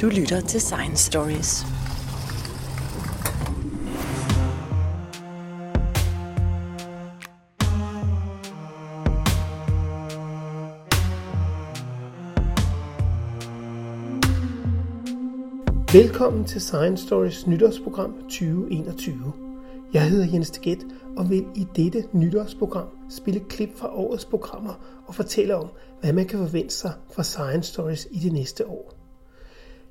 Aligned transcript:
Du 0.00 0.08
lytter 0.08 0.40
til 0.40 0.60
Science 0.60 1.04
Stories. 1.04 1.64
Velkommen 15.92 16.44
til 16.44 16.60
Science 16.60 17.06
Stories 17.06 17.46
nytårsprogram 17.46 18.14
2021. 18.22 19.32
Jeg 19.92 20.10
hedder 20.10 20.26
Jens 20.32 20.50
Teget 20.50 20.86
og 21.16 21.30
vil 21.30 21.44
i 21.56 21.66
dette 21.76 22.04
nytårsprogram 22.12 22.88
spille 23.10 23.40
klip 23.48 23.76
fra 23.76 23.96
årets 23.96 24.24
programmer 24.24 25.02
og 25.06 25.14
fortælle 25.14 25.56
om, 25.56 25.68
hvad 26.00 26.12
man 26.12 26.26
kan 26.26 26.38
forvente 26.38 26.74
sig 26.74 26.92
fra 27.12 27.22
Science 27.22 27.72
Stories 27.72 28.08
i 28.10 28.18
det 28.18 28.32
næste 28.32 28.66
år. 28.66 28.97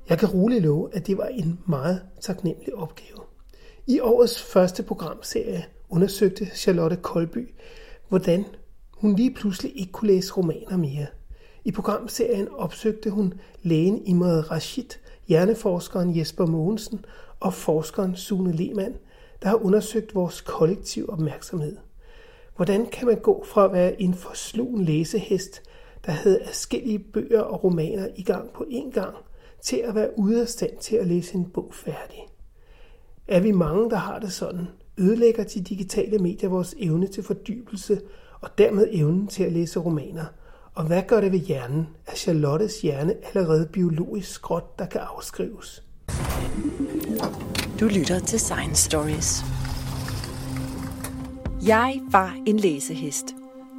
Jeg 0.08 0.18
kan 0.18 0.28
roligt 0.28 0.62
love, 0.62 0.94
at 0.94 1.06
det 1.06 1.18
var 1.18 1.26
en 1.26 1.58
meget 1.66 2.02
taknemmelig 2.20 2.74
opgave. 2.74 3.18
I 3.86 4.00
årets 4.00 4.42
første 4.42 4.82
programserie 4.82 5.64
undersøgte 5.88 6.46
Charlotte 6.46 6.96
Kolby, 6.96 7.54
hvordan 8.08 8.44
hun 8.92 9.16
lige 9.16 9.34
pludselig 9.34 9.80
ikke 9.80 9.92
kunne 9.92 10.12
læse 10.12 10.32
romaner 10.32 10.76
mere. 10.76 11.06
I 11.64 11.72
programserien 11.72 12.48
opsøgte 12.48 13.10
hun 13.10 13.34
lægen 13.62 14.06
Imad 14.06 14.50
Rashid, 14.50 14.88
hjerneforskeren 15.28 16.18
Jesper 16.18 16.46
Mogensen 16.46 17.04
og 17.40 17.54
forskeren 17.54 18.16
Sune 18.16 18.52
Lehmann, 18.52 18.94
der 19.42 19.48
har 19.48 19.64
undersøgt 19.64 20.14
vores 20.14 20.40
kollektiv 20.40 21.06
opmærksomhed. 21.08 21.76
Hvordan 22.56 22.86
kan 22.86 23.06
man 23.06 23.20
gå 23.20 23.44
fra 23.44 23.64
at 23.64 23.72
være 23.72 24.02
en 24.02 24.14
forslugen 24.14 24.84
læsehest, 24.84 25.62
der 26.06 26.12
havde 26.12 26.42
afskillige 26.42 26.98
bøger 26.98 27.40
og 27.40 27.64
romaner 27.64 28.08
i 28.16 28.22
gang 28.22 28.50
på 28.52 28.64
én 28.70 28.90
gang, 28.90 29.14
til 29.62 29.76
at 29.76 29.94
være 29.94 30.18
ude 30.18 30.42
af 30.42 30.48
stand 30.48 30.78
til 30.80 30.96
at 30.96 31.06
læse 31.06 31.34
en 31.34 31.50
bog 31.50 31.70
færdig? 31.74 32.28
Er 33.28 33.40
vi 33.40 33.52
mange, 33.52 33.90
der 33.90 33.96
har 33.96 34.18
det 34.18 34.32
sådan? 34.32 34.66
Ødelægger 34.98 35.44
de 35.44 35.60
digitale 35.60 36.18
medier 36.18 36.50
vores 36.50 36.74
evne 36.78 37.06
til 37.06 37.22
fordybelse 37.22 38.00
og 38.40 38.58
dermed 38.58 38.88
evnen 38.90 39.26
til 39.26 39.42
at 39.42 39.52
læse 39.52 39.80
romaner? 39.80 40.24
Og 40.74 40.84
hvad 40.86 41.02
gør 41.02 41.20
det 41.20 41.32
ved 41.32 41.38
hjernen? 41.38 41.88
Er 42.06 42.14
Charlottes 42.14 42.80
hjerne 42.80 43.14
allerede 43.26 43.68
biologisk 43.72 44.30
skråt, 44.30 44.78
der 44.78 44.86
kan 44.86 45.00
afskrives? 45.00 45.84
Du 47.80 47.84
lytter 47.84 48.18
til 48.18 48.40
Science 48.40 48.84
Stories. 48.84 49.42
Jeg 51.66 52.00
var 52.10 52.36
en 52.46 52.56
læsehest. 52.56 53.26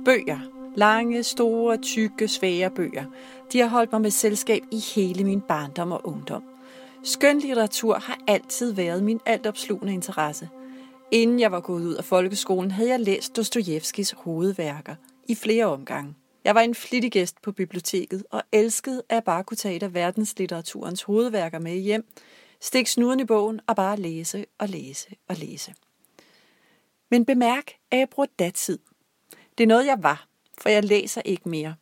Bøger. 0.06 0.40
Lange, 0.76 1.24
store, 1.24 1.78
tykke, 1.78 2.28
svære 2.28 2.70
bøger. 2.70 3.06
De 3.52 3.60
har 3.60 3.68
holdt 3.68 3.92
mig 3.92 4.02
med 4.02 4.12
selskab 4.12 4.64
i 4.72 4.80
hele 4.96 5.24
min 5.24 5.42
barndom 5.42 5.92
og 5.92 6.08
ungdom. 6.08 6.44
Skønlitteratur 7.04 7.96
har 7.96 8.20
altid 8.28 8.72
været 8.72 9.04
min 9.04 9.20
altopslugende 9.26 9.94
interesse. 9.94 10.50
Inden 11.12 11.40
jeg 11.40 11.52
var 11.52 11.60
gået 11.60 11.86
ud 11.86 11.96
af 11.96 12.04
folkeskolen, 12.04 12.72
havde 12.72 12.90
jeg 12.90 13.00
læst 13.00 13.36
Dostojevskis 13.36 14.12
hovedværker 14.12 14.96
i 15.28 15.36
flere 15.36 15.66
omgange. 15.66 16.16
Jeg 16.44 16.56
var 16.56 16.62
en 16.62 16.76
flittig 16.76 17.12
gæst 17.12 17.42
på 17.42 17.52
biblioteket 17.52 18.24
og 18.30 18.44
elskede 18.52 19.04
at 19.10 19.24
bare 19.24 19.44
kunne 19.44 19.58
tage 19.58 19.76
et 19.76 19.84
af 19.84 19.94
verdenslitteraturens 19.94 21.04
hovedværker 21.04 21.60
med 21.60 21.76
hjem, 21.78 22.06
stikke 22.62 22.92
snuden 22.92 23.20
i 23.20 23.26
bogen 23.26 23.60
og 23.68 23.76
bare 23.76 23.98
læse 23.98 24.46
og 24.58 24.70
læse 24.70 25.08
og 25.28 25.36
læse. 25.36 25.74
Men 27.12 27.26
bemærk, 27.26 27.72
at 27.92 28.00
jeg 28.00 28.10
bruger 28.10 28.28
datid. 28.40 28.80
Det 29.58 29.64
er 29.64 29.68
noget, 29.68 29.86
jeg 29.86 29.98
var, 30.04 30.28
for 30.58 30.70
jeg 30.70 30.84
læser 30.84 31.22
ikke 31.26 31.50
mere. 31.50 31.76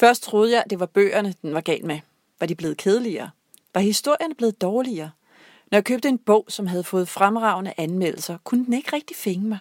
Først 0.00 0.22
troede 0.22 0.52
jeg, 0.52 0.62
at 0.64 0.70
det 0.70 0.80
var 0.80 0.86
bøgerne, 0.86 1.34
den 1.42 1.54
var 1.54 1.60
galt 1.60 1.84
med. 1.84 2.00
Var 2.40 2.46
de 2.46 2.54
blevet 2.54 2.76
kedeligere? 2.76 3.30
Var 3.74 3.80
historierne 3.80 4.34
blevet 4.34 4.62
dårligere? 4.62 5.10
Når 5.70 5.76
jeg 5.76 5.84
købte 5.84 6.08
en 6.08 6.18
bog, 6.18 6.44
som 6.48 6.66
havde 6.66 6.84
fået 6.84 7.08
fremragende 7.08 7.74
anmeldelser, 7.76 8.38
kunne 8.44 8.64
den 8.64 8.72
ikke 8.72 8.92
rigtig 8.92 9.16
fænge 9.16 9.48
mig. 9.48 9.58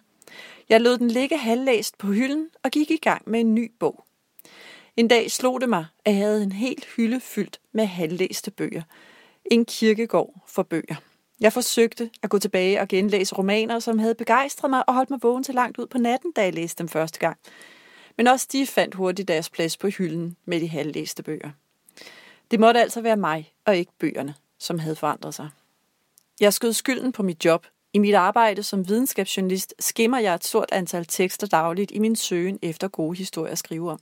Jeg 0.70 0.82
lod 0.82 0.98
den 0.98 1.12
ligge 1.12 1.38
halvlæst 1.38 1.98
på 1.98 2.08
hylden 2.08 2.50
og 2.64 2.72
gik 2.72 2.92
i 2.92 2.98
gang 2.98 3.30
med 3.30 3.40
en 3.40 3.56
ny 3.56 3.72
bog. 3.80 4.04
En 4.98 5.08
dag 5.08 5.32
slog 5.32 5.62
det 5.62 5.70
mig, 5.70 5.86
at 6.06 6.14
jeg 6.14 6.22
havde 6.22 6.44
en 6.44 6.52
helt 6.52 6.86
hylde 6.86 7.20
fyldt 7.20 7.60
med 7.72 7.86
halvlæste 7.86 8.52
bøger. 8.52 8.82
En 9.52 9.66
kirkegård 9.66 10.44
for 10.48 10.64
bøger. 10.64 10.96
Jeg 11.40 11.54
forsøgte 11.54 12.10
at 12.24 12.30
gå 12.30 12.40
tilbage 12.40 12.82
og 12.82 12.88
genlæse 12.88 13.36
romaner, 13.36 13.80
som 13.80 14.00
havde 14.00 14.16
begejstret 14.16 14.70
mig 14.70 14.90
og 14.90 14.96
holdt 14.96 15.10
mig 15.10 15.20
vågen 15.22 15.44
til 15.44 15.56
langt 15.56 15.78
ud 15.78 15.88
på 15.88 15.98
natten, 15.98 16.32
da 16.32 16.44
jeg 16.44 16.54
læste 16.54 16.80
dem 16.80 16.88
første 16.88 17.20
gang. 17.20 17.38
Men 18.18 18.28
også 18.28 18.48
de 18.52 18.68
fandt 18.68 18.96
hurtigt 18.96 19.28
deres 19.28 19.50
plads 19.50 19.78
på 19.78 19.88
hylden 19.88 20.38
med 20.46 20.62
de 20.62 20.70
halvlæste 20.70 21.24
bøger. 21.24 21.52
Det 22.52 22.60
måtte 22.60 22.82
altså 22.82 23.02
være 23.02 23.18
mig 23.18 23.54
og 23.66 23.78
ikke 23.78 23.92
bøgerne, 24.00 24.36
som 24.60 24.80
havde 24.80 24.96
forandret 24.96 25.34
sig. 25.34 25.50
Jeg 26.40 26.54
skød 26.54 26.74
skylden 26.74 27.12
på 27.12 27.24
mit 27.24 27.46
job. 27.46 27.68
I 27.94 28.00
mit 28.00 28.16
arbejde 28.16 28.64
som 28.64 28.88
videnskabsjournalist 28.88 29.74
skimmer 29.80 30.20
jeg 30.20 30.36
et 30.36 30.46
stort 30.46 30.70
antal 30.72 31.06
tekster 31.06 31.48
dagligt 31.48 31.92
i 31.92 32.00
min 32.00 32.16
søgen 32.16 32.60
efter 32.62 32.88
gode 32.88 33.18
historier 33.18 33.52
at 33.52 33.58
skrive 33.58 33.92
om. 33.92 34.00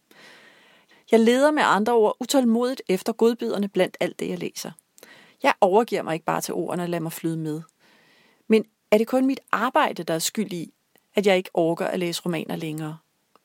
Jeg 1.11 1.19
leder 1.19 1.51
med 1.51 1.63
andre 1.65 1.93
ord 1.93 2.17
utålmodigt 2.19 2.81
efter 2.87 3.13
godbiderne 3.13 3.67
blandt 3.67 3.97
alt 3.99 4.19
det, 4.19 4.29
jeg 4.29 4.39
læser. 4.39 4.71
Jeg 5.43 5.53
overgiver 5.61 6.01
mig 6.01 6.13
ikke 6.13 6.25
bare 6.25 6.41
til 6.41 6.53
ordene 6.53 6.83
og 6.83 6.89
lader 6.89 7.03
mig 7.03 7.13
flyde 7.13 7.37
med. 7.37 7.61
Men 8.47 8.65
er 8.91 8.97
det 8.97 9.07
kun 9.07 9.25
mit 9.25 9.39
arbejde, 9.51 10.03
der 10.03 10.13
er 10.13 10.19
skyld 10.19 10.53
i, 10.53 10.73
at 11.15 11.27
jeg 11.27 11.37
ikke 11.37 11.49
orker 11.53 11.85
at 11.85 11.99
læse 11.99 12.21
romaner 12.25 12.55
længere? 12.55 12.97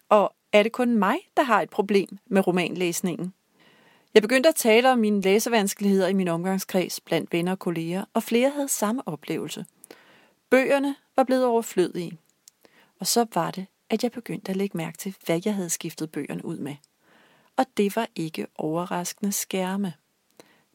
Og 0.09 0.35
er 0.53 0.62
det 0.62 0.72
kun 0.72 0.99
mig, 0.99 1.16
der 1.37 1.43
har 1.43 1.62
et 1.62 1.71
problem 1.71 2.19
med 2.27 2.47
romanlæsningen? 2.47 3.34
Jeg 4.15 4.22
begyndte 4.22 4.49
at 4.49 4.55
tale 4.55 4.93
om 4.93 4.99
mine 4.99 5.21
læsevanskeligheder 5.21 6.09
i 6.09 6.12
min 6.12 6.28
omgangskreds 6.28 7.00
blandt 7.00 7.33
venner 7.33 7.53
og 7.53 7.59
kolleger, 7.59 8.05
og 8.15 8.22
flere 8.22 8.50
havde 8.50 8.69
samme 8.69 9.09
oplevelse. 9.09 9.66
Bøgerne 10.50 10.97
var 11.16 11.25
blevet 11.25 11.44
overflødige. 11.44 12.19
Og 12.99 13.06
så 13.06 13.27
var 13.34 13.50
det, 13.50 13.66
at 13.91 14.03
jeg 14.03 14.12
begyndte 14.12 14.50
at 14.50 14.56
lægge 14.56 14.77
mærke 14.77 14.99
til, 14.99 15.15
hvad 15.27 15.41
jeg 15.44 15.55
havde 15.55 15.71
skiftet 15.71 16.10
bøgerne 16.10 16.44
ud 16.44 16.59
med. 16.59 16.77
Og 17.56 17.66
det 17.77 17.97
var 17.97 18.09
ikke 18.16 18.47
overraskende 18.55 19.33
skærme. 19.33 19.93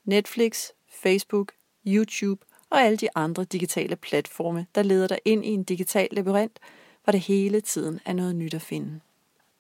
Netflix, 0.04 0.70
Facebook, 0.90 1.52
YouTube 1.88 2.46
og 2.70 2.82
alle 2.82 2.98
de 2.98 3.10
andre 3.16 3.44
digitale 3.44 3.96
platforme, 3.96 4.66
der 4.76 4.84
leder 4.84 5.08
dig 5.08 5.20
ind 5.26 5.46
i 5.46 5.50
en 5.50 5.64
digital 5.64 6.08
labyrint, 6.12 6.60
hvor 7.04 7.12
det 7.12 7.22
hele 7.22 7.62
tiden 7.62 8.00
er 8.06 8.14
noget 8.14 8.36
nyt 8.36 8.54
at 8.54 8.62
finde. 8.62 9.00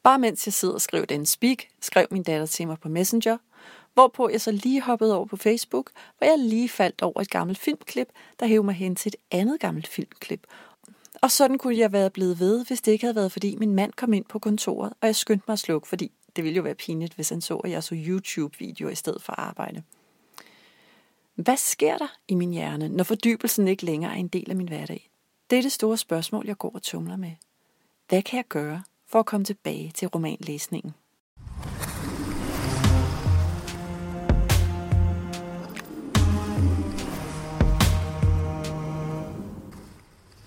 Bare 0.05 0.19
mens 0.19 0.47
jeg 0.47 0.53
sidder 0.53 0.73
og 0.73 0.81
skriver 0.81 1.05
den 1.05 1.25
speak, 1.25 1.57
skrev 1.81 2.07
min 2.11 2.23
datter 2.23 2.45
til 2.45 2.67
mig 2.67 2.79
på 2.79 2.89
Messenger, 2.89 3.37
hvorpå 3.93 4.29
jeg 4.29 4.41
så 4.41 4.51
lige 4.51 4.81
hoppede 4.81 5.15
over 5.15 5.25
på 5.25 5.37
Facebook, 5.37 5.91
hvor 6.17 6.27
jeg 6.27 6.39
lige 6.39 6.69
faldt 6.69 7.01
over 7.01 7.21
et 7.21 7.29
gammelt 7.29 7.59
filmklip, 7.59 8.07
der 8.39 8.45
hævde 8.45 8.63
mig 8.63 8.75
hen 8.75 8.95
til 8.95 9.09
et 9.09 9.15
andet 9.31 9.59
gammelt 9.59 9.87
filmklip. 9.87 10.47
Og 11.21 11.31
sådan 11.31 11.57
kunne 11.57 11.77
jeg 11.77 11.91
være 11.91 12.09
blevet 12.09 12.39
ved, 12.39 12.65
hvis 12.65 12.81
det 12.81 12.91
ikke 12.91 13.03
havde 13.03 13.15
været, 13.15 13.31
fordi 13.31 13.55
min 13.55 13.75
mand 13.75 13.93
kom 13.93 14.13
ind 14.13 14.25
på 14.25 14.39
kontoret, 14.39 14.93
og 15.01 15.07
jeg 15.07 15.15
skyndte 15.15 15.43
mig 15.47 15.53
at 15.53 15.59
slukke, 15.59 15.87
fordi 15.87 16.11
det 16.35 16.43
ville 16.43 16.57
jo 16.57 16.63
være 16.63 16.75
pinligt, 16.75 17.13
hvis 17.13 17.29
han 17.29 17.41
så, 17.41 17.55
at 17.55 17.71
jeg 17.71 17.83
så 17.83 17.95
YouTube-videoer 17.95 18.91
i 18.91 18.95
stedet 18.95 19.21
for 19.21 19.33
arbejde. 19.33 19.83
Hvad 21.35 21.57
sker 21.57 21.97
der 21.97 22.17
i 22.27 22.35
min 22.35 22.51
hjerne, 22.51 22.89
når 22.89 23.03
fordybelsen 23.03 23.67
ikke 23.67 23.85
længere 23.85 24.11
er 24.11 24.17
en 24.17 24.27
del 24.27 24.49
af 24.49 24.55
min 24.55 24.67
hverdag? 24.67 25.09
Det 25.49 25.57
er 25.57 25.61
det 25.61 25.71
store 25.71 25.97
spørgsmål, 25.97 26.47
jeg 26.47 26.57
går 26.57 26.71
og 26.75 26.83
tumler 26.83 27.17
med. 27.17 27.31
Hvad 28.09 28.21
kan 28.21 28.37
jeg 28.37 28.45
gøre 28.47 28.83
for 29.15 29.19
at 29.19 29.25
komme 29.25 29.45
tilbage 29.45 29.91
til 29.95 30.07
romanlæsningen? 30.07 30.93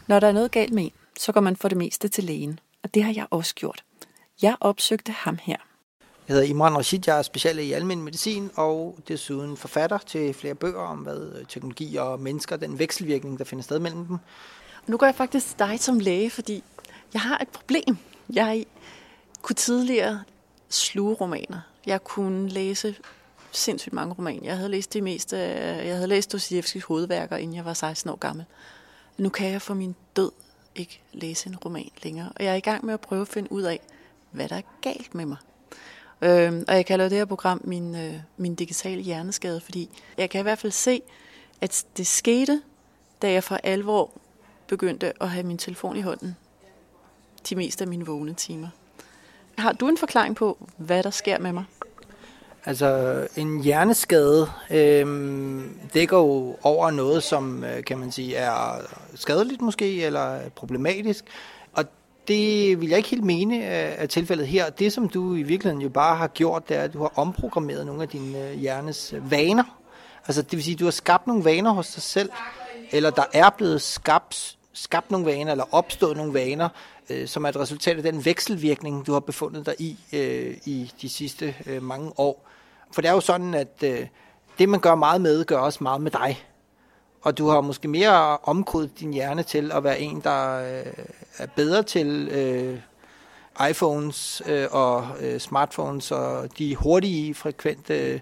Når 0.06 0.20
der 0.20 0.28
er 0.28 0.32
noget 0.32 0.50
galt 0.50 0.72
med 0.72 0.84
en, 0.84 0.92
så 1.18 1.32
går 1.32 1.40
man 1.40 1.56
for 1.56 1.68
det 1.68 1.78
meste 1.78 2.08
til 2.08 2.24
lægen, 2.24 2.60
og 2.82 2.94
det 2.94 3.02
har 3.02 3.12
jeg 3.12 3.26
også 3.30 3.54
gjort. 3.54 3.84
Jeg 4.42 4.56
opsøgte 4.60 5.12
ham 5.12 5.38
her. 5.42 5.56
Jeg 6.28 6.34
hedder 6.34 6.48
Imran 6.48 6.76
Rashid, 6.76 7.00
jeg 7.06 7.18
er 7.18 7.22
special 7.22 7.58
i 7.58 7.72
almindelig 7.72 8.04
medicin 8.04 8.50
og 8.54 8.98
desuden 9.08 9.56
forfatter 9.56 9.98
til 9.98 10.34
flere 10.34 10.54
bøger 10.54 10.81
om, 10.81 10.98
hvad 10.98 11.46
teknologi 11.48 11.96
og 11.96 12.20
mennesker, 12.20 12.56
den 12.56 12.78
vekselvirkning, 12.78 13.38
der 13.38 13.44
finder 13.44 13.62
sted 13.62 13.78
mellem 13.78 14.06
dem. 14.06 14.19
Nu 14.87 14.96
går 14.96 15.06
jeg 15.06 15.14
faktisk 15.14 15.58
dig 15.58 15.81
som 15.81 15.98
læge, 15.98 16.31
fordi 16.31 16.64
jeg 17.14 17.20
har 17.20 17.38
et 17.38 17.48
problem. 17.48 17.98
Jeg 18.32 18.66
kunne 19.42 19.56
tidligere 19.56 20.22
sluge 20.69 21.14
romaner. 21.14 21.60
Jeg 21.86 22.04
kunne 22.04 22.48
læse 22.48 22.94
sindssygt 23.52 23.92
mange 23.92 24.14
romaner. 24.14 24.44
Jeg 24.44 24.56
havde 24.56 24.69
læst 24.69 24.92
det 24.92 25.02
meste, 25.02 25.36
jeg 25.36 25.94
havde 25.94 26.06
læst 26.06 26.32
Dostoyevskis 26.32 26.82
hovedværker, 26.82 27.36
inden 27.36 27.56
jeg 27.56 27.64
var 27.64 27.75
16 27.75 28.10
år 28.10 28.16
gammel. 28.16 28.44
Nu 29.19 29.28
kan 29.28 29.50
jeg 29.50 29.62
for 29.62 29.75
min 29.75 29.96
død 30.16 30.30
ikke 30.75 31.00
læse 31.12 31.48
en 31.48 31.56
roman 31.56 31.90
længere, 32.02 32.32
og 32.36 32.44
jeg 32.44 32.52
er 32.52 32.56
i 32.56 32.60
gang 32.60 32.84
med 32.84 32.94
at 32.94 33.00
prøve 33.00 33.20
at 33.20 33.28
finde 33.28 33.52
ud 33.52 33.62
af, 33.62 33.80
hvad 34.31 34.48
der 34.48 34.56
er 34.56 34.62
galt 34.81 35.14
med 35.14 35.26
mig. 35.26 35.36
Øh, 36.22 36.64
og 36.69 36.74
jeg 36.74 36.86
kalder 36.86 37.08
det 37.08 37.19
her 37.19 37.24
program 37.24 37.60
min, 37.64 37.94
øh, 37.94 38.14
min 38.36 38.54
digitale 38.54 39.02
hjerneskade, 39.02 39.60
fordi 39.60 39.90
jeg 40.19 40.31
kan 40.31 40.38
i 40.38 40.42
hvert 40.42 40.58
fald 40.58 40.72
se, 40.72 41.02
at 41.60 41.84
det 41.96 42.06
skete, 42.06 42.62
da 43.22 43.32
jeg 43.32 43.44
for 43.44 43.60
alvor 43.62 44.10
begyndte 44.66 45.22
at 45.22 45.31
have 45.31 45.46
min 45.46 45.58
telefon 45.58 45.96
i 45.96 46.00
hånden 46.00 46.36
de 47.50 47.56
meste 47.56 47.85
af 47.85 47.88
mine 47.88 48.06
vågne 48.06 48.35
timer. 48.35 48.69
Har 49.58 49.73
du 49.73 49.88
en 49.88 49.99
forklaring 49.99 50.37
på, 50.37 50.69
hvad 50.76 51.02
der 51.02 51.11
sker 51.11 51.38
med 51.38 51.52
mig? 51.52 51.64
Altså 52.64 53.26
en 53.37 53.62
hjerneskade 53.62 54.50
øh, 54.70 55.61
dækker 55.94 56.17
jo 56.17 56.56
over 56.62 56.90
noget, 56.90 57.23
som 57.23 57.64
øh, 57.64 57.85
kan 57.85 57.99
man 57.99 58.12
sige 58.12 58.37
er 58.37 58.81
skadeligt 59.14 59.62
måske, 59.62 60.05
eller 60.05 60.49
problematisk. 60.49 61.25
Og 61.73 61.85
det 62.29 62.81
vil 62.81 62.88
jeg 62.88 62.96
ikke 62.96 63.08
helt 63.08 63.25
mene 63.25 63.64
af 63.64 64.02
øh, 64.02 64.08
tilfældet 64.08 64.46
her. 64.46 64.70
Det, 64.70 64.93
som 64.93 65.08
du 65.08 65.34
i 65.34 65.43
virkeligheden 65.43 65.82
jo 65.82 65.88
bare 65.88 66.17
har 66.17 66.29
gjort, 66.29 66.69
det 66.69 66.76
er, 66.76 66.82
at 66.82 66.93
du 66.93 66.99
har 66.99 67.12
omprogrammeret 67.14 67.87
nogle 67.87 68.02
af 68.02 68.08
dine 68.08 68.49
øh, 68.49 68.58
hjernes 68.58 69.14
vaner. 69.20 69.79
Altså 70.26 70.43
det 70.43 70.52
vil 70.52 70.62
sige, 70.64 70.75
at 70.75 70.81
du 70.81 70.84
har 70.84 70.91
skabt 70.91 71.26
nogle 71.26 71.44
vaner 71.44 71.70
hos 71.70 71.88
dig 71.88 72.02
selv, 72.02 72.31
eller 72.91 73.11
der 73.11 73.25
er 73.32 73.50
blevet 73.50 73.82
skabt, 73.82 74.57
skabt 74.82 75.10
nogle 75.10 75.26
vaner, 75.26 75.52
eller 75.52 75.75
opstået 75.75 76.16
nogle 76.16 76.34
vaner, 76.34 76.69
øh, 77.10 77.28
som 77.28 77.44
er 77.44 77.48
et 77.48 77.56
resultat 77.56 77.96
af 77.96 78.02
den 78.02 78.25
vekselvirkning, 78.25 79.06
du 79.06 79.12
har 79.12 79.20
befundet 79.20 79.66
dig 79.66 79.75
i 79.78 79.98
øh, 80.12 80.56
i 80.64 80.92
de 81.02 81.08
sidste 81.08 81.54
øh, 81.66 81.82
mange 81.82 82.12
år. 82.16 82.48
For 82.92 83.02
det 83.02 83.08
er 83.08 83.12
jo 83.12 83.20
sådan, 83.20 83.54
at 83.54 83.82
øh, 83.84 84.06
det, 84.58 84.69
man 84.69 84.80
gør 84.80 84.94
meget 84.94 85.20
med, 85.20 85.44
gør 85.44 85.58
også 85.58 85.78
meget 85.82 86.00
med 86.00 86.10
dig. 86.10 86.44
Og 87.22 87.38
du 87.38 87.48
har 87.48 87.60
måske 87.60 87.88
mere 87.88 88.38
omkodet 88.38 89.00
din 89.00 89.12
hjerne 89.12 89.42
til 89.42 89.72
at 89.72 89.84
være 89.84 90.00
en, 90.00 90.20
der 90.20 90.58
øh, 90.58 90.92
er 91.38 91.46
bedre 91.46 91.82
til 91.82 92.28
øh, 92.28 92.78
iPhones 93.70 94.42
øh, 94.46 94.66
og 94.70 95.08
øh, 95.20 95.40
smartphones 95.40 96.10
og 96.10 96.58
de 96.58 96.76
hurtige, 96.76 97.34
frekvente 97.34 97.94
øh, 97.94 98.20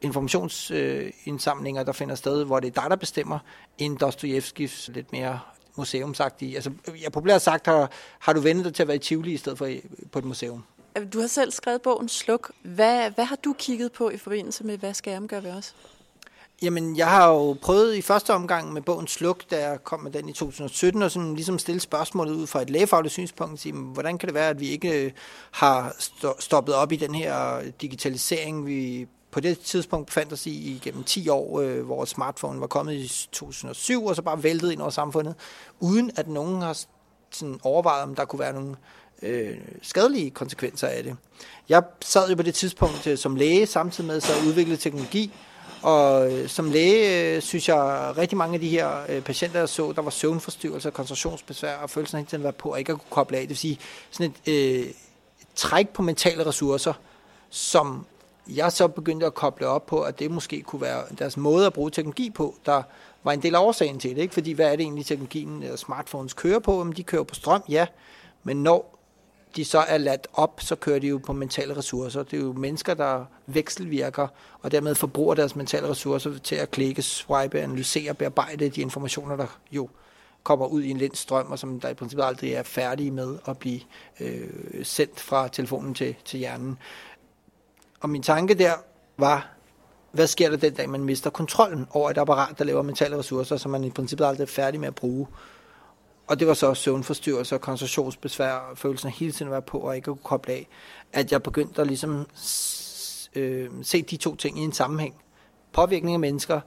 informationsindsamlinger, 0.00 1.82
øh, 1.82 1.86
der 1.86 1.92
finder 1.92 2.14
sted, 2.14 2.44
hvor 2.44 2.60
det 2.60 2.76
er 2.76 2.80
dig, 2.80 2.90
der 2.90 2.96
bestemmer, 2.96 3.38
end 3.78 3.98
Dostojevskis 3.98 4.90
lidt 4.94 5.12
mere 5.12 5.40
museumsagtige. 5.76 6.54
Altså, 6.56 6.70
jeg 7.02 7.12
populært 7.12 7.42
sagt, 7.42 7.66
har, 7.66 7.90
har 8.18 8.32
du 8.32 8.40
vendt 8.40 8.64
dig 8.64 8.74
til 8.74 8.82
at 8.82 8.88
være 8.88 8.96
i 8.96 9.00
Tivoli 9.00 9.32
i 9.32 9.36
stedet 9.36 9.58
for 9.58 9.70
på 10.12 10.18
et 10.18 10.24
museum? 10.24 10.64
Du 11.12 11.20
har 11.20 11.26
selv 11.26 11.50
skrevet 11.50 11.82
bogen 11.82 12.08
Sluk. 12.08 12.50
Hvad, 12.62 13.10
hvad 13.10 13.24
har 13.24 13.36
du 13.36 13.54
kigget 13.58 13.92
på 13.92 14.10
i 14.10 14.16
forbindelse 14.16 14.64
med, 14.64 14.78
hvad 14.78 14.94
skærm 14.94 15.28
gør 15.28 15.40
ved 15.40 15.50
os? 15.50 15.74
Jamen, 16.62 16.96
jeg 16.96 17.08
har 17.08 17.28
jo 17.28 17.52
prøvet 17.52 17.94
i 17.94 18.02
første 18.02 18.34
omgang 18.34 18.72
med 18.72 18.82
bogen 18.82 19.06
Sluk, 19.06 19.50
da 19.50 19.68
jeg 19.68 19.84
kom 19.84 20.00
med 20.00 20.10
den 20.10 20.28
i 20.28 20.32
2017, 20.32 21.02
og 21.02 21.10
sådan 21.10 21.34
ligesom 21.34 21.58
stille 21.58 21.80
spørgsmålet 21.80 22.32
ud 22.32 22.46
fra 22.46 22.62
et 22.62 22.70
lægefagligt 22.70 23.12
synspunkt, 23.12 23.52
og 23.52 23.58
sige, 23.58 23.72
hvordan 23.72 24.18
kan 24.18 24.26
det 24.26 24.34
være, 24.34 24.48
at 24.48 24.60
vi 24.60 24.68
ikke 24.68 25.04
øh, 25.04 25.12
har 25.50 25.96
stoppet 26.38 26.74
op 26.74 26.92
i 26.92 26.96
den 26.96 27.14
her 27.14 27.62
digitalisering, 27.80 28.66
vi 28.66 29.06
på 29.30 29.40
det 29.40 29.58
tidspunkt 29.58 30.06
befandt 30.06 30.32
os 30.32 30.46
i 30.46 30.74
igennem 30.74 31.04
10 31.04 31.28
år, 31.28 31.60
øh, 31.60 31.84
hvor 31.84 32.04
smartphone 32.04 32.60
var 32.60 32.66
kommet 32.66 32.94
i 32.94 33.28
2007, 33.32 34.06
og 34.06 34.16
så 34.16 34.22
bare 34.22 34.42
væltet 34.42 34.72
ind 34.72 34.80
over 34.80 34.90
samfundet, 34.90 35.34
uden 35.80 36.10
at 36.16 36.28
nogen 36.28 36.62
har 36.62 36.78
sådan 37.30 37.60
overvejet, 37.62 38.02
om 38.02 38.14
der 38.14 38.24
kunne 38.24 38.40
være 38.40 38.52
nogle 38.52 38.76
øh, 39.22 39.58
skadelige 39.82 40.30
konsekvenser 40.30 40.88
af 40.88 41.02
det. 41.02 41.16
Jeg 41.68 41.82
sad 42.00 42.30
jo 42.30 42.36
på 42.36 42.42
det 42.42 42.54
tidspunkt 42.54 43.06
øh, 43.06 43.18
som 43.18 43.36
læge, 43.36 43.66
samtidig 43.66 44.08
med 44.08 44.20
så 44.20 44.32
udviklet 44.46 44.80
teknologi, 44.80 45.32
og 45.82 46.32
øh, 46.32 46.48
som 46.48 46.70
læge 46.70 47.34
øh, 47.36 47.42
synes 47.42 47.68
jeg, 47.68 48.12
rigtig 48.16 48.38
mange 48.38 48.54
af 48.54 48.60
de 48.60 48.68
her 48.68 48.90
øh, 49.08 49.22
patienter, 49.22 49.58
jeg 49.58 49.68
så, 49.68 49.92
der 49.92 50.02
var 50.02 50.10
søvnforstyrrelser, 50.10 50.90
koncentrationsbesvær 50.90 51.76
og 51.76 51.90
følelsen 51.90 52.18
af 52.18 52.34
at 52.34 52.42
være 52.42 52.52
på 52.52 52.68
og 52.72 52.78
ikke 52.78 52.92
at 52.92 52.98
kunne 52.98 53.10
koble 53.10 53.36
af. 53.36 53.40
Det 53.40 53.48
vil 53.48 53.56
sige 53.56 53.78
sådan 54.10 54.34
et 54.46 54.52
øh, 54.52 54.86
træk 55.54 55.88
på 55.88 56.02
mentale 56.02 56.46
ressourcer, 56.46 56.92
som 57.50 58.06
jeg 58.56 58.72
så 58.72 58.88
begyndte 58.88 59.26
at 59.26 59.34
koble 59.34 59.66
op 59.66 59.86
på, 59.86 60.00
at 60.00 60.18
det 60.18 60.30
måske 60.30 60.62
kunne 60.62 60.82
være 60.82 61.02
deres 61.18 61.36
måde 61.36 61.66
at 61.66 61.72
bruge 61.72 61.90
teknologi 61.90 62.30
på, 62.30 62.54
der 62.66 62.82
var 63.24 63.32
en 63.32 63.42
del 63.42 63.54
af 63.54 63.60
årsagen 63.60 64.00
til 64.00 64.16
det. 64.16 64.22
Ikke? 64.22 64.34
Fordi 64.34 64.52
hvad 64.52 64.66
er 64.66 64.76
det 64.76 64.80
egentlig, 64.80 65.06
teknologien 65.06 65.62
eller 65.62 65.76
smartphones 65.76 66.32
kører 66.32 66.58
på? 66.58 66.78
Jamen, 66.78 66.92
de 66.96 67.02
kører 67.02 67.22
på 67.22 67.34
strøm, 67.34 67.62
ja. 67.68 67.86
Men 68.44 68.62
når 68.62 68.98
de 69.56 69.64
så 69.64 69.78
er 69.78 69.98
ladt 69.98 70.28
op, 70.32 70.60
så 70.60 70.76
kører 70.76 70.98
de 70.98 71.06
jo 71.06 71.18
på 71.18 71.32
mentale 71.32 71.76
ressourcer. 71.76 72.22
Det 72.22 72.38
er 72.38 72.42
jo 72.42 72.52
mennesker, 72.52 72.94
der 72.94 73.24
vekselvirker, 73.46 74.28
og 74.62 74.72
dermed 74.72 74.94
forbruger 74.94 75.34
deres 75.34 75.56
mentale 75.56 75.88
ressourcer 75.88 76.38
til 76.38 76.56
at 76.56 76.70
klikke, 76.70 77.02
swipe, 77.02 77.60
analysere, 77.60 78.14
bearbejde 78.14 78.68
de 78.68 78.80
informationer, 78.80 79.36
der 79.36 79.46
jo 79.72 79.88
kommer 80.42 80.66
ud 80.66 80.82
i 80.82 80.90
en 80.90 80.98
lind 80.98 81.14
strøm, 81.14 81.46
og 81.50 81.58
som 81.58 81.80
der 81.80 81.88
i 81.88 81.94
princippet 81.94 82.24
aldrig 82.24 82.52
er 82.52 82.62
færdige 82.62 83.10
med 83.10 83.38
at 83.46 83.58
blive 83.58 83.80
øh, 84.20 84.48
sendt 84.82 85.20
fra 85.20 85.48
telefonen 85.48 85.94
til, 85.94 86.16
til 86.24 86.38
hjernen. 86.38 86.78
Og 88.00 88.10
min 88.10 88.22
tanke 88.22 88.54
der 88.54 88.72
var, 89.18 89.48
hvad 90.12 90.26
sker 90.26 90.50
der 90.50 90.56
den 90.56 90.74
dag, 90.74 90.90
man 90.90 91.04
mister 91.04 91.30
kontrollen 91.30 91.86
over 91.90 92.10
et 92.10 92.18
apparat, 92.18 92.58
der 92.58 92.64
laver 92.64 92.82
mentale 92.82 93.18
ressourcer, 93.18 93.56
som 93.56 93.70
man 93.70 93.84
i 93.84 93.90
princippet 93.90 94.24
aldrig 94.24 94.44
er 94.44 94.48
færdig 94.48 94.80
med 94.80 94.88
at 94.88 94.94
bruge. 94.94 95.26
Og 96.26 96.38
det 96.40 96.46
var 96.46 96.54
så 96.54 96.74
søvnforstyrrelser, 96.74 97.58
koncentrationsbesvær, 97.58 98.72
følelsen 98.74 99.06
af 99.06 99.12
hele 99.12 99.32
tiden 99.32 99.46
at 99.46 99.52
være 99.52 99.62
på 99.62 99.78
og 99.78 99.96
ikke 99.96 100.10
at 100.10 100.16
kunne 100.16 100.24
koble 100.24 100.52
af, 100.52 100.68
at 101.12 101.32
jeg 101.32 101.42
begyndte 101.42 101.80
at 101.80 101.86
ligesom 101.86 102.26
øh, 103.34 103.70
se 103.82 104.02
de 104.02 104.16
to 104.16 104.36
ting 104.36 104.58
i 104.58 104.62
en 104.62 104.72
sammenhæng. 104.72 105.14
Påvirkning 105.72 106.14
af 106.14 106.20
mennesker 106.20 106.60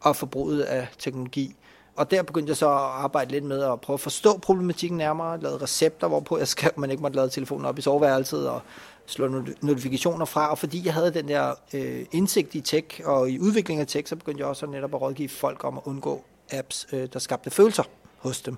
og 0.00 0.16
forbruget 0.16 0.62
af 0.62 0.88
teknologi. 0.98 1.56
Og 1.96 2.10
der 2.10 2.22
begyndte 2.22 2.50
jeg 2.50 2.56
så 2.56 2.68
at 2.68 2.74
arbejde 2.74 3.30
lidt 3.30 3.44
med 3.44 3.62
at 3.62 3.80
prøve 3.80 3.94
at 3.94 4.00
forstå 4.00 4.38
problematikken 4.38 4.98
nærmere, 4.98 5.40
lave 5.40 5.62
recepter, 5.62 6.08
hvorpå 6.08 6.38
jeg 6.38 6.48
skrev, 6.48 6.68
at 6.68 6.78
man 6.78 6.90
ikke 6.90 7.02
måtte 7.02 7.16
lade 7.16 7.28
telefonen 7.28 7.66
op 7.66 7.78
i 7.78 7.82
soveværelset, 7.82 8.48
og 8.48 8.60
slå 9.08 9.44
notifikationer 9.62 10.24
fra, 10.24 10.50
og 10.50 10.58
fordi 10.58 10.82
jeg 10.84 10.94
havde 10.94 11.14
den 11.14 11.28
der 11.28 11.54
øh, 11.74 12.06
indsigt 12.12 12.54
i 12.54 12.60
tech 12.60 13.00
og 13.04 13.30
i 13.30 13.38
udvikling 13.38 13.80
af 13.80 13.86
tech, 13.86 14.08
så 14.08 14.16
begyndte 14.16 14.40
jeg 14.40 14.48
også 14.48 14.66
netop 14.66 14.94
at 14.94 15.00
rådgive 15.00 15.28
folk 15.28 15.64
om 15.64 15.76
at 15.76 15.82
undgå 15.84 16.24
apps, 16.52 16.86
øh, 16.92 17.08
der 17.12 17.18
skabte 17.18 17.50
følelser 17.50 17.82
hos 18.18 18.40
dem. 18.40 18.56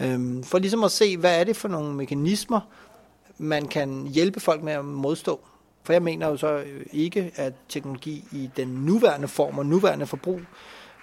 Øhm, 0.00 0.42
for 0.42 0.58
ligesom 0.58 0.84
at 0.84 0.92
se, 0.92 1.16
hvad 1.16 1.40
er 1.40 1.44
det 1.44 1.56
for 1.56 1.68
nogle 1.68 1.94
mekanismer, 1.94 2.60
man 3.38 3.68
kan 3.68 4.06
hjælpe 4.06 4.40
folk 4.40 4.62
med 4.62 4.72
at 4.72 4.84
modstå. 4.84 5.40
For 5.84 5.92
jeg 5.92 6.02
mener 6.02 6.28
jo 6.28 6.36
så 6.36 6.48
øh, 6.48 6.86
ikke, 6.92 7.32
at 7.36 7.52
teknologi 7.68 8.24
i 8.32 8.50
den 8.56 8.68
nuværende 8.68 9.28
form 9.28 9.58
og 9.58 9.66
nuværende 9.66 10.06
forbrug, 10.06 10.40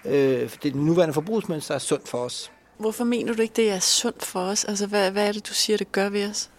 øh, 0.04 0.50
det 0.62 0.74
nuværende 0.74 1.14
forbrugsmønster 1.14 1.74
er 1.74 1.78
sundt 1.78 2.08
for 2.08 2.18
os. 2.18 2.52
Hvorfor 2.78 3.04
mener 3.04 3.34
du 3.34 3.42
ikke, 3.42 3.54
det 3.56 3.70
er 3.70 3.78
sundt 3.78 4.22
for 4.22 4.40
os? 4.40 4.64
Altså, 4.64 4.86
hvad, 4.86 5.10
hvad 5.10 5.28
er 5.28 5.32
det, 5.32 5.48
du 5.48 5.54
siger, 5.54 5.76
det 5.76 5.92
gør 5.92 6.08
ved 6.08 6.30
os? 6.30 6.50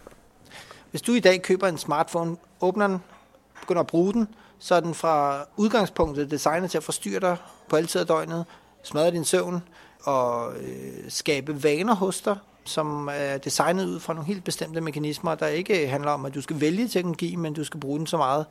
Hvis 0.93 1.01
du 1.01 1.13
i 1.13 1.19
dag 1.19 1.41
køber 1.41 1.67
en 1.67 1.77
smartphone, 1.77 2.37
åbner 2.61 2.87
den, 2.87 2.97
begynder 3.61 3.79
at 3.79 3.87
bruge 3.87 4.13
den, 4.13 4.27
så 4.59 4.75
er 4.75 4.79
den 4.79 4.93
fra 4.93 5.45
udgangspunktet 5.57 6.31
designet 6.31 6.71
til 6.71 6.77
at 6.77 6.83
forstyrre 6.83 7.19
dig 7.19 7.37
på 7.69 7.75
alle 7.75 7.87
tider 7.87 8.03
af 8.03 8.07
døgnet, 8.07 8.45
smadre 8.83 9.11
din 9.11 9.25
søvn 9.25 9.63
og 10.03 10.53
øh, 10.55 11.09
skabe 11.09 11.63
vaner 11.63 11.95
hos 11.95 12.21
dig, 12.21 12.37
som 12.65 13.09
er 13.13 13.37
designet 13.37 13.85
ud 13.85 13.99
fra 13.99 14.13
nogle 14.13 14.27
helt 14.27 14.43
bestemte 14.43 14.81
mekanismer, 14.81 15.35
der 15.35 15.47
ikke 15.47 15.87
handler 15.87 16.11
om, 16.11 16.25
at 16.25 16.33
du 16.33 16.41
skal 16.41 16.61
vælge 16.61 16.87
teknologi, 16.87 17.35
men 17.35 17.53
du 17.53 17.63
skal 17.63 17.79
bruge 17.79 17.99
den 17.99 18.07
så 18.07 18.17
meget, 18.17 18.45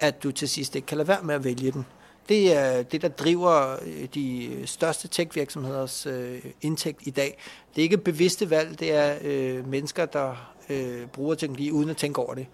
at 0.00 0.22
du 0.22 0.32
til 0.32 0.48
sidst 0.48 0.76
ikke 0.76 0.86
kan 0.86 0.98
lade 0.98 1.08
være 1.08 1.22
med 1.22 1.34
at 1.34 1.44
vælge 1.44 1.72
den. 1.72 1.86
Det 2.28 2.56
er 2.56 2.82
det, 2.82 3.02
der 3.02 3.08
driver 3.08 3.76
øh, 3.86 4.08
de 4.14 4.62
største 4.64 5.08
tech-virksomheders 5.08 6.06
øh, 6.06 6.42
indtægt 6.62 7.00
i 7.02 7.10
dag. 7.10 7.38
Det 7.74 7.80
er 7.80 7.82
ikke 7.82 7.98
bevidste 7.98 8.50
valg, 8.50 8.80
det 8.80 8.92
er 8.92 9.16
øh, 9.22 9.68
mennesker, 9.68 10.06
der 10.06 10.55
øh, 10.68 11.06
bruger 11.06 11.34
teknologi 11.34 11.70
uden 11.70 11.90
at 11.90 11.96
tænke 11.96 12.20
over 12.20 12.34
det. 12.34 12.46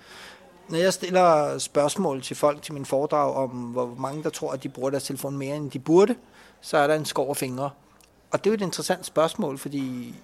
Når 0.68 0.78
jeg 0.78 0.92
stiller 0.92 1.58
spørgsmål 1.58 2.22
til 2.22 2.36
folk 2.36 2.62
til 2.62 2.74
min 2.74 2.84
foredrag 2.84 3.34
om, 3.34 3.50
hvor 3.50 3.94
mange 3.98 4.22
der 4.22 4.30
tror, 4.30 4.52
at 4.52 4.62
de 4.62 4.68
bruger 4.68 4.90
deres 4.90 5.04
telefon 5.04 5.36
mere, 5.36 5.56
end 5.56 5.70
de 5.70 5.78
burde, 5.78 6.14
så 6.60 6.76
er 6.76 6.86
der 6.86 6.94
en 6.94 7.04
skov 7.04 7.30
af 7.30 7.36
fingre. 7.36 7.70
Og 8.30 8.44
det 8.44 8.46
er 8.46 8.50
jo 8.50 8.54
et 8.54 8.60
interessant 8.60 9.06
spørgsmål, 9.06 9.58
fordi 9.58 10.14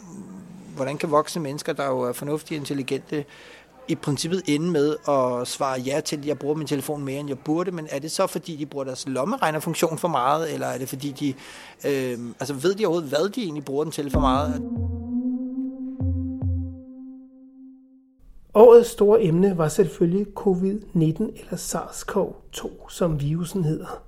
mm, 0.00 0.74
hvordan 0.76 0.98
kan 0.98 1.10
voksne 1.10 1.42
mennesker, 1.42 1.72
der 1.72 1.86
jo 1.86 2.00
er 2.00 2.12
fornuftige 2.12 2.58
og 2.58 2.60
intelligente, 2.60 3.24
i 3.88 3.94
princippet 3.94 4.42
ende 4.46 4.70
med 4.70 4.96
at 5.08 5.48
svare 5.48 5.80
ja 5.80 6.00
til, 6.00 6.16
at 6.16 6.26
jeg 6.26 6.38
bruger 6.38 6.54
min 6.54 6.66
telefon 6.66 7.04
mere, 7.04 7.20
end 7.20 7.28
jeg 7.28 7.38
burde, 7.38 7.70
men 7.70 7.88
er 7.90 7.98
det 7.98 8.10
så, 8.10 8.26
fordi 8.26 8.56
de 8.56 8.66
bruger 8.66 8.84
deres 8.84 9.04
lommeregnerfunktion 9.08 9.98
for 9.98 10.08
meget, 10.08 10.54
eller 10.54 10.66
er 10.66 10.78
det 10.78 10.88
fordi 10.88 11.10
de, 11.10 11.34
øh, 11.88 12.18
altså 12.40 12.54
ved 12.54 12.74
de 12.74 12.86
overhovedet, 12.86 13.10
hvad 13.10 13.28
de 13.28 13.42
egentlig 13.42 13.64
bruger 13.64 13.84
den 13.84 13.92
til 13.92 14.10
for 14.10 14.20
meget? 14.20 14.62
Årets 18.58 18.90
store 18.90 19.22
emne 19.22 19.58
var 19.58 19.68
selvfølgelig 19.68 20.26
covid-19 20.38 20.96
eller 21.40 21.56
SARS-CoV-2, 21.56 22.90
som 22.90 23.20
virusen 23.20 23.64
hedder. 23.64 24.02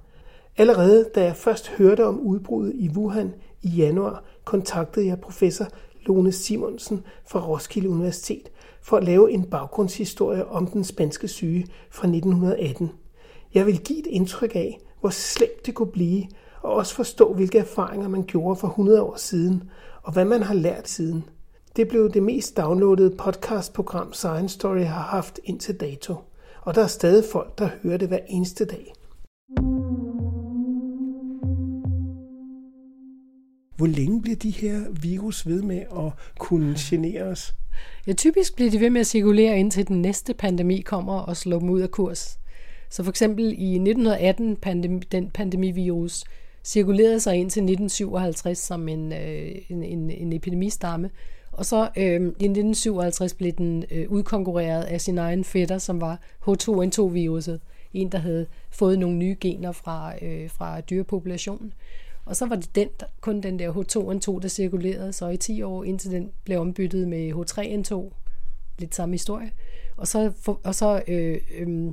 Allerede 0.56 1.10
da 1.14 1.24
jeg 1.24 1.36
først 1.36 1.68
hørte 1.68 2.06
om 2.06 2.20
udbruddet 2.20 2.72
i 2.74 2.90
Wuhan 2.96 3.34
i 3.62 3.68
januar, 3.68 4.24
kontaktede 4.44 5.06
jeg 5.06 5.20
professor 5.20 5.66
Lone 6.06 6.32
Simonsen 6.32 7.04
fra 7.26 7.46
Roskilde 7.46 7.88
Universitet 7.88 8.50
for 8.82 8.96
at 8.96 9.04
lave 9.04 9.32
en 9.32 9.44
baggrundshistorie 9.44 10.46
om 10.46 10.66
den 10.66 10.84
spanske 10.84 11.28
syge 11.28 11.66
fra 11.90 12.06
1918. 12.06 12.90
Jeg 13.54 13.66
vil 13.66 13.78
give 13.78 13.98
et 13.98 14.06
indtryk 14.06 14.54
af, 14.54 14.80
hvor 15.00 15.10
slemt 15.10 15.66
det 15.66 15.74
kunne 15.74 15.92
blive, 15.92 16.24
og 16.62 16.72
også 16.72 16.94
forstå, 16.94 17.32
hvilke 17.34 17.58
erfaringer 17.58 18.08
man 18.08 18.22
gjorde 18.22 18.56
for 18.56 18.68
100 18.68 19.02
år 19.02 19.16
siden, 19.16 19.62
og 20.02 20.12
hvad 20.12 20.24
man 20.24 20.42
har 20.42 20.54
lært 20.54 20.88
siden. 20.88 21.24
Det 21.76 21.88
blev 21.88 22.10
det 22.10 22.22
mest 22.22 22.56
downloadede 22.56 23.16
podcastprogram 23.16 24.12
Science 24.12 24.54
Story 24.54 24.80
har 24.80 25.02
haft 25.02 25.40
indtil 25.44 25.80
dato, 25.80 26.14
og 26.62 26.74
der 26.74 26.82
er 26.82 26.86
stadig 26.86 27.24
folk, 27.32 27.58
der 27.58 27.68
hører 27.82 27.96
det 27.96 28.08
hver 28.08 28.18
eneste 28.28 28.64
dag. 28.64 28.92
Hvor 33.76 33.86
længe 33.86 34.22
bliver 34.22 34.36
de 34.36 34.50
her 34.50 34.80
virus 35.02 35.46
ved 35.46 35.62
med 35.62 35.78
at 35.80 36.12
kunne 36.38 36.74
genere 36.78 37.22
os? 37.22 37.54
Ja, 38.06 38.12
typisk 38.12 38.56
bliver 38.56 38.70
de 38.70 38.80
ved 38.80 38.90
med 38.90 39.00
at 39.00 39.06
cirkulere 39.06 39.58
indtil 39.58 39.88
den 39.88 40.02
næste 40.02 40.34
pandemi 40.34 40.80
kommer 40.80 41.18
og 41.18 41.36
slår 41.36 41.58
dem 41.58 41.70
ud 41.70 41.80
af 41.80 41.90
kurs. 41.90 42.38
Så 42.90 43.02
for 43.02 43.10
eksempel 43.10 43.44
i 43.44 43.74
1918, 43.74 44.56
pandemi, 44.56 45.00
den 45.12 45.30
pandemivirus 45.30 46.24
cirkulerede 46.64 47.20
sig 47.20 47.34
indtil 47.34 47.60
1957 47.60 48.58
som 48.58 48.88
en, 48.88 49.12
øh, 49.12 49.52
en, 49.68 49.82
en, 49.82 50.10
en 50.10 50.32
epidemistamme, 50.32 51.10
og 51.60 51.66
så 51.66 51.88
øh, 51.96 52.20
i 52.20 52.46
1957 52.46 53.34
blev 53.34 53.52
den 53.52 53.84
øh, 53.90 54.10
udkonkurreret 54.10 54.82
af 54.82 55.00
sin 55.00 55.18
egen 55.18 55.44
fætter, 55.44 55.78
som 55.78 56.00
var 56.00 56.20
H2N2-viruset. 56.48 57.60
En, 57.92 58.12
der 58.12 58.18
havde 58.18 58.46
fået 58.70 58.98
nogle 58.98 59.16
nye 59.16 59.36
gener 59.40 59.72
fra, 59.72 60.24
øh, 60.24 60.50
fra 60.50 60.80
dyrepopulationen. 60.80 61.72
Og 62.24 62.36
så 62.36 62.46
var 62.46 62.56
det 62.56 62.74
den, 62.74 62.88
der, 63.00 63.06
kun 63.20 63.40
den 63.40 63.58
der 63.58 63.72
H2N2, 63.72 64.40
der 64.42 64.48
cirkulerede 64.48 65.12
så 65.12 65.28
i 65.28 65.36
10 65.36 65.62
år, 65.62 65.84
indtil 65.84 66.10
den 66.10 66.30
blev 66.44 66.60
ombyttet 66.60 67.08
med 67.08 67.32
H3N2. 67.32 68.14
Lidt 68.78 68.94
samme 68.94 69.14
historie. 69.14 69.50
Og 69.96 70.08
så, 70.08 70.32
for, 70.40 70.60
og 70.64 70.74
så, 70.74 71.02
øh, 71.08 71.40
øh, 71.58 71.92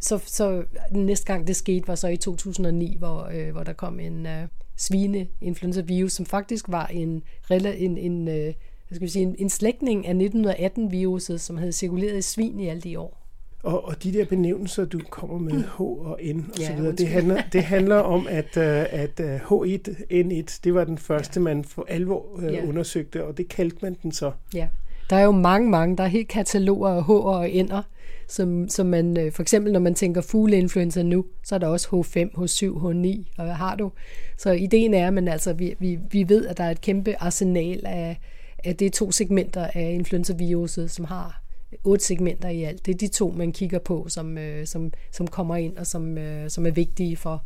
så, 0.00 0.18
så 0.26 0.64
den 0.92 1.06
næste 1.06 1.26
gang 1.26 1.46
det 1.46 1.56
skete, 1.56 1.88
var 1.88 1.94
så 1.94 2.08
i 2.08 2.16
2009, 2.16 2.96
hvor, 2.98 3.28
øh, 3.32 3.52
hvor 3.52 3.62
der 3.62 3.72
kom 3.72 4.00
en 4.00 4.26
øh, 4.26 4.48
svine-influenza-virus, 4.76 6.12
som 6.12 6.26
faktisk 6.26 6.64
var 6.68 6.86
en, 6.86 7.22
en, 7.50 7.66
en, 7.66 7.98
en 7.98 8.28
øh, 8.28 8.54
hvad 8.88 8.96
skal 8.96 9.06
vi 9.06 9.10
sige, 9.10 9.22
en, 9.22 9.36
en 9.38 9.50
slægtning 9.50 10.06
af 10.06 10.14
1918-viruset, 10.14 11.40
som 11.40 11.56
havde 11.56 11.72
cirkuleret 11.72 12.18
i 12.18 12.22
svin 12.22 12.60
i 12.60 12.68
alle 12.68 12.82
de 12.82 12.98
år. 12.98 13.26
Og, 13.62 13.84
og 13.84 14.02
de 14.02 14.12
der 14.12 14.24
benævnelser, 14.24 14.84
du 14.84 15.00
kommer 15.10 15.38
med, 15.38 15.64
H 15.64 15.80
og 15.80 16.18
N 16.34 16.38
og 16.52 16.58
ja, 16.58 16.66
så 16.66 16.72
videre, 16.74 16.92
det 16.92 17.08
handler, 17.08 17.42
det 17.52 17.62
handler 17.74 17.96
om, 17.96 18.26
at, 18.30 18.56
uh, 18.56 18.62
at 19.00 19.20
uh, 19.20 19.66
H1N1, 19.66 20.60
det 20.64 20.74
var 20.74 20.84
den 20.84 20.98
første, 20.98 21.40
ja. 21.40 21.44
man 21.44 21.64
for 21.64 21.86
alvor 21.88 22.26
uh, 22.34 22.44
ja. 22.44 22.66
undersøgte, 22.66 23.24
og 23.24 23.36
det 23.36 23.48
kaldte 23.48 23.76
man 23.82 23.96
den 24.02 24.12
så. 24.12 24.32
Ja, 24.54 24.68
der 25.10 25.16
er 25.16 25.24
jo 25.24 25.30
mange, 25.30 25.70
mange, 25.70 25.96
der 25.96 26.04
er 26.04 26.08
helt 26.08 26.28
kataloger 26.28 26.88
af 26.88 27.04
H 27.04 27.10
og 27.10 27.46
N'er, 27.46 27.82
som, 28.28 28.68
som 28.68 28.86
man, 28.86 29.30
for 29.34 29.42
eksempel 29.42 29.72
når 29.72 29.80
man 29.80 29.94
tænker 29.94 30.20
fugleinfluenza 30.20 31.02
nu, 31.02 31.24
så 31.44 31.54
er 31.54 31.58
der 31.58 31.66
også 31.66 31.88
H5, 31.88 32.38
H7, 32.38 32.64
H9, 32.64 33.34
og 33.38 33.44
hvad 33.44 33.54
har 33.54 33.76
du? 33.76 33.92
Så 34.38 34.50
ideen 34.50 34.94
er, 34.94 35.08
at 35.08 35.28
altså, 35.28 35.52
vi, 35.52 35.74
vi, 35.78 35.98
vi 36.10 36.28
ved, 36.28 36.46
at 36.46 36.58
der 36.58 36.64
er 36.64 36.70
et 36.70 36.80
kæmpe 36.80 37.16
arsenal 37.22 37.86
af, 37.86 38.20
at 38.58 38.80
det 38.80 38.92
to 38.92 39.12
segmenter 39.12 39.66
af 39.74 39.90
influenzaviruset, 39.92 40.90
som 40.90 41.04
har 41.04 41.42
otte 41.84 42.04
segmenter 42.04 42.48
i 42.48 42.62
alt. 42.62 42.86
Det 42.86 42.94
er 42.94 42.98
de 42.98 43.08
to, 43.08 43.30
man 43.30 43.52
kigger 43.52 43.78
på, 43.78 44.06
som, 44.08 44.38
øh, 44.38 44.66
som, 44.66 44.92
som 45.12 45.26
kommer 45.26 45.56
ind 45.56 45.76
og 45.76 45.86
som, 45.86 46.18
øh, 46.18 46.50
som 46.50 46.66
er 46.66 46.70
vigtige 46.70 47.16
for, 47.16 47.44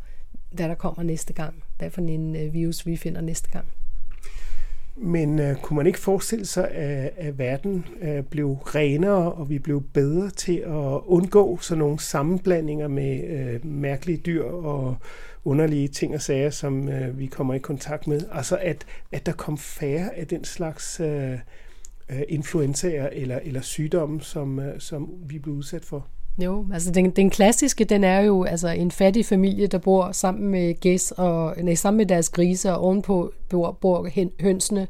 hvad 0.51 0.69
der 0.69 0.75
kommer 0.75 1.03
næste 1.03 1.33
gang. 1.33 1.63
Hvad 1.77 1.89
for 1.89 2.01
en 2.01 2.35
øh, 2.35 2.53
virus, 2.53 2.85
vi 2.85 2.97
finder 2.97 3.21
næste 3.21 3.49
gang. 3.49 3.65
Men 4.95 5.39
øh, 5.39 5.55
kunne 5.55 5.77
man 5.77 5.87
ikke 5.87 5.99
forestille 5.99 6.45
sig, 6.45 6.71
at, 6.71 7.13
at 7.17 7.37
verden 7.37 7.85
øh, 8.01 8.23
blev 8.23 8.53
renere, 8.53 9.31
og 9.31 9.49
vi 9.49 9.59
blev 9.59 9.83
bedre 9.93 10.29
til 10.29 10.57
at 10.57 10.99
undgå 11.05 11.57
sådan 11.61 11.79
nogle 11.79 11.99
sammenblandinger 11.99 12.87
med 12.87 13.23
øh, 13.23 13.65
mærkelige 13.65 14.17
dyr 14.17 14.43
og 14.43 14.95
underlige 15.45 15.87
ting 15.87 16.15
og 16.15 16.21
sager, 16.21 16.49
som 16.49 16.89
øh, 16.89 17.19
vi 17.19 17.25
kommer 17.25 17.53
i 17.53 17.59
kontakt 17.59 18.07
med? 18.07 18.21
Altså 18.31 18.57
at, 18.61 18.85
at 19.11 19.25
der 19.25 19.31
kom 19.31 19.57
færre 19.57 20.15
af 20.15 20.27
den 20.27 20.43
slags 20.43 20.99
øh, 20.99 21.39
øh, 22.09 22.21
influenzaer 22.29 23.09
eller, 23.11 23.39
eller 23.43 23.61
sygdomme, 23.61 24.21
som, 24.21 24.59
øh, 24.59 24.79
som 24.79 25.09
vi 25.25 25.39
blev 25.39 25.55
udsat 25.55 25.85
for? 25.85 26.07
Jo, 26.37 26.67
altså 26.73 26.91
den, 26.91 27.11
den 27.11 27.29
klassiske, 27.29 27.83
den 27.83 28.03
er 28.03 28.19
jo 28.19 28.43
altså 28.43 28.67
en 28.67 28.91
fattig 28.91 29.25
familie, 29.25 29.67
der 29.67 29.77
bor 29.77 30.11
sammen 30.11 30.51
med 30.51 30.79
gæs 30.79 31.11
og 31.11 31.55
nej, 31.63 31.75
sammen 31.75 31.97
med 31.97 32.05
deres 32.05 32.29
grise, 32.29 32.71
og 32.71 32.77
ovenpå 32.77 33.33
bor, 33.49 33.71
bor 33.71 34.09
hønsene 34.41 34.87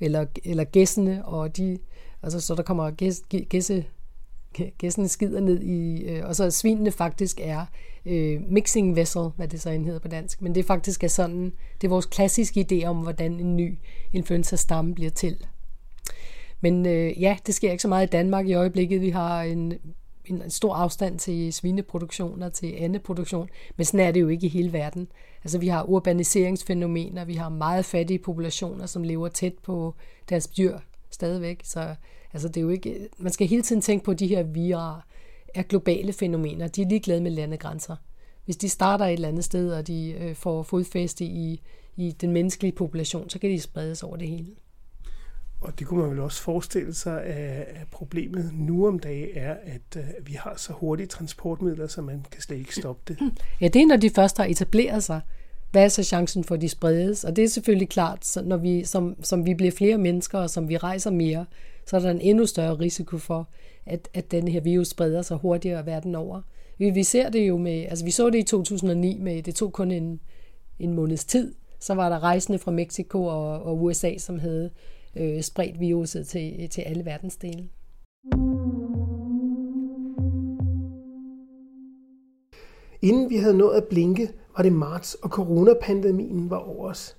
eller, 0.00 0.26
eller 0.44 0.64
gæssene, 0.64 1.24
og 1.24 1.56
de, 1.56 1.78
altså 2.22 2.40
så 2.40 2.54
der 2.54 2.62
kommer 2.62 2.90
gæs, 2.90 3.22
gæsse, 3.48 3.84
gæssene 4.78 5.08
skider 5.08 5.40
ned 5.40 5.62
i, 5.62 6.02
øh, 6.04 6.28
og 6.28 6.36
så 6.36 6.50
svinene 6.50 6.90
faktisk 6.90 7.40
er 7.42 7.66
øh, 8.06 8.40
mixing 8.48 8.96
vessel, 8.96 9.28
hvad 9.36 9.48
det 9.48 9.60
så 9.60 9.70
hedder 9.70 9.98
på 9.98 10.08
dansk, 10.08 10.42
men 10.42 10.54
det 10.54 10.64
faktisk 10.64 11.04
er 11.04 11.08
sådan, 11.08 11.52
det 11.80 11.86
er 11.86 11.88
vores 11.88 12.06
klassiske 12.06 12.66
idé 12.72 12.84
om, 12.86 12.96
hvordan 12.96 13.32
en 13.32 13.56
ny 13.56 13.78
influenza-stamme 14.12 14.94
bliver 14.94 15.10
til. 15.10 15.36
Men 16.60 16.86
øh, 16.86 17.22
ja, 17.22 17.36
det 17.46 17.54
sker 17.54 17.70
ikke 17.70 17.82
så 17.82 17.88
meget 17.88 18.06
i 18.06 18.10
Danmark 18.10 18.48
i 18.48 18.54
øjeblikket. 18.54 19.00
Vi 19.00 19.10
har 19.10 19.42
en, 19.42 19.72
en 20.30 20.50
stor 20.50 20.74
afstand 20.74 21.18
til 21.18 21.52
svineproduktion 21.52 22.42
og 22.42 22.52
til 22.52 22.74
andeproduktion, 22.78 23.48
men 23.76 23.84
sådan 23.84 24.00
er 24.00 24.10
det 24.10 24.20
jo 24.20 24.28
ikke 24.28 24.46
i 24.46 24.50
hele 24.50 24.72
verden. 24.72 25.08
Altså 25.44 25.58
vi 25.58 25.68
har 25.68 25.82
urbaniseringsfænomener, 25.82 27.24
vi 27.24 27.34
har 27.34 27.48
meget 27.48 27.84
fattige 27.84 28.18
populationer, 28.18 28.86
som 28.86 29.02
lever 29.02 29.28
tæt 29.28 29.54
på 29.62 29.94
deres 30.28 30.46
dyr 30.46 30.78
stadigvæk, 31.10 31.60
så 31.64 31.94
altså 32.32 32.48
det 32.48 32.56
er 32.56 32.62
jo 32.62 32.68
ikke, 32.68 33.08
man 33.18 33.32
skal 33.32 33.46
hele 33.46 33.62
tiden 33.62 33.82
tænke 33.82 34.04
på, 34.04 34.10
at 34.10 34.18
de 34.18 34.26
her 34.26 34.42
virer 34.42 35.00
er 35.54 35.62
globale 35.62 36.12
fænomener, 36.12 36.68
de 36.68 36.82
er 36.82 36.88
ligeglade 36.88 37.20
med 37.20 37.30
landegrænser. 37.30 37.96
Hvis 38.44 38.56
de 38.56 38.68
starter 38.68 39.04
et 39.04 39.12
eller 39.12 39.28
andet 39.28 39.44
sted, 39.44 39.72
og 39.72 39.86
de 39.86 40.10
øh, 40.10 40.34
får 40.34 40.62
fodfæste 40.62 41.24
i, 41.24 41.62
i 41.96 42.12
den 42.12 42.32
menneskelige 42.32 42.72
population, 42.72 43.30
så 43.30 43.38
kan 43.38 43.50
de 43.50 43.60
spredes 43.60 44.02
over 44.02 44.16
det 44.16 44.28
hele. 44.28 44.54
Og 45.60 45.78
det 45.78 45.86
kunne 45.86 46.00
man 46.00 46.10
vel 46.10 46.20
også 46.20 46.42
forestille 46.42 46.94
sig, 46.94 47.22
at 47.22 47.86
problemet 47.90 48.50
nu 48.54 48.86
om 48.86 48.98
dagen 48.98 49.28
er, 49.34 49.54
at 49.64 49.96
øh, 49.96 50.26
vi 50.26 50.32
har 50.32 50.54
så 50.56 50.72
hurtige 50.72 51.06
transportmidler, 51.06 51.86
så 51.86 52.02
man 52.02 52.26
kan 52.30 52.42
slet 52.42 52.56
ikke 52.56 52.74
stoppe 52.74 53.02
det. 53.08 53.18
Ja, 53.60 53.68
det 53.68 53.82
er, 53.82 53.86
når 53.86 53.96
de 53.96 54.10
først 54.10 54.36
har 54.36 54.44
etableret 54.44 55.02
sig. 55.02 55.20
Hvad 55.70 55.84
er 55.84 55.88
så 55.88 56.02
chancen 56.02 56.44
for, 56.44 56.54
at 56.54 56.60
de 56.60 56.68
spredes? 56.68 57.24
Og 57.24 57.36
det 57.36 57.44
er 57.44 57.48
selvfølgelig 57.48 57.88
klart, 57.88 58.26
så 58.26 58.42
når 58.42 58.56
vi, 58.56 58.84
som, 58.84 59.16
som 59.22 59.46
vi 59.46 59.54
bliver 59.54 59.72
flere 59.72 59.98
mennesker, 59.98 60.38
og 60.38 60.50
som 60.50 60.68
vi 60.68 60.76
rejser 60.76 61.10
mere, 61.10 61.46
så 61.86 61.96
er 61.96 62.00
der 62.00 62.10
en 62.10 62.20
endnu 62.20 62.46
større 62.46 62.74
risiko 62.74 63.18
for, 63.18 63.48
at, 63.86 64.08
at 64.14 64.30
den 64.30 64.48
her 64.48 64.60
virus 64.60 64.88
spreder 64.88 65.22
sig 65.22 65.36
hurtigere 65.36 65.86
verden 65.86 66.14
over. 66.14 66.42
Vi, 66.78 66.90
vi 66.90 67.02
ser 67.02 67.30
det 67.30 67.48
jo 67.48 67.58
med, 67.58 67.86
altså 67.88 68.04
vi 68.04 68.10
så 68.10 68.30
det 68.30 68.38
i 68.38 68.42
2009 68.42 69.18
med, 69.18 69.42
det 69.42 69.54
tog 69.54 69.72
kun 69.72 69.90
en, 69.90 70.20
en 70.78 70.92
måneds 70.92 71.24
tid, 71.24 71.54
så 71.80 71.94
var 71.94 72.08
der 72.08 72.22
rejsende 72.22 72.58
fra 72.58 72.70
Mexico 72.70 73.24
og, 73.24 73.62
og 73.62 73.82
USA, 73.82 74.18
som 74.18 74.38
havde 74.38 74.70
øh, 75.18 75.42
spredt 75.42 75.80
viruset 75.80 76.26
til, 76.26 76.68
til 76.68 76.82
alle 76.82 77.04
verdensdele. 77.04 77.68
Inden 83.02 83.30
vi 83.30 83.36
havde 83.36 83.58
nået 83.58 83.76
at 83.76 83.84
blinke, 83.84 84.32
var 84.56 84.62
det 84.62 84.72
marts, 84.72 85.14
og 85.14 85.30
coronapandemien 85.30 86.50
var 86.50 86.58
over 86.58 86.90
os. 86.90 87.16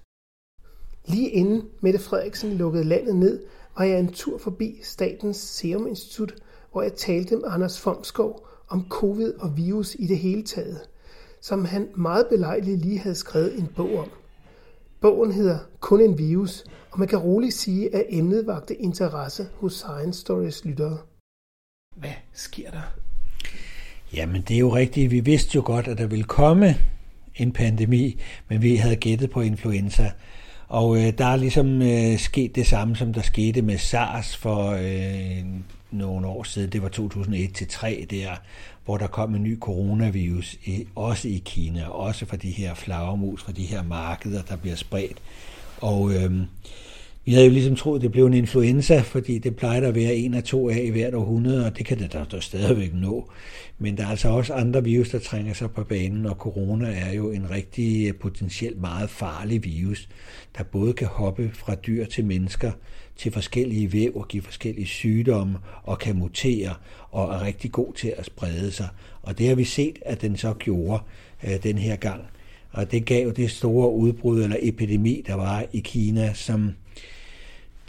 Lige 1.05 1.29
inden 1.29 1.63
Mette 1.81 1.99
Frederiksen 1.99 2.53
lukkede 2.53 2.83
landet 2.83 3.15
ned, 3.15 3.43
var 3.77 3.83
jeg 3.83 3.99
en 3.99 4.13
tur 4.13 4.37
forbi 4.37 4.79
Statens 4.83 5.37
Serum 5.37 5.87
Institut, 5.87 6.35
hvor 6.71 6.81
jeg 6.81 6.93
talte 6.93 7.35
med 7.35 7.43
Anders 7.47 7.79
Fomskov 7.79 8.47
om 8.67 8.85
covid 8.89 9.33
og 9.33 9.57
virus 9.57 9.95
i 9.99 10.07
det 10.07 10.17
hele 10.17 10.43
taget, 10.43 10.79
som 11.41 11.65
han 11.65 11.89
meget 11.95 12.27
belejligt 12.29 12.81
lige 12.81 12.99
havde 12.99 13.15
skrevet 13.15 13.59
en 13.59 13.67
bog 13.75 13.97
om. 13.97 14.09
Bogen 15.01 15.31
hedder 15.31 15.59
Kun 15.79 16.01
en 16.01 16.17
virus, 16.17 16.63
og 16.91 16.99
man 16.99 17.07
kan 17.07 17.19
roligt 17.19 17.53
sige, 17.53 17.95
at 17.95 18.05
emnet 18.09 18.47
vagte 18.47 18.75
interesse 18.75 19.47
hos 19.53 19.73
Science 19.73 20.21
Stories 20.21 20.65
lyttere. 20.65 20.97
Hvad 21.95 22.13
sker 22.33 22.71
der? 22.71 22.81
Jamen, 24.13 24.41
det 24.41 24.55
er 24.55 24.59
jo 24.59 24.75
rigtigt. 24.75 25.11
Vi 25.11 25.19
vidste 25.19 25.55
jo 25.55 25.61
godt, 25.65 25.87
at 25.87 25.97
der 25.97 26.07
ville 26.07 26.23
komme 26.23 26.75
en 27.35 27.51
pandemi, 27.51 28.21
men 28.49 28.61
vi 28.61 28.75
havde 28.75 28.95
gættet 28.95 29.29
på 29.29 29.41
influenza. 29.41 30.11
Og 30.67 30.97
øh, 30.97 31.13
der 31.17 31.25
er 31.25 31.35
ligesom 31.35 31.81
øh, 31.81 32.17
sket 32.17 32.55
det 32.55 32.67
samme, 32.67 32.95
som 32.95 33.13
der 33.13 33.21
skete 33.21 33.61
med 33.61 33.77
SARS 33.77 34.37
for 34.37 34.71
øh, 34.71 35.45
nogle 35.91 36.27
år 36.27 36.43
siden. 36.43 36.71
Det 36.71 36.81
var 36.81 36.89
2001-3 36.89 38.05
der, 38.05 38.35
hvor 38.87 38.97
der 38.97 39.07
kom 39.07 39.35
en 39.35 39.43
ny 39.43 39.59
coronavirus, 39.59 40.55
også 40.95 41.27
i 41.27 41.41
Kina, 41.45 41.87
også 41.87 42.25
fra 42.25 42.37
de 42.37 42.49
her 42.49 42.73
flagermus, 42.73 43.43
fra 43.43 43.51
de 43.51 43.65
her 43.65 43.83
markeder, 43.83 44.41
der 44.41 44.55
bliver 44.55 44.75
spredt. 44.75 45.17
Og 45.81 46.13
øh, 46.13 46.31
vi 47.27 47.33
havde 47.33 47.45
jo 47.45 47.51
ligesom 47.51 47.75
troet, 47.75 48.01
det 48.01 48.11
blev 48.11 48.25
en 48.25 48.33
influenza, 48.33 48.99
fordi 48.99 49.37
det 49.37 49.55
plejer 49.55 49.87
at 49.87 49.95
være 49.95 50.15
en 50.15 50.33
af 50.33 50.43
to 50.43 50.69
af 50.69 50.81
i 50.83 50.89
hvert 50.89 51.13
århundrede, 51.13 51.65
og 51.65 51.77
det 51.77 51.85
kan 51.85 51.99
det 51.99 52.27
da 52.31 52.39
stadigvæk 52.39 52.93
nå. 52.93 53.31
Men 53.77 53.97
der 53.97 54.03
er 54.03 54.07
altså 54.07 54.29
også 54.29 54.53
andre 54.53 54.83
virus, 54.83 55.09
der 55.09 55.19
trænger 55.19 55.53
sig 55.53 55.71
på 55.71 55.83
banen, 55.83 56.25
og 56.25 56.35
corona 56.35 56.87
er 56.87 57.13
jo 57.13 57.31
en 57.31 57.51
rigtig 57.51 58.07
øh, 58.07 58.15
potentielt 58.15 58.81
meget 58.81 59.09
farlig 59.09 59.63
virus, 59.63 60.09
der 60.57 60.63
både 60.63 60.93
kan 60.93 61.07
hoppe 61.07 61.51
fra 61.53 61.75
dyr 61.75 62.05
til 62.05 62.25
mennesker, 62.25 62.71
til 63.17 63.31
forskellige 63.31 63.93
væv 63.93 64.11
og 64.15 64.27
give 64.27 64.43
forskellige 64.43 64.87
sygdomme 64.87 65.57
og 65.83 65.99
kan 65.99 66.15
mutere 66.15 66.73
og 67.11 67.33
er 67.33 67.45
rigtig 67.45 67.71
god 67.71 67.93
til 67.93 68.13
at 68.17 68.25
sprede 68.25 68.71
sig. 68.71 68.87
Og 69.21 69.37
det 69.37 69.47
har 69.47 69.55
vi 69.55 69.63
set, 69.63 69.99
at 70.05 70.21
den 70.21 70.37
så 70.37 70.53
gjorde 70.53 71.01
øh, 71.43 71.63
den 71.63 71.77
her 71.77 71.95
gang. 71.95 72.21
Og 72.71 72.91
det 72.91 73.05
gav 73.05 73.31
det 73.35 73.51
store 73.51 73.91
udbrud 73.91 74.43
eller 74.43 74.57
epidemi, 74.61 75.23
der 75.27 75.33
var 75.33 75.65
i 75.73 75.79
Kina, 75.79 76.33
som 76.33 76.71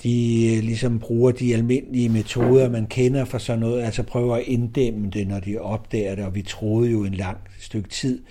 de 0.02 0.57
øh, 0.57 0.62
ligesom 0.62 0.99
bruger 0.99 1.33
de 1.33 1.55
almindelige 1.55 2.09
metoder, 2.09 2.71
man 2.71 2.87
kender 2.87 3.25
for 3.25 3.38
sådan 3.38 3.61
noget, 3.61 3.83
altså 3.83 4.02
prøver 4.02 4.37
at 4.37 4.45
inddæmme 4.47 5.11
det, 5.11 5.28
når 5.28 5.40
de 5.40 5.59
opdager 5.59 6.14
det, 6.14 6.25
og 6.25 6.35
vi 6.35 6.43
troede 6.43 6.90
jo 6.90 7.05
en 7.05 7.14
lang 7.14 7.38
stykke 7.61 7.88
tid, 7.88 8.23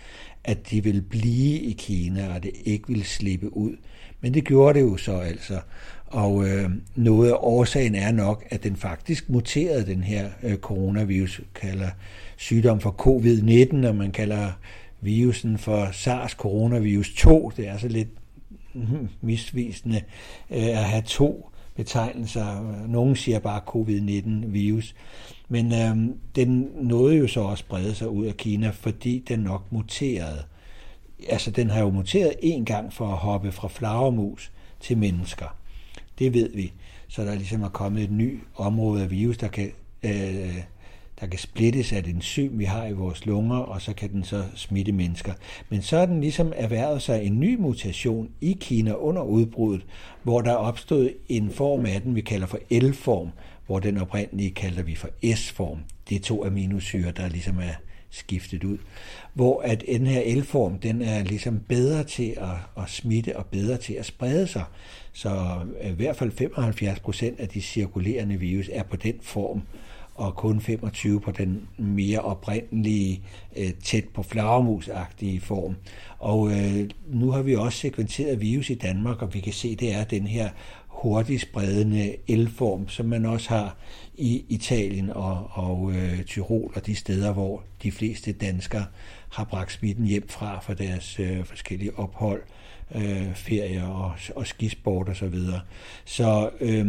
at 0.43 0.69
de 0.71 0.83
ville 0.83 1.01
blive 1.01 1.59
i 1.59 1.71
Kina, 1.71 2.36
og 2.36 2.43
det 2.43 2.51
ikke 2.65 2.88
ville 2.88 3.05
slippe 3.05 3.57
ud. 3.57 3.75
Men 4.21 4.33
det 4.33 4.43
gjorde 4.43 4.79
det 4.79 4.86
jo 4.86 4.97
så 4.97 5.17
altså. 5.17 5.59
Og 6.05 6.47
øh, 6.47 6.69
noget 6.95 7.31
af 7.31 7.36
årsagen 7.39 7.95
er 7.95 8.12
nok, 8.12 8.45
at 8.50 8.63
den 8.63 8.75
faktisk 8.75 9.29
muterede 9.29 9.86
den 9.86 10.03
her 10.03 10.29
øh, 10.43 10.57
coronavirus, 10.57 11.41
kalder 11.55 11.89
sygdom 12.38 12.79
for 12.79 12.95
covid-19, 13.07 13.88
og 13.88 13.95
man 13.95 14.12
kalder 14.12 14.51
virusen 15.01 15.57
for 15.57 15.86
SARS-coronavirus 15.91 17.15
2. 17.17 17.51
Det 17.57 17.67
er 17.67 17.77
så 17.77 17.88
lidt 17.88 18.09
mm-hmm, 18.74 19.09
misvisende 19.21 20.01
øh, 20.51 20.67
at 20.67 20.83
have 20.83 21.03
to 21.05 21.50
betegnelser. 21.77 22.88
Nogle 22.88 23.15
siger 23.15 23.39
bare 23.39 23.62
covid-19-virus. 23.67 24.96
Men 25.50 25.74
øh, 25.74 26.15
den 26.36 26.69
nåede 26.75 27.17
jo 27.17 27.27
så 27.27 27.41
også 27.41 27.65
brede 27.65 27.96
sig 27.96 28.10
ud 28.10 28.25
af 28.25 28.38
Kina, 28.38 28.69
fordi 28.69 29.24
den 29.27 29.39
nok 29.39 29.72
muterede. 29.72 30.43
Altså, 31.29 31.51
den 31.51 31.69
har 31.69 31.79
jo 31.81 31.89
muteret 31.89 32.34
en 32.41 32.65
gang 32.65 32.93
for 32.93 33.07
at 33.07 33.17
hoppe 33.17 33.51
fra 33.51 33.67
flagermus 33.67 34.51
til 34.79 34.98
mennesker. 34.98 35.55
Det 36.19 36.34
ved 36.34 36.50
vi. 36.53 36.74
Så 37.07 37.25
der 37.25 37.36
ligesom 37.36 37.63
er 37.63 37.69
kommet 37.69 38.03
et 38.03 38.12
nyt 38.12 38.39
område 38.55 39.03
af 39.03 39.12
virus, 39.12 39.38
der 39.38 39.48
kan, 39.48 39.72
øh, 40.03 40.55
der 41.19 41.27
kan 41.27 41.39
splittes 41.39 41.93
af 41.93 42.00
et 42.00 42.07
enzym, 42.07 42.59
vi 42.59 42.63
har 42.63 42.86
i 42.86 42.91
vores 42.91 43.25
lunger, 43.25 43.57
og 43.57 43.81
så 43.81 43.93
kan 43.93 44.12
den 44.12 44.24
så 44.24 44.43
smitte 44.55 44.91
mennesker. 44.91 45.33
Men 45.69 45.81
så 45.81 45.97
er 45.97 46.05
den 46.05 46.21
ligesom 46.21 46.53
erhvervet 46.55 47.01
sig 47.01 47.24
en 47.24 47.39
ny 47.39 47.55
mutation 47.59 48.29
i 48.41 48.57
Kina 48.59 48.93
under 48.93 49.21
udbruddet, 49.21 49.86
hvor 50.24 50.41
der 50.41 50.51
er 50.51 50.55
opstået 50.55 51.13
en 51.29 51.51
form 51.51 51.86
af 51.86 52.01
den, 52.01 52.15
vi 52.15 52.21
kalder 52.21 52.47
for 52.47 52.59
L-form, 52.71 53.29
hvor 53.65 53.79
den 53.79 53.97
oprindelige 53.97 54.51
kalder 54.51 54.83
vi 54.83 54.95
for 54.95 55.09
S-form. 55.36 55.79
Det 56.09 56.15
er 56.15 56.19
to 56.19 56.45
aminosyre, 56.45 57.12
der 57.12 57.29
ligesom 57.29 57.57
er 57.57 57.74
skiftet 58.09 58.63
ud. 58.63 58.77
Hvor 59.33 59.62
at 59.62 59.83
den 59.88 60.07
her 60.07 60.36
L-form, 60.36 60.79
den 60.79 61.01
er 61.01 61.24
ligesom 61.24 61.59
bedre 61.59 62.03
til 62.03 62.33
at, 62.38 62.83
at 62.83 62.89
smitte 62.89 63.38
og 63.38 63.45
bedre 63.45 63.77
til 63.77 63.93
at 63.93 64.05
sprede 64.05 64.47
sig. 64.47 64.63
Så 65.13 65.59
i 65.83 65.89
hvert 65.89 66.15
fald 66.15 66.31
75 66.31 67.00
procent 67.00 67.39
af 67.39 67.47
de 67.47 67.62
cirkulerende 67.62 68.39
virus 68.39 68.69
er 68.74 68.83
på 68.83 68.95
den 68.95 69.15
form, 69.21 69.62
og 70.17 70.36
kun 70.36 70.62
25 70.62 71.21
på 71.21 71.31
den 71.31 71.67
mere 71.77 72.19
oprindelige, 72.19 73.21
øh, 73.57 73.74
tæt 73.83 74.03
på 74.13 74.24
flagermusagtige 74.24 75.41
form. 75.41 75.75
Og 76.19 76.51
øh, 76.51 76.89
nu 77.07 77.31
har 77.31 77.41
vi 77.41 77.55
også 77.55 77.77
sekventeret 77.77 78.41
virus 78.41 78.69
i 78.69 78.75
Danmark, 78.75 79.21
og 79.21 79.33
vi 79.33 79.39
kan 79.39 79.53
se, 79.53 79.75
det 79.75 79.93
er 79.93 80.03
den 80.03 80.27
her 80.27 80.50
hurtigt 80.97 81.41
spredende 81.41 82.15
elform, 82.27 82.89
som 82.89 83.05
man 83.05 83.25
også 83.25 83.49
har 83.49 83.75
i 84.15 84.45
Italien 84.49 85.09
og, 85.09 85.49
og 85.51 85.91
øh, 85.91 86.23
Tyrol 86.23 86.71
og 86.75 86.85
de 86.85 86.95
steder, 86.95 87.33
hvor 87.33 87.63
de 87.83 87.91
fleste 87.91 88.31
danskere 88.31 88.85
har 89.29 89.43
bragt 89.43 89.71
smitten 89.71 90.05
hjem 90.05 90.27
fra 90.27 90.59
for 90.59 90.73
deres 90.73 91.19
øh, 91.19 91.43
forskellige 91.45 91.99
ophold, 91.99 92.41
øh, 92.95 93.35
ferier 93.35 93.87
og, 93.87 94.11
og 94.35 94.47
skisport 94.47 95.09
osv. 95.09 95.15
Så, 95.15 95.27
videre. 95.27 95.61
så 96.05 96.49
øh, 96.61 96.87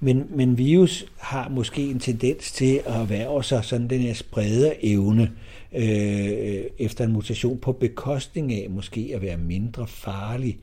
men, 0.00 0.26
men 0.30 0.58
virus 0.58 1.04
har 1.18 1.48
måske 1.48 1.82
en 1.82 1.98
tendens 1.98 2.52
til 2.52 2.80
at 2.86 3.10
være 3.10 3.44
sig 3.44 3.64
sådan 3.64 3.90
den 3.90 4.00
her 4.00 4.14
sprede 4.14 4.74
evne 4.84 5.32
øh, 5.72 6.64
efter 6.78 7.04
en 7.04 7.12
mutation 7.12 7.58
på 7.58 7.72
bekostning 7.72 8.52
af 8.52 8.70
måske 8.70 9.12
at 9.14 9.22
være 9.22 9.36
mindre 9.36 9.86
farlig. 9.86 10.58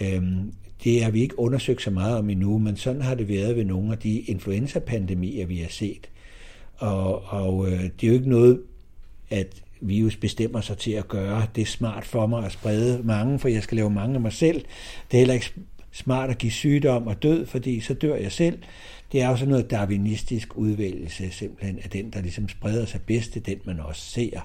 Øh, 0.00 0.22
det 0.84 1.04
har 1.04 1.10
vi 1.10 1.20
ikke 1.20 1.38
undersøgt 1.38 1.82
så 1.82 1.90
meget 1.90 2.18
om 2.18 2.30
endnu, 2.30 2.58
men 2.58 2.76
sådan 2.76 3.02
har 3.02 3.14
det 3.14 3.28
været 3.28 3.56
ved 3.56 3.64
nogle 3.64 3.92
af 3.92 3.98
de 3.98 4.20
influenza-pandemier, 4.20 5.46
vi 5.46 5.58
har 5.58 5.68
set. 5.68 6.08
Og, 6.76 7.24
og 7.24 7.66
øh, 7.66 7.82
det 7.82 8.02
er 8.02 8.08
jo 8.08 8.12
ikke 8.12 8.30
noget, 8.30 8.60
at 9.30 9.62
virus 9.80 10.16
bestemmer 10.16 10.60
sig 10.60 10.78
til 10.78 10.90
at 10.90 11.08
gøre. 11.08 11.46
Det 11.54 11.62
er 11.62 11.66
smart 11.66 12.04
for 12.04 12.26
mig 12.26 12.44
at 12.44 12.52
sprede 12.52 13.02
mange, 13.04 13.38
for 13.38 13.48
jeg 13.48 13.62
skal 13.62 13.76
lave 13.76 13.90
mange 13.90 14.14
af 14.14 14.20
mig 14.20 14.32
selv. 14.32 14.64
Det 15.10 15.16
er 15.16 15.18
heller 15.18 15.34
ikke 15.34 15.52
smart 15.92 16.30
at 16.30 16.38
give 16.38 16.52
sygdom 16.52 17.06
og 17.06 17.22
død, 17.22 17.46
fordi 17.46 17.80
så 17.80 17.94
dør 17.94 18.14
jeg 18.14 18.32
selv. 18.32 18.58
Det 19.12 19.22
er 19.22 19.28
jo 19.28 19.36
sådan 19.36 19.50
noget 19.50 19.70
darwinistisk 19.70 20.56
udvælgelse, 20.56 21.30
simpelthen, 21.30 21.78
at 21.82 21.92
den, 21.92 22.10
der 22.10 22.20
ligesom 22.20 22.48
spreder 22.48 22.84
sig 22.86 23.00
bedst, 23.06 23.34
det 23.34 23.40
er 23.40 23.44
den, 23.44 23.60
man 23.64 23.80
også 23.80 24.02
ser 24.02 24.40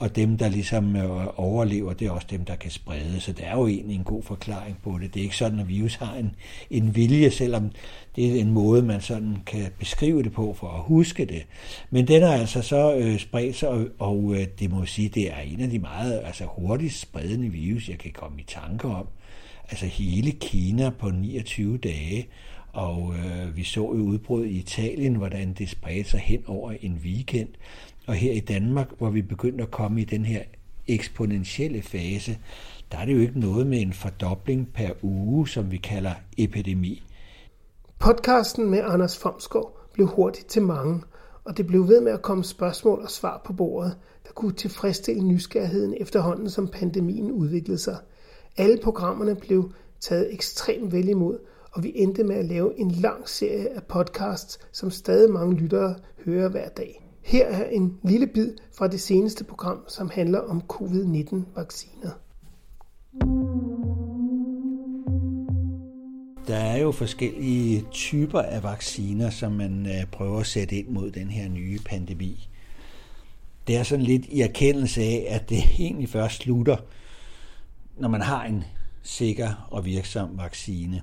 og 0.00 0.16
dem, 0.16 0.38
der 0.38 0.48
ligesom 0.48 0.96
øh, 0.96 1.26
overlever, 1.36 1.92
det 1.92 2.06
er 2.06 2.10
også 2.10 2.26
dem, 2.30 2.44
der 2.44 2.56
kan 2.56 2.70
sprede. 2.70 3.20
Så 3.20 3.32
det 3.32 3.46
er 3.46 3.52
jo 3.52 3.66
egentlig 3.66 3.96
en 3.96 4.04
god 4.04 4.22
forklaring 4.22 4.78
på 4.82 4.98
det. 5.02 5.14
Det 5.14 5.20
er 5.20 5.24
ikke 5.24 5.36
sådan, 5.36 5.58
at 5.58 5.68
virus 5.68 5.94
har 5.94 6.14
en, 6.14 6.34
en 6.70 6.96
vilje, 6.96 7.30
selvom 7.30 7.70
det 8.16 8.36
er 8.36 8.40
en 8.40 8.50
måde, 8.50 8.82
man 8.82 9.00
sådan 9.00 9.36
kan 9.46 9.66
beskrive 9.78 10.22
det 10.22 10.32
på 10.32 10.54
for 10.54 10.66
at 10.68 10.82
huske 10.82 11.24
det. 11.24 11.46
Men 11.90 12.08
den 12.08 12.22
har 12.22 12.32
altså 12.32 12.62
så 12.62 12.94
øh, 12.96 13.18
spredt 13.18 13.56
sig, 13.56 13.68
og, 13.68 13.86
og 13.98 14.34
øh, 14.34 14.46
det 14.58 14.70
må 14.70 14.86
sige, 14.86 15.08
det 15.08 15.32
er 15.32 15.40
en 15.40 15.60
af 15.60 15.70
de 15.70 15.78
meget 15.78 16.22
altså, 16.24 16.44
hurtigt 16.44 16.94
spredende 16.94 17.48
virus, 17.48 17.88
jeg 17.88 17.98
kan 17.98 18.12
komme 18.12 18.40
i 18.40 18.44
tanke 18.44 18.88
om. 18.88 19.06
Altså 19.70 19.86
hele 19.86 20.30
Kina 20.30 20.90
på 20.90 21.10
29 21.10 21.78
dage, 21.78 22.26
og 22.72 23.14
øh, 23.14 23.56
vi 23.56 23.64
så 23.64 23.80
jo 23.80 23.86
udbrud 23.86 24.44
i 24.44 24.58
Italien, 24.58 25.14
hvordan 25.14 25.52
det 25.52 25.68
spredte 25.68 26.10
sig 26.10 26.20
hen 26.20 26.42
over 26.46 26.72
en 26.80 27.00
weekend. 27.04 27.48
Og 28.10 28.16
her 28.16 28.32
i 28.32 28.40
Danmark, 28.40 28.88
hvor 28.98 29.10
vi 29.10 29.22
begyndte 29.22 29.64
at 29.64 29.70
komme 29.70 30.00
i 30.00 30.04
den 30.04 30.24
her 30.24 30.42
eksponentielle 30.88 31.82
fase, 31.82 32.38
der 32.92 32.98
er 32.98 33.04
det 33.04 33.14
jo 33.14 33.18
ikke 33.18 33.40
noget 33.40 33.66
med 33.66 33.80
en 33.80 33.92
fordobling 33.92 34.72
per 34.74 34.90
uge, 35.02 35.48
som 35.48 35.70
vi 35.70 35.76
kalder 35.76 36.12
epidemi. 36.38 37.02
Podcasten 37.98 38.70
med 38.70 38.80
Anders 38.84 39.18
Fomsgaard 39.18 39.88
blev 39.92 40.06
hurtigt 40.06 40.46
til 40.46 40.62
mange, 40.62 41.02
og 41.44 41.56
det 41.56 41.66
blev 41.66 41.88
ved 41.88 42.00
med 42.00 42.12
at 42.12 42.22
komme 42.22 42.44
spørgsmål 42.44 43.00
og 43.00 43.10
svar 43.10 43.42
på 43.44 43.52
bordet, 43.52 43.96
der 44.26 44.32
kunne 44.32 44.52
tilfredsstille 44.52 45.22
nysgerrigheden 45.22 45.94
efterhånden, 46.00 46.50
som 46.50 46.68
pandemien 46.68 47.30
udviklede 47.30 47.78
sig. 47.78 47.96
Alle 48.56 48.78
programmerne 48.82 49.36
blev 49.36 49.72
taget 50.00 50.34
ekstremt 50.34 50.92
vel 50.92 51.08
imod, 51.08 51.38
og 51.72 51.82
vi 51.82 51.92
endte 51.94 52.24
med 52.24 52.36
at 52.36 52.44
lave 52.44 52.80
en 52.80 52.90
lang 52.90 53.28
serie 53.28 53.76
af 53.76 53.82
podcasts, 53.84 54.58
som 54.72 54.90
stadig 54.90 55.30
mange 55.30 55.56
lyttere 55.56 55.94
hører 56.24 56.48
hver 56.48 56.68
dag. 56.68 57.09
Her 57.30 57.46
er 57.46 57.70
en 57.70 57.98
lille 58.04 58.26
bid 58.26 58.54
fra 58.78 58.88
det 58.88 59.00
seneste 59.00 59.44
program, 59.44 59.84
som 59.88 60.10
handler 60.10 60.38
om 60.38 60.62
covid-19-vacciner. 60.68 62.10
Der 66.46 66.56
er 66.56 66.76
jo 66.76 66.92
forskellige 66.92 67.84
typer 67.90 68.40
af 68.40 68.62
vacciner, 68.62 69.30
som 69.30 69.52
man 69.52 69.86
øh, 69.86 70.06
prøver 70.12 70.40
at 70.40 70.46
sætte 70.46 70.76
ind 70.76 70.88
mod 70.88 71.10
den 71.10 71.30
her 71.30 71.48
nye 71.48 71.78
pandemi. 71.84 72.48
Det 73.66 73.76
er 73.76 73.82
sådan 73.82 74.04
lidt 74.04 74.26
i 74.26 74.40
erkendelse 74.40 75.02
af, 75.02 75.26
at 75.28 75.48
det 75.48 75.58
egentlig 75.78 76.08
først 76.08 76.42
slutter, 76.42 76.76
når 77.98 78.08
man 78.08 78.20
har 78.20 78.44
en 78.44 78.64
sikker 79.02 79.68
og 79.70 79.84
virksom 79.84 80.38
vaccine. 80.38 81.02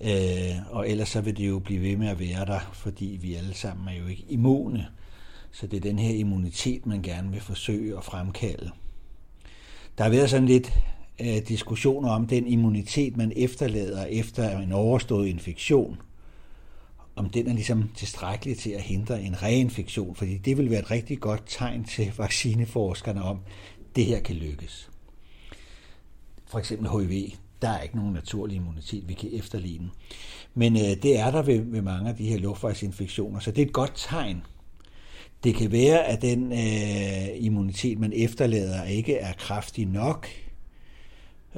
Øh, 0.00 0.56
og 0.70 0.90
ellers 0.90 1.08
så 1.08 1.20
vil 1.20 1.36
det 1.36 1.48
jo 1.48 1.58
blive 1.58 1.82
ved 1.82 1.96
med 1.96 2.08
at 2.08 2.20
være 2.20 2.44
der, 2.46 2.70
fordi 2.72 3.18
vi 3.22 3.34
alle 3.34 3.54
sammen 3.54 3.88
er 3.88 3.98
jo 4.00 4.06
ikke 4.06 4.24
immune. 4.28 4.86
Så 5.56 5.66
det 5.66 5.76
er 5.76 5.80
den 5.80 5.98
her 5.98 6.14
immunitet, 6.14 6.86
man 6.86 7.02
gerne 7.02 7.30
vil 7.30 7.40
forsøge 7.40 7.96
at 7.96 8.04
fremkalde. 8.04 8.70
Der 9.98 10.04
har 10.04 10.10
været 10.10 10.30
sådan 10.30 10.46
lidt 10.46 10.72
øh, 11.20 11.48
diskussioner 11.48 12.10
om 12.10 12.26
den 12.26 12.46
immunitet, 12.46 13.16
man 13.16 13.32
efterlader 13.36 14.04
efter 14.04 14.58
en 14.58 14.72
overstået 14.72 15.26
infektion. 15.26 16.00
Om 17.16 17.30
den 17.30 17.48
er 17.48 17.52
ligesom 17.52 17.90
tilstrækkelig 17.94 18.58
til 18.58 18.70
at 18.70 18.82
hindre 18.82 19.22
en 19.22 19.42
reinfektion, 19.42 20.14
fordi 20.14 20.38
det 20.38 20.58
vil 20.58 20.70
være 20.70 20.80
et 20.80 20.90
rigtig 20.90 21.20
godt 21.20 21.42
tegn 21.46 21.84
til 21.84 22.12
vaccineforskerne 22.16 23.22
om, 23.22 23.40
at 23.80 23.96
det 23.96 24.04
her 24.04 24.20
kan 24.20 24.36
lykkes. 24.36 24.90
For 26.46 26.58
eksempel 26.58 26.90
HIV, 26.90 27.30
der 27.62 27.68
er 27.68 27.82
ikke 27.82 27.96
nogen 27.96 28.12
naturlig 28.12 28.56
immunitet, 28.56 29.08
vi 29.08 29.14
kan 29.14 29.30
efterligne. 29.32 29.90
Men 30.54 30.76
øh, 30.76 31.02
det 31.02 31.18
er 31.18 31.30
der 31.30 31.42
ved, 31.42 31.60
ved 31.60 31.82
mange 31.82 32.10
af 32.10 32.16
de 32.16 32.28
her 32.28 32.38
luftvejsinfektioner, 32.38 33.40
så 33.40 33.50
det 33.50 33.62
er 33.62 33.66
et 33.66 33.72
godt 33.72 33.92
tegn. 33.94 34.42
Det 35.44 35.54
kan 35.54 35.72
være, 35.72 36.04
at 36.04 36.22
den 36.22 36.52
øh, 36.52 37.44
immunitet, 37.44 37.98
man 37.98 38.12
efterlader, 38.12 38.84
ikke 38.84 39.16
er 39.16 39.32
kraftig 39.32 39.86
nok. 39.86 40.28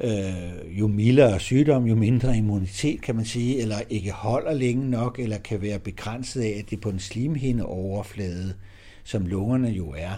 Øh, 0.03 0.79
jo 0.79 0.87
mildere 0.87 1.39
sygdom, 1.39 1.85
jo 1.85 1.95
mindre 1.95 2.37
immunitet, 2.37 3.01
kan 3.01 3.15
man 3.15 3.25
sige, 3.25 3.61
eller 3.61 3.77
ikke 3.89 4.11
holder 4.11 4.53
længe 4.53 4.89
nok, 4.89 5.19
eller 5.19 5.37
kan 5.37 5.61
være 5.61 5.79
begrænset 5.79 6.41
af, 6.41 6.55
at 6.59 6.69
det 6.69 6.81
på 6.81 6.89
en 6.89 6.99
slimhinde 6.99 7.65
overflade, 7.65 8.53
som 9.03 9.25
lungerne 9.25 9.69
jo 9.69 9.93
er, 9.97 10.11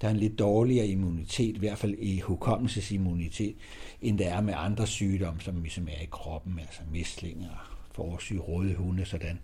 der 0.00 0.06
er 0.08 0.10
en 0.12 0.16
lidt 0.16 0.38
dårligere 0.38 0.86
immunitet, 0.86 1.56
i 1.56 1.58
hvert 1.58 1.78
fald 1.78 1.94
i 1.98 2.20
hukommelsesimmunitet, 2.20 3.54
end 4.02 4.18
der 4.18 4.28
er 4.28 4.40
med 4.40 4.54
andre 4.56 4.86
sygdomme, 4.86 5.40
som 5.40 5.62
ligesom 5.62 5.88
er 5.88 6.02
i 6.02 6.08
kroppen, 6.10 6.58
altså 6.58 6.80
mislinger, 6.92 7.69
forårsyge, 7.94 8.40
røde 8.40 8.74
hunde, 8.74 9.04
sådan. 9.04 9.38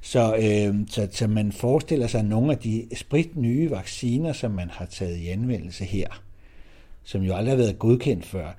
Så, 0.00 0.36
øh, 0.36 0.86
så, 0.88 1.08
så 1.12 1.26
man 1.26 1.52
forestiller 1.52 2.06
sig 2.06 2.22
nogle 2.22 2.52
af 2.52 2.58
de 2.58 2.88
sprit 2.96 3.36
nye 3.36 3.70
vacciner, 3.70 4.32
som 4.32 4.50
man 4.50 4.70
har 4.70 4.86
taget 4.86 5.16
i 5.16 5.28
anvendelse 5.28 5.84
her, 5.84 6.22
som 7.04 7.22
jo 7.22 7.34
aldrig 7.34 7.52
har 7.52 7.56
været 7.56 7.78
godkendt 7.78 8.26
før, 8.26 8.52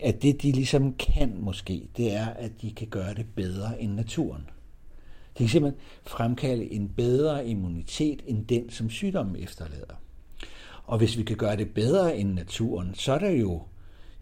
at 0.00 0.22
det, 0.22 0.42
de 0.42 0.52
ligesom 0.52 0.94
kan 0.94 1.36
måske, 1.40 1.88
det 1.96 2.14
er, 2.14 2.26
at 2.26 2.50
de 2.62 2.70
kan 2.70 2.86
gøre 2.86 3.14
det 3.14 3.26
bedre 3.36 3.82
end 3.82 3.92
naturen. 3.92 4.42
De 5.38 5.42
kan 5.42 5.48
simpelthen 5.48 5.80
fremkalde 6.06 6.72
en 6.72 6.88
bedre 6.88 7.46
immunitet 7.46 8.22
end 8.26 8.46
den, 8.46 8.70
som 8.70 8.90
sygdommen 8.90 9.36
efterlader. 9.42 9.94
Og 10.84 10.98
hvis 10.98 11.18
vi 11.18 11.22
kan 11.22 11.36
gøre 11.36 11.56
det 11.56 11.74
bedre 11.74 12.16
end 12.16 12.34
naturen, 12.34 12.94
så 12.94 13.12
er 13.12 13.18
der 13.18 13.30
jo 13.30 13.62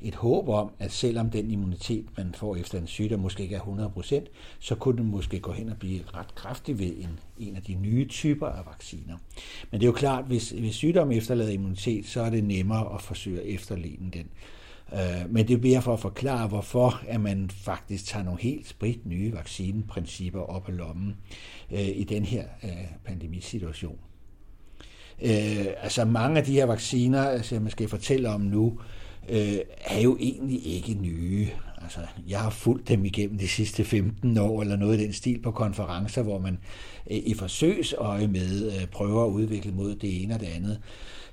et 0.04 0.14
håb 0.14 0.48
om, 0.48 0.70
at 0.78 0.92
selvom 0.92 1.30
den 1.30 1.50
immunitet, 1.50 2.06
man 2.16 2.34
får 2.34 2.56
efter 2.56 2.78
en 2.78 2.86
sygdom, 2.86 3.20
måske 3.20 3.42
ikke 3.42 3.56
er 3.56 3.60
100%, 3.60 4.26
så 4.60 4.74
kunne 4.74 4.98
den 4.98 5.06
måske 5.06 5.40
gå 5.40 5.52
hen 5.52 5.68
og 5.68 5.76
blive 5.76 6.00
ret 6.14 6.34
kraftig 6.34 6.78
ved 6.78 6.86
en, 6.86 7.20
en 7.38 7.56
af 7.56 7.62
de 7.62 7.74
nye 7.74 8.08
typer 8.08 8.46
af 8.46 8.66
vacciner. 8.66 9.16
Men 9.70 9.80
det 9.80 9.86
er 9.86 9.88
jo 9.88 9.92
klart, 9.92 10.24
hvis, 10.24 10.50
hvis 10.50 10.74
sygdommen 10.74 11.18
efterlader 11.18 11.50
immunitet, 11.50 12.06
så 12.06 12.22
er 12.22 12.30
det 12.30 12.44
nemmere 12.44 12.94
at 12.94 13.02
forsøge 13.02 13.40
at 13.40 13.46
efterligne 13.46 14.10
den. 14.10 14.28
Øh, 14.92 15.30
men 15.30 15.48
det 15.48 15.54
er 15.54 15.60
mere 15.60 15.82
for 15.82 15.92
at 15.92 16.00
forklare, 16.00 16.48
hvorfor 16.48 17.02
at 17.08 17.20
man 17.20 17.50
faktisk 17.50 18.06
tager 18.06 18.24
nogle 18.24 18.40
helt 18.40 18.68
sprit 18.68 19.06
nye 19.06 19.32
vaccineprincipper 19.32 20.40
op 20.40 20.68
af 20.68 20.76
lommen 20.76 21.16
øh, 21.70 21.88
i 21.88 22.04
den 22.04 22.24
her 22.24 22.44
øh, 22.64 22.70
pandemisituation. 23.04 23.98
Øh, 25.22 25.66
altså 25.82 26.04
mange 26.04 26.38
af 26.38 26.44
de 26.44 26.52
her 26.52 26.66
vacciner, 26.66 27.42
som 27.42 27.64
jeg 27.64 27.72
skal 27.72 27.88
fortælle 27.88 28.28
om 28.28 28.40
nu, 28.40 28.78
øh, 29.28 29.58
er 29.84 30.00
jo 30.00 30.16
egentlig 30.20 30.66
ikke 30.66 30.94
nye. 30.94 31.48
Altså, 31.82 32.00
jeg 32.28 32.40
har 32.40 32.50
fulgt 32.50 32.88
dem 32.88 33.04
igennem 33.04 33.38
de 33.38 33.48
sidste 33.48 33.84
15 33.84 34.38
år, 34.38 34.62
eller 34.62 34.76
noget 34.76 35.00
i 35.00 35.04
den 35.04 35.12
stil 35.12 35.42
på 35.42 35.50
konferencer, 35.50 36.22
hvor 36.22 36.38
man 36.38 36.58
øh, 37.10 37.16
i 37.16 37.34
forsøgsøje 37.34 38.26
med 38.26 38.66
øh, 38.66 38.86
prøver 38.86 39.24
at 39.24 39.30
udvikle 39.30 39.72
mod 39.72 39.94
det 39.94 40.22
ene 40.22 40.34
og 40.34 40.40
det 40.40 40.48
andet. 40.56 40.80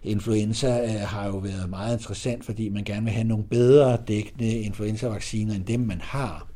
Influenza 0.03 0.83
øh, 0.83 1.01
har 1.01 1.27
jo 1.27 1.37
været 1.37 1.69
meget 1.69 1.97
interessant, 1.97 2.45
fordi 2.45 2.69
man 2.69 2.83
gerne 2.83 3.03
vil 3.03 3.13
have 3.13 3.27
nogle 3.27 3.43
bedre 3.43 3.97
dækkende 4.07 4.59
influenzavacciner 4.59 5.55
end 5.55 5.65
dem, 5.65 5.79
man 5.79 6.01
har. 6.01 6.47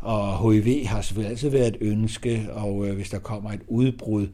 Og 0.00 0.52
HIV 0.52 0.86
har 0.86 1.00
selvfølgelig 1.00 1.30
altid 1.30 1.48
været 1.48 1.68
et 1.68 1.76
ønske, 1.80 2.48
og 2.52 2.88
øh, 2.88 2.94
hvis 2.94 3.10
der 3.10 3.18
kommer 3.18 3.52
et 3.52 3.62
udbrud 3.68 4.26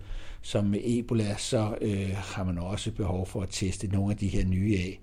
som 0.42 0.64
med 0.64 0.80
Ebola, 0.84 1.36
så 1.38 1.74
øh, 1.80 2.10
har 2.14 2.44
man 2.44 2.58
også 2.58 2.90
behov 2.90 3.26
for 3.26 3.42
at 3.42 3.48
teste 3.50 3.86
nogle 3.86 4.12
af 4.12 4.16
de 4.16 4.28
her 4.28 4.44
nye 4.44 4.76
af 4.78 5.00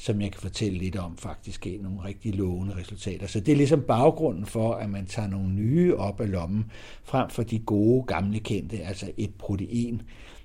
som 0.00 0.20
jeg 0.20 0.32
kan 0.32 0.40
fortælle 0.40 0.78
lidt 0.78 0.96
om, 0.96 1.16
faktisk 1.16 1.60
gav 1.60 1.78
nogle 1.80 2.04
rigtig 2.04 2.34
lovende 2.34 2.76
resultater. 2.76 3.26
Så 3.26 3.40
det 3.40 3.52
er 3.52 3.56
ligesom 3.56 3.80
baggrunden 3.80 4.46
for, 4.46 4.74
at 4.74 4.90
man 4.90 5.06
tager 5.06 5.28
nogle 5.28 5.48
nye 5.48 5.96
op 5.96 6.20
af 6.20 6.30
lommen, 6.30 6.64
frem 7.04 7.30
for 7.30 7.42
de 7.42 7.58
gode, 7.58 8.02
gamle 8.02 8.38
kendte, 8.38 8.78
altså 8.78 9.12
et 9.16 9.34
protein 9.38 10.02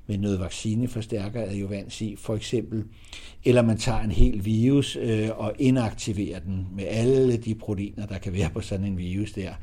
med 0.08 0.18
noget 0.18 0.40
vaccineforstærker 0.40 1.42
adjuvans 1.42 2.02
i, 2.02 2.16
for 2.16 2.36
eksempel. 2.36 2.84
Eller 3.46 3.62
man 3.62 3.78
tager 3.78 4.00
en 4.00 4.12
hel 4.12 4.46
virus 4.46 4.96
øh, 4.96 5.30
og 5.36 5.54
inaktiverer 5.60 6.40
den 6.40 6.68
med 6.76 6.86
alle 6.88 7.38
de 7.38 7.56
proteiner, 7.56 8.06
der 8.06 8.18
kan 8.18 8.34
være 8.34 8.50
på 8.50 8.62
sådan 8.62 8.86
en 8.86 8.98
virus 8.98 9.32
der. 9.32 9.54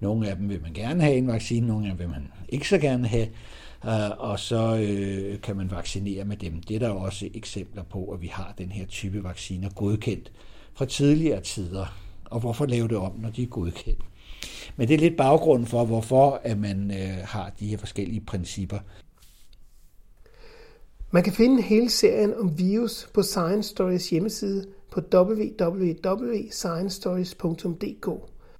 Nogle 0.00 0.28
af 0.28 0.36
dem 0.36 0.48
vil 0.48 0.62
man 0.62 0.72
gerne 0.72 1.02
have 1.02 1.16
en 1.16 1.26
vaccine, 1.26 1.66
nogle 1.66 1.86
af 1.86 1.90
dem 1.90 1.98
vil 1.98 2.08
man 2.08 2.28
ikke 2.48 2.68
så 2.68 2.78
gerne 2.78 3.08
have. 3.08 3.26
Øh, 3.84 4.10
og 4.18 4.38
så 4.38 4.76
øh, 4.76 5.40
kan 5.40 5.56
man 5.56 5.70
vaccinere 5.70 6.24
med 6.24 6.36
dem. 6.36 6.62
Det 6.62 6.74
er 6.74 6.78
der 6.78 6.90
også 6.90 7.28
eksempler 7.34 7.82
på, 7.82 8.04
at 8.04 8.22
vi 8.22 8.26
har 8.26 8.54
den 8.58 8.68
her 8.68 8.86
type 8.86 9.24
vacciner 9.24 9.70
godkendt 9.70 10.32
fra 10.74 10.84
tidligere 10.84 11.40
tider. 11.40 11.86
Og 12.24 12.40
hvorfor 12.40 12.66
lave 12.66 12.88
det 12.88 12.96
om, 12.96 13.12
når 13.18 13.30
de 13.30 13.42
er 13.42 13.46
godkendt? 13.46 14.00
Men 14.76 14.88
det 14.88 14.94
er 14.94 14.98
lidt 14.98 15.16
baggrunden 15.16 15.66
for, 15.66 15.84
hvorfor 15.84 16.40
at 16.44 16.58
man 16.58 16.90
øh, 16.90 17.18
har 17.24 17.52
de 17.60 17.66
her 17.66 17.76
forskellige 17.76 18.20
principper. 18.20 18.78
Man 21.10 21.22
kan 21.22 21.32
finde 21.32 21.62
hele 21.62 21.90
serien 21.90 22.34
om 22.34 22.58
virus 22.58 23.08
på 23.14 23.22
Science 23.22 23.68
Stories 23.68 24.10
hjemmeside 24.10 24.66
på 24.90 25.00
www.sciencestories.dk 25.14 28.08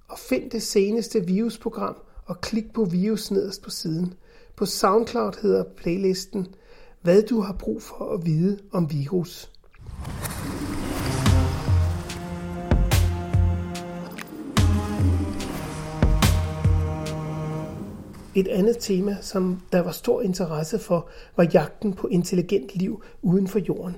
og 0.07 0.19
find 0.29 0.51
det 0.51 0.63
seneste 0.63 1.25
virusprogram 1.25 1.97
og 2.25 2.41
klik 2.41 2.73
på 2.73 2.85
virus 2.85 3.31
nederst 3.31 3.63
på 3.63 3.69
siden– 3.69 4.13
på 4.57 4.65
SoundCloud 4.65 5.41
hedder 5.41 5.63
playlisten 5.63 6.47
Hvad 7.01 7.21
du 7.21 7.41
har 7.41 7.53
brug 7.53 7.81
for 7.81 8.13
at 8.13 8.25
vide 8.25 8.59
om 8.71 8.91
virus. 8.91 9.51
Et 18.35 18.47
andet 18.47 18.77
tema, 18.79 19.17
som 19.21 19.61
der 19.71 19.81
var 19.81 19.91
stor 19.91 20.21
interesse 20.21 20.79
for, 20.79 21.09
var 21.35 21.47
jagten 21.53 21.93
på 21.93 22.07
intelligent 22.07 22.75
liv 22.75 23.03
uden 23.21 23.47
for 23.47 23.59
jorden. 23.59 23.95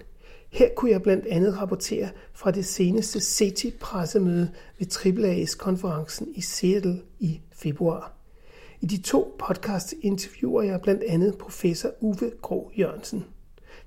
Her 0.50 0.70
kunne 0.76 0.92
jeg 0.92 1.02
blandt 1.02 1.26
andet 1.26 1.58
rapportere 1.58 2.10
fra 2.34 2.52
det 2.52 2.66
seneste 2.66 3.20
CETI-pressemøde 3.20 4.52
ved 4.80 4.88
AAAS-konferencen 5.06 6.28
i 6.36 6.42
Seattle 6.42 7.02
i 7.20 7.42
februar. 7.52 8.19
I 8.82 8.86
de 8.86 8.98
to 9.02 9.36
podcast 9.40 9.94
interviewer 10.02 10.62
jeg 10.62 10.82
blandt 10.82 11.04
andet 11.04 11.38
professor 11.38 11.90
Uwe 12.00 12.32
Grå 12.42 12.72
Jørgensen. 12.78 13.26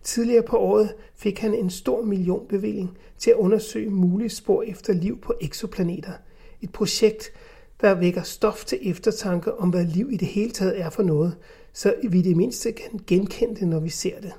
Tidligere 0.02 0.42
på 0.42 0.58
året 0.58 0.94
fik 1.14 1.38
han 1.38 1.54
en 1.54 1.70
stor 1.70 2.02
millionbevilling 2.02 2.98
til 3.18 3.30
at 3.30 3.36
undersøge 3.36 3.90
mulige 3.90 4.28
spor 4.28 4.62
efter 4.62 4.92
liv 4.92 5.20
på 5.20 5.34
eksoplaneter. 5.40 6.12
Et 6.60 6.72
projekt, 6.72 7.32
der 7.80 7.94
vækker 7.94 8.22
stof 8.22 8.64
til 8.64 8.78
eftertanke 8.90 9.58
om, 9.58 9.70
hvad 9.70 9.84
liv 9.84 10.12
i 10.12 10.16
det 10.16 10.28
hele 10.28 10.50
taget 10.50 10.80
er 10.80 10.90
for 10.90 11.02
noget, 11.02 11.36
så 11.72 11.94
vi 12.08 12.22
det 12.22 12.36
mindste 12.36 12.72
kan 12.72 13.00
genkende 13.06 13.60
det, 13.60 13.68
når 13.68 13.80
vi 13.80 13.88
ser 13.88 14.20
det. 14.20 14.32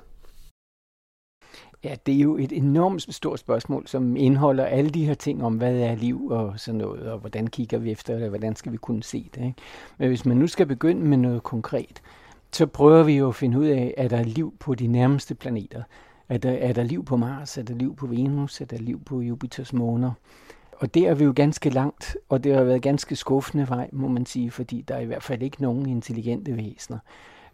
Ja, 1.84 1.94
det 2.06 2.14
er 2.14 2.18
jo 2.18 2.36
et 2.36 2.52
enormt 2.52 3.14
stort 3.14 3.38
spørgsmål, 3.38 3.86
som 3.86 4.16
indeholder 4.16 4.64
alle 4.64 4.90
de 4.90 5.06
her 5.06 5.14
ting 5.14 5.44
om, 5.44 5.56
hvad 5.56 5.74
er 5.76 5.94
liv 5.94 6.26
og 6.26 6.52
sådan 6.56 6.78
noget, 6.78 7.12
og 7.12 7.18
hvordan 7.18 7.46
kigger 7.46 7.78
vi 7.78 7.90
efter 7.90 8.14
det, 8.14 8.22
og 8.22 8.28
hvordan 8.28 8.56
skal 8.56 8.72
vi 8.72 8.76
kunne 8.76 9.02
se 9.02 9.30
det. 9.34 9.40
Ikke? 9.40 9.54
Men 9.98 10.08
hvis 10.08 10.26
man 10.26 10.36
nu 10.36 10.46
skal 10.46 10.66
begynde 10.66 11.06
med 11.06 11.16
noget 11.16 11.42
konkret, 11.42 12.02
så 12.52 12.66
prøver 12.66 13.02
vi 13.02 13.16
jo 13.16 13.28
at 13.28 13.34
finde 13.34 13.58
ud 13.58 13.66
af, 13.66 13.94
er 13.96 14.08
der 14.08 14.22
liv 14.22 14.54
på 14.60 14.74
de 14.74 14.86
nærmeste 14.86 15.34
planeter? 15.34 15.82
Er 16.28 16.38
der, 16.38 16.50
er 16.50 16.72
der 16.72 16.82
liv 16.82 17.04
på 17.04 17.16
Mars? 17.16 17.58
Er 17.58 17.62
der 17.62 17.74
liv 17.74 17.96
på 17.96 18.06
Venus? 18.06 18.60
Er 18.60 18.64
der 18.64 18.78
liv 18.78 19.00
på 19.04 19.20
Jupiters 19.20 19.72
måner? 19.72 20.12
Og 20.78 20.94
det 20.94 21.08
er 21.08 21.14
vi 21.14 21.24
jo 21.24 21.32
ganske 21.36 21.70
langt, 21.70 22.16
og 22.28 22.44
det 22.44 22.54
har 22.54 22.64
været 22.64 22.82
ganske 22.82 23.16
skuffende 23.16 23.68
vej, 23.68 23.88
må 23.92 24.08
man 24.08 24.26
sige, 24.26 24.50
fordi 24.50 24.84
der 24.88 24.94
er 24.94 25.00
i 25.00 25.04
hvert 25.04 25.22
fald 25.22 25.42
ikke 25.42 25.62
nogen 25.62 25.88
intelligente 25.88 26.56
væsener. 26.56 26.98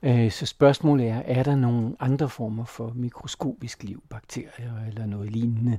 Øh, 0.02 0.30
så 0.30 0.46
spørgsmålet 0.46 1.08
er, 1.08 1.22
er 1.24 1.42
der 1.42 1.56
nogle 1.56 1.96
andre 2.00 2.28
former 2.28 2.64
for 2.64 2.92
mikroskopisk 2.94 3.82
liv, 3.82 4.02
bakterier 4.08 4.86
eller 4.88 5.06
noget 5.06 5.30
lignende? 5.30 5.78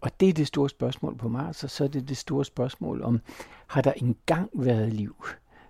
Og 0.00 0.20
det 0.20 0.28
er 0.28 0.32
det 0.32 0.46
store 0.46 0.68
spørgsmål 0.68 1.16
på 1.16 1.28
Mars, 1.28 1.64
og 1.64 1.70
så 1.70 1.84
er 1.84 1.88
det 1.88 2.08
det 2.08 2.16
store 2.16 2.44
spørgsmål 2.44 3.02
om, 3.02 3.20
har 3.66 3.80
der 3.80 3.92
engang 3.92 4.50
været 4.54 4.92
liv, 4.92 5.24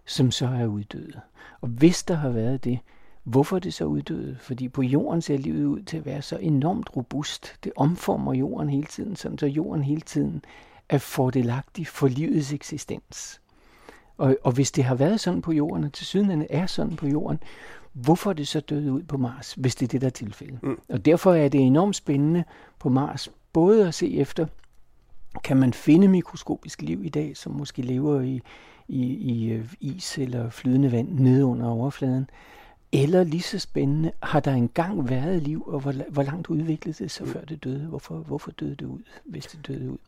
som 0.07 0.31
så 0.31 0.47
er 0.47 0.67
uddøde? 0.67 1.21
Og 1.61 1.69
hvis 1.69 2.03
der 2.03 2.15
har 2.15 2.31
været 2.31 2.65
det, 2.65 2.79
hvorfor 3.25 3.57
er 3.57 3.61
det 3.61 3.75
så 3.75 3.85
uddøde? 3.85 4.37
Fordi 4.41 4.69
på 4.69 4.83
jorden 4.83 5.23
ser 5.23 5.39
livet 5.39 5.65
ud 5.65 5.83
til 5.83 5.97
at 5.97 6.07
være 6.07 6.23
så 6.23 6.37
enormt 6.37 6.97
robust. 6.97 7.57
Det 7.65 7.73
omformer 7.77 8.35
jorden 8.35 8.69
hele 8.69 8.87
tiden, 8.87 9.17
sådan 9.17 9.39
så 9.39 9.47
jorden 9.47 9.85
hele 9.85 10.01
tiden 10.01 10.45
er 10.89 10.99
fordelagtig 10.99 11.87
for 11.87 12.09
livets 12.09 12.53
eksistens. 12.53 13.41
Og, 14.17 14.37
og 14.43 14.53
hvis 14.53 14.73
det 14.73 14.85
har 14.85 14.95
været 14.95 15.21
sådan 15.21 15.43
på 15.43 15.53
jorden, 15.53 15.85
og 15.85 15.93
til 15.93 16.07
syden 16.07 16.47
er 16.51 16.67
sådan 16.67 16.97
på 16.97 17.07
jorden, 17.07 17.39
hvorfor 17.93 18.31
er 18.31 18.35
det 18.35 18.49
så 18.49 18.61
døde 18.61 18.93
ud 18.93 19.03
på 19.03 19.17
Mars, 19.17 19.55
hvis 19.55 19.75
det 19.75 19.87
er 19.87 19.91
det, 19.91 20.01
der 20.01 20.07
er 20.07 20.11
tilfældet. 20.11 20.63
Mm. 20.63 20.79
Og 20.89 21.05
derfor 21.05 21.35
er 21.35 21.49
det 21.49 21.61
enormt 21.61 21.97
spændende 21.97 22.45
på 22.79 22.89
Mars, 22.89 23.29
både 23.53 23.89
at 23.89 23.95
se 23.95 24.17
efter, 24.17 24.47
kan 25.45 25.57
man 25.57 25.73
finde 25.73 26.09
mikroskopisk 26.09 26.83
liv 26.83 27.05
i 27.05 27.09
dag, 27.09 27.37
som 27.37 27.53
måske 27.53 27.83
lever 27.83 28.21
i, 28.21 28.43
i, 28.89 29.03
i 29.05 29.49
øh, 29.49 29.73
is 29.81 30.19
eller 30.19 30.51
flydende 30.51 30.93
vand 30.93 31.09
nede 31.09 31.45
under 31.45 31.69
overfladen, 31.69 32.31
eller 32.93 33.25
lige 33.25 33.43
så 33.43 33.59
spændende, 33.59 34.13
har 34.23 34.41
der 34.41 34.53
engang 34.53 35.09
været 35.09 35.43
liv, 35.43 35.65
og 35.67 35.81
hvor, 35.81 35.95
hvor 36.09 36.23
langt 36.23 36.47
udviklede 36.47 37.05
det 37.05 37.11
sig, 37.11 37.27
mm. 37.27 37.33
før 37.33 37.41
det 37.41 37.65
døde? 37.65 37.87
Hvorfor, 37.87 38.15
hvorfor 38.15 38.51
døde 38.51 38.75
det 38.75 38.87
ud, 38.87 39.03
hvis 39.25 39.47
det 39.47 39.67
døde 39.67 39.91
ud? 39.91 39.99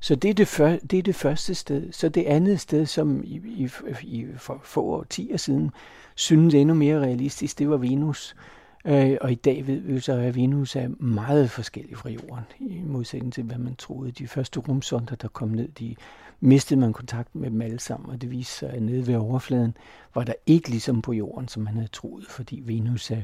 Så 0.00 0.14
det 0.14 0.30
er 0.30 0.34
det, 0.34 0.48
før, 0.48 0.76
det 0.76 0.98
er 0.98 1.02
det 1.02 1.14
første 1.14 1.54
sted. 1.54 1.92
Så 1.92 2.08
det 2.08 2.24
andet 2.24 2.60
sted, 2.60 2.86
som 2.86 3.24
i, 3.24 3.40
i, 3.44 3.70
i 4.02 4.26
for 4.36 4.60
få 4.64 4.82
årtier 4.82 5.36
siden 5.36 5.70
synes 6.18 6.54
endnu 6.54 6.74
mere 6.74 7.00
realistisk, 7.00 7.58
det 7.58 7.70
var 7.70 7.76
Venus. 7.76 8.36
Øh, 8.84 9.16
og 9.20 9.32
i 9.32 9.34
dag 9.34 9.66
ved 9.66 9.80
vi 9.80 10.00
så, 10.00 10.12
at 10.12 10.36
Venus 10.36 10.76
er 10.76 10.88
meget 10.98 11.50
forskellig 11.50 11.96
fra 11.96 12.10
Jorden, 12.10 12.44
i 12.60 12.82
modsætning 12.86 13.32
til, 13.32 13.44
hvad 13.44 13.58
man 13.58 13.76
troede. 13.76 14.10
De 14.10 14.28
første 14.28 14.60
rumsonder, 14.60 15.14
der 15.14 15.28
kom 15.28 15.48
ned, 15.48 15.68
de 15.68 15.94
mistede 16.40 16.80
man 16.80 16.92
kontakt 16.92 17.34
med 17.34 17.50
dem 17.50 17.62
alle 17.62 17.80
sammen, 17.80 18.10
og 18.10 18.22
det 18.22 18.30
viste 18.30 18.54
sig, 18.54 18.70
at 18.70 18.82
nede 18.82 19.06
ved 19.06 19.16
overfladen 19.16 19.76
var 20.14 20.24
der 20.24 20.32
ikke 20.46 20.70
ligesom 20.70 21.02
på 21.02 21.12
Jorden, 21.12 21.48
som 21.48 21.62
man 21.62 21.74
havde 21.74 21.88
troet, 21.88 22.26
fordi 22.28 22.62
Venus 22.66 23.10
er 23.10 23.22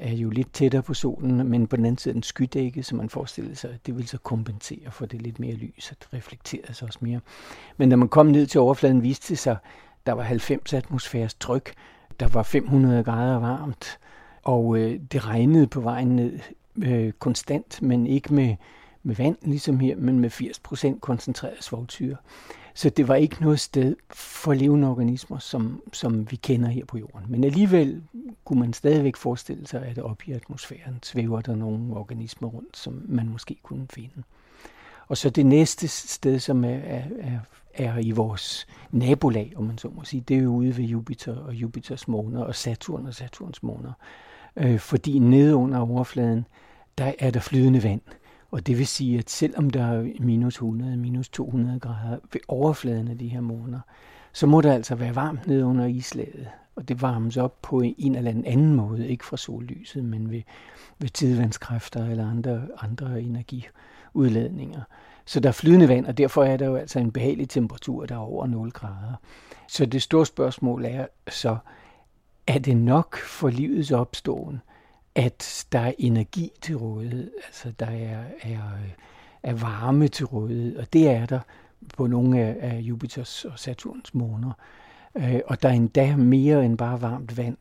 er 0.00 0.12
jo 0.12 0.30
lidt 0.30 0.52
tættere 0.52 0.82
på 0.82 0.94
solen, 0.94 1.48
men 1.48 1.66
på 1.66 1.76
den 1.76 1.84
anden 1.84 1.98
side 1.98 2.14
en 2.14 2.22
skydække, 2.22 2.82
så 2.82 2.96
man 2.96 3.08
forestillede 3.08 3.56
sig, 3.56 3.70
at 3.70 3.86
det 3.86 3.96
ville 3.96 4.08
så 4.08 4.18
kompensere 4.18 4.90
for 4.90 5.06
det 5.06 5.22
lidt 5.22 5.38
mere 5.38 5.54
lys, 5.54 5.90
at 5.90 5.96
det 6.00 6.14
reflekterede 6.14 6.74
sig 6.74 6.88
også 6.88 6.98
mere. 7.02 7.20
Men 7.76 7.90
da 7.90 7.96
man 7.96 8.08
kom 8.08 8.26
ned 8.26 8.46
til 8.46 8.60
overfladen, 8.60 9.02
viste 9.02 9.28
det 9.28 9.38
sig, 9.38 9.52
at 9.52 9.58
der 10.06 10.12
var 10.12 10.22
90 10.22 10.72
atmosfæres 10.74 11.34
tryk, 11.34 11.72
der 12.20 12.28
var 12.28 12.42
500 12.42 13.04
grader 13.04 13.38
varmt, 13.38 13.98
og 14.42 14.78
øh, 14.78 15.00
det 15.12 15.26
regnede 15.26 15.66
på 15.66 15.80
vejen 15.80 16.16
ned 16.16 16.38
øh, 16.76 17.12
konstant, 17.12 17.82
men 17.82 18.06
ikke 18.06 18.34
med, 18.34 18.56
med 19.02 19.14
vand, 19.14 19.36
ligesom 19.42 19.80
her, 19.80 19.96
men 19.96 20.20
med 20.20 20.30
80% 20.30 20.98
koncentreret 20.98 21.64
svovlsyre. 21.64 22.16
Så 22.74 22.90
det 22.90 23.08
var 23.08 23.14
ikke 23.14 23.42
noget 23.42 23.60
sted 23.60 23.96
for 24.10 24.54
levende 24.54 24.88
organismer, 24.88 25.38
som, 25.38 25.82
som 25.92 26.30
vi 26.30 26.36
kender 26.36 26.68
her 26.68 26.84
på 26.84 26.98
jorden. 26.98 27.24
Men 27.28 27.44
alligevel 27.44 28.02
kunne 28.44 28.60
man 28.60 28.72
stadigvæk 28.72 29.16
forestille 29.16 29.66
sig, 29.66 29.82
at 29.82 29.98
oppe 29.98 30.24
i 30.26 30.32
atmosfæren 30.32 30.98
svæver 31.02 31.40
der 31.40 31.54
nogle 31.54 31.96
organismer 31.96 32.48
rundt, 32.48 32.76
som 32.76 33.02
man 33.08 33.28
måske 33.28 33.56
kunne 33.62 33.86
finde. 33.90 34.22
Og 35.08 35.16
så 35.16 35.30
det 35.30 35.46
næste 35.46 35.88
sted, 35.88 36.38
som 36.38 36.64
er, 36.64 36.68
er, 36.68 37.02
er, 37.20 37.38
er 37.78 37.98
i 37.98 38.10
vores 38.10 38.66
nabolag, 38.90 39.52
om 39.56 39.64
man 39.64 39.78
så 39.78 39.88
må 39.88 40.04
sige, 40.04 40.20
det 40.20 40.36
er 40.36 40.42
jo 40.42 40.50
ude 40.50 40.76
ved 40.76 40.84
Jupiter 40.84 41.36
og 41.36 41.54
Jupiters 41.54 42.08
måner 42.08 42.40
og 42.40 42.54
Saturn 42.54 43.06
og 43.06 43.14
Saturns 43.14 43.62
måner. 43.62 43.92
Øh, 44.56 44.78
fordi 44.78 45.18
nede 45.18 45.56
under 45.56 45.78
overfladen, 45.78 46.46
der 46.98 47.12
er 47.18 47.30
der 47.30 47.40
flydende 47.40 47.82
vand. 47.82 48.00
Og 48.50 48.66
det 48.66 48.78
vil 48.78 48.86
sige, 48.86 49.18
at 49.18 49.30
selvom 49.30 49.70
der 49.70 49.84
er 49.84 50.08
minus 50.20 50.54
100, 50.54 50.96
minus 50.96 51.28
200 51.28 51.80
grader 51.80 52.18
ved 52.32 52.40
overfladen 52.48 53.08
af 53.08 53.18
de 53.18 53.28
her 53.28 53.40
måner, 53.40 53.80
så 54.32 54.46
må 54.46 54.60
der 54.60 54.72
altså 54.72 54.94
være 54.94 55.14
varmt 55.14 55.46
nede 55.46 55.64
under 55.64 55.86
islaget. 55.86 56.48
Og 56.76 56.88
det 56.88 57.02
varmes 57.02 57.36
op 57.36 57.62
på 57.62 57.80
en 57.80 58.14
eller 58.14 58.30
anden 58.30 58.74
måde, 58.74 59.08
ikke 59.08 59.24
fra 59.24 59.36
sollyset, 59.36 60.04
men 60.04 60.30
ved, 60.30 60.42
ved 60.98 61.08
tidevandskræfter 61.08 62.06
eller 62.06 62.30
andre, 62.30 62.68
andre 62.80 63.22
energiudladninger. 63.22 64.82
Så 65.28 65.40
der 65.40 65.48
er 65.48 65.52
flydende 65.52 65.88
vand, 65.88 66.06
og 66.06 66.18
derfor 66.18 66.44
er 66.44 66.56
der 66.56 66.66
jo 66.66 66.76
altså 66.76 66.98
en 66.98 67.12
behagelig 67.12 67.48
temperatur, 67.48 68.06
der 68.06 68.14
er 68.14 68.18
over 68.18 68.46
0 68.46 68.70
grader. 68.70 69.14
Så 69.66 69.86
det 69.86 70.02
store 70.02 70.26
spørgsmål 70.26 70.84
er 70.84 71.06
så, 71.28 71.56
er 72.46 72.58
det 72.58 72.76
nok 72.76 73.18
for 73.18 73.48
livets 73.48 73.90
opståen, 73.90 74.60
at 75.14 75.66
der 75.72 75.78
er 75.78 75.92
energi 75.98 76.50
til 76.62 76.76
rådighed, 76.76 77.30
altså 77.46 77.72
der 77.78 77.86
er, 77.86 78.24
er, 78.42 78.58
er 79.42 79.54
varme 79.54 80.08
til 80.08 80.26
rådighed, 80.26 80.76
og 80.76 80.92
det 80.92 81.08
er 81.08 81.26
der 81.26 81.40
på 81.96 82.06
nogle 82.06 82.40
af, 82.40 82.56
af 82.60 82.80
Jupiters 82.80 83.44
og 83.44 83.58
Saturns 83.58 84.14
måner. 84.14 84.52
Øh, 85.16 85.40
og 85.46 85.62
der 85.62 85.68
er 85.68 85.72
endda 85.72 86.16
mere 86.16 86.64
end 86.64 86.78
bare 86.78 87.02
varmt 87.02 87.36
vand. 87.36 87.56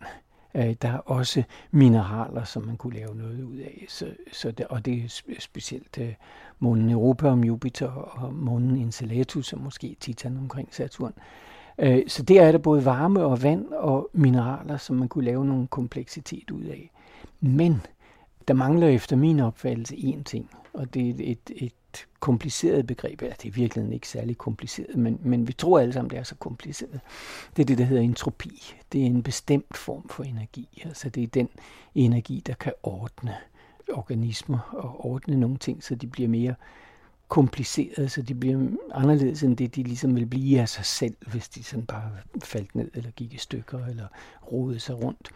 Øh, 0.57 0.75
der 0.81 0.89
er 0.89 0.97
også 0.97 1.43
mineraler, 1.71 2.43
som 2.43 2.65
man 2.65 2.77
kunne 2.77 2.95
lave 2.95 3.15
noget 3.15 3.43
ud 3.43 3.57
af. 3.57 3.85
Så, 3.89 4.05
så 4.33 4.51
det, 4.51 4.67
og 4.67 4.85
det 4.85 4.93
er 5.03 5.35
specielt 5.39 5.97
uh, 5.97 6.07
månen 6.59 6.89
Europa 6.89 7.27
om 7.29 7.43
Jupiter 7.43 7.87
og 7.87 8.33
månen 8.33 8.77
Enceladus, 8.77 9.53
og 9.53 9.59
måske 9.59 9.95
Titan 9.99 10.37
omkring 10.37 10.69
Saturn. 10.71 11.13
Uh, 11.77 11.97
så 12.07 12.23
der 12.23 12.41
er 12.41 12.51
der 12.51 12.59
både 12.59 12.85
varme 12.85 13.25
og 13.25 13.43
vand 13.43 13.67
og 13.67 14.09
mineraler, 14.13 14.77
som 14.77 14.95
man 14.95 15.07
kunne 15.07 15.25
lave 15.25 15.45
nogle 15.45 15.67
kompleksitet 15.67 16.51
ud 16.51 16.63
af. 16.63 16.91
Men 17.39 17.81
der 18.47 18.53
mangler 18.53 18.87
efter 18.87 19.15
min 19.15 19.39
opfattelse 19.39 19.95
én 19.95 20.23
ting, 20.23 20.49
og 20.73 20.93
det 20.93 21.09
er 21.09 21.13
et, 21.19 21.51
et, 21.55 21.73
kompliceret 22.19 22.87
begreb. 22.87 23.21
Ja, 23.21 23.29
det 23.41 23.47
er 23.47 23.51
virkelig 23.51 23.93
ikke 23.93 24.07
særlig 24.07 24.37
kompliceret, 24.37 24.95
men, 24.95 25.19
men 25.23 25.47
vi 25.47 25.53
tror 25.53 25.79
alle 25.79 25.93
sammen, 25.93 26.09
det 26.09 26.19
er 26.19 26.23
så 26.23 26.35
kompliceret. 26.35 26.99
Det 27.55 27.61
er 27.61 27.65
det, 27.65 27.77
der 27.77 27.83
hedder 27.83 28.03
entropi. 28.03 28.75
Det 28.91 29.01
er 29.01 29.05
en 29.05 29.23
bestemt 29.23 29.77
form 29.77 30.09
for 30.09 30.23
energi. 30.23 30.83
Altså 30.85 31.09
det 31.09 31.23
er 31.23 31.27
den 31.27 31.49
energi, 31.95 32.43
der 32.45 32.53
kan 32.53 32.73
ordne 32.83 33.35
organismer 33.93 34.59
og 34.59 35.05
ordne 35.05 35.37
nogle 35.37 35.57
ting, 35.57 35.83
så 35.83 35.95
de 35.95 36.07
bliver 36.07 36.29
mere 36.29 36.55
komplicerede, 37.27 38.09
så 38.09 38.21
de 38.21 38.35
bliver 38.35 38.69
anderledes 38.91 39.43
end 39.43 39.57
det, 39.57 39.75
de 39.75 39.83
ligesom 39.83 40.15
vil 40.15 40.25
blive 40.25 40.61
af 40.61 40.69
sig 40.69 40.85
selv, 40.85 41.15
hvis 41.31 41.49
de 41.49 41.63
sådan 41.63 41.85
bare 41.85 42.11
faldt 42.43 42.75
ned 42.75 42.91
eller 42.93 43.11
gik 43.11 43.33
i 43.33 43.37
stykker 43.37 43.85
eller 43.85 44.07
rodede 44.51 44.79
sig 44.79 45.03
rundt. 45.03 45.29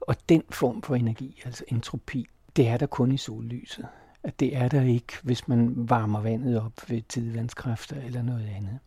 Og 0.00 0.16
den 0.28 0.42
form 0.50 0.82
for 0.82 0.94
energi, 0.94 1.42
altså 1.44 1.64
entropi, 1.68 2.26
det 2.56 2.68
er 2.68 2.76
der 2.76 2.86
kun 2.86 3.12
i 3.12 3.16
sollyset. 3.16 3.86
At 4.24 4.40
det 4.40 4.56
er 4.56 4.68
der 4.68 4.82
ikke, 4.82 5.12
hvis 5.22 5.48
man 5.48 5.74
varmer 5.76 6.20
vandet 6.20 6.60
op 6.60 6.72
ved 6.88 7.02
tidevandskræfter 7.08 7.96
eller 8.06 8.22
noget 8.22 8.48
andet. 8.56 8.78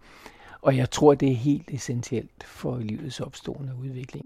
Og 0.62 0.78
jeg 0.78 0.92
tror, 0.92 1.14
det 1.14 1.32
er 1.32 1.36
helt 1.36 1.72
essentielt 1.74 2.44
for 2.44 2.78
livets 2.78 3.20
opstående 3.20 3.72
udvikling. 3.82 4.26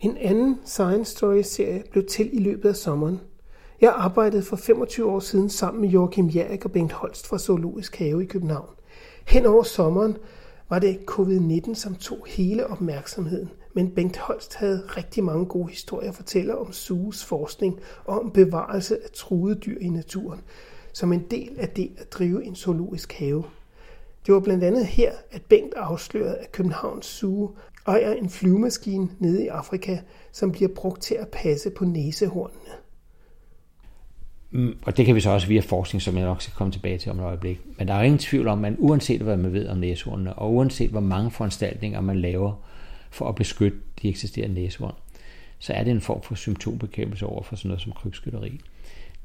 En 0.00 0.16
anden 0.16 0.58
Science 0.64 1.12
Story-serie 1.12 1.82
blev 1.90 2.06
til 2.06 2.30
i 2.32 2.38
løbet 2.38 2.68
af 2.68 2.76
sommeren. 2.76 3.20
Jeg 3.80 3.92
arbejdede 3.96 4.42
for 4.42 4.56
25 4.56 5.10
år 5.10 5.20
siden 5.20 5.50
sammen 5.50 5.80
med 5.80 5.88
Joachim 5.88 6.26
Jærik 6.26 6.64
og 6.64 6.72
Bengt 6.72 6.92
Holst 6.92 7.26
fra 7.26 7.38
Zoologisk 7.38 7.96
Have 7.96 8.22
i 8.22 8.26
København. 8.26 8.68
Hen 9.26 9.46
over 9.46 9.62
sommeren 9.62 10.16
var 10.68 10.78
det 10.78 10.98
covid-19, 11.10 11.74
som 11.74 11.94
tog 11.94 12.26
hele 12.28 12.66
opmærksomheden. 12.66 13.50
Men 13.74 13.90
Bengt 13.90 14.16
Holst 14.16 14.54
havde 14.54 14.82
rigtig 14.96 15.24
mange 15.24 15.46
gode 15.46 15.68
historier 15.68 16.08
at 16.08 16.14
fortælle 16.14 16.58
om 16.58 16.72
SUGES 16.72 17.24
forskning 17.24 17.80
og 18.04 18.20
om 18.20 18.30
bevarelse 18.30 18.96
af 19.04 19.10
truede 19.10 19.54
dyr 19.54 19.78
i 19.80 19.88
naturen, 19.88 20.40
som 20.92 21.12
en 21.12 21.24
del 21.30 21.56
af 21.58 21.68
det 21.68 21.90
at 21.98 22.12
drive 22.12 22.44
en 22.44 22.56
zoologisk 22.56 23.12
have. 23.12 23.44
Det 24.26 24.34
var 24.34 24.40
blandt 24.40 24.64
andet 24.64 24.86
her, 24.86 25.12
at 25.30 25.42
Bengt 25.42 25.74
afslørede, 25.74 26.36
at 26.36 26.52
Københavns 26.52 27.06
Zoo 27.06 27.50
ejer 27.86 28.12
en 28.12 28.30
flyvemaskine 28.30 29.08
nede 29.18 29.44
i 29.44 29.48
Afrika, 29.48 29.98
som 30.32 30.52
bliver 30.52 30.70
brugt 30.74 31.02
til 31.02 31.14
at 31.14 31.28
passe 31.28 31.70
på 31.70 31.84
næsehornene. 31.84 32.70
Mm, 34.50 34.78
og 34.82 34.96
det 34.96 35.06
kan 35.06 35.14
vi 35.14 35.20
så 35.20 35.30
også 35.30 35.46
via 35.46 35.60
forskning, 35.60 36.02
som 36.02 36.16
jeg 36.16 36.24
nok 36.24 36.42
skal 36.42 36.54
komme 36.54 36.72
tilbage 36.72 36.98
til 36.98 37.10
om 37.10 37.18
et 37.18 37.24
øjeblik. 37.24 37.60
Men 37.78 37.88
der 37.88 37.94
er 37.94 38.02
ingen 38.02 38.18
tvivl 38.18 38.48
om, 38.48 38.64
at 38.64 38.72
uanset 38.78 39.20
hvad 39.20 39.36
man 39.36 39.52
ved 39.52 39.68
om 39.68 39.78
næsehornene, 39.78 40.34
og 40.34 40.54
uanset 40.54 40.90
hvor 40.90 41.00
mange 41.00 41.30
foranstaltninger 41.30 42.00
man 42.00 42.16
laver 42.16 42.52
for 43.10 43.28
at 43.28 43.34
beskytte 43.34 43.78
de 44.02 44.08
eksisterende 44.08 44.54
næsehorn, 44.54 44.94
så 45.58 45.72
er 45.72 45.84
det 45.84 45.90
en 45.90 46.00
form 46.00 46.22
for 46.22 46.34
symptombekæmpelse 46.34 47.26
over 47.26 47.42
for 47.42 47.56
sådan 47.56 47.68
noget 47.68 47.82
som 47.82 47.92
krybskytteri. 47.92 48.60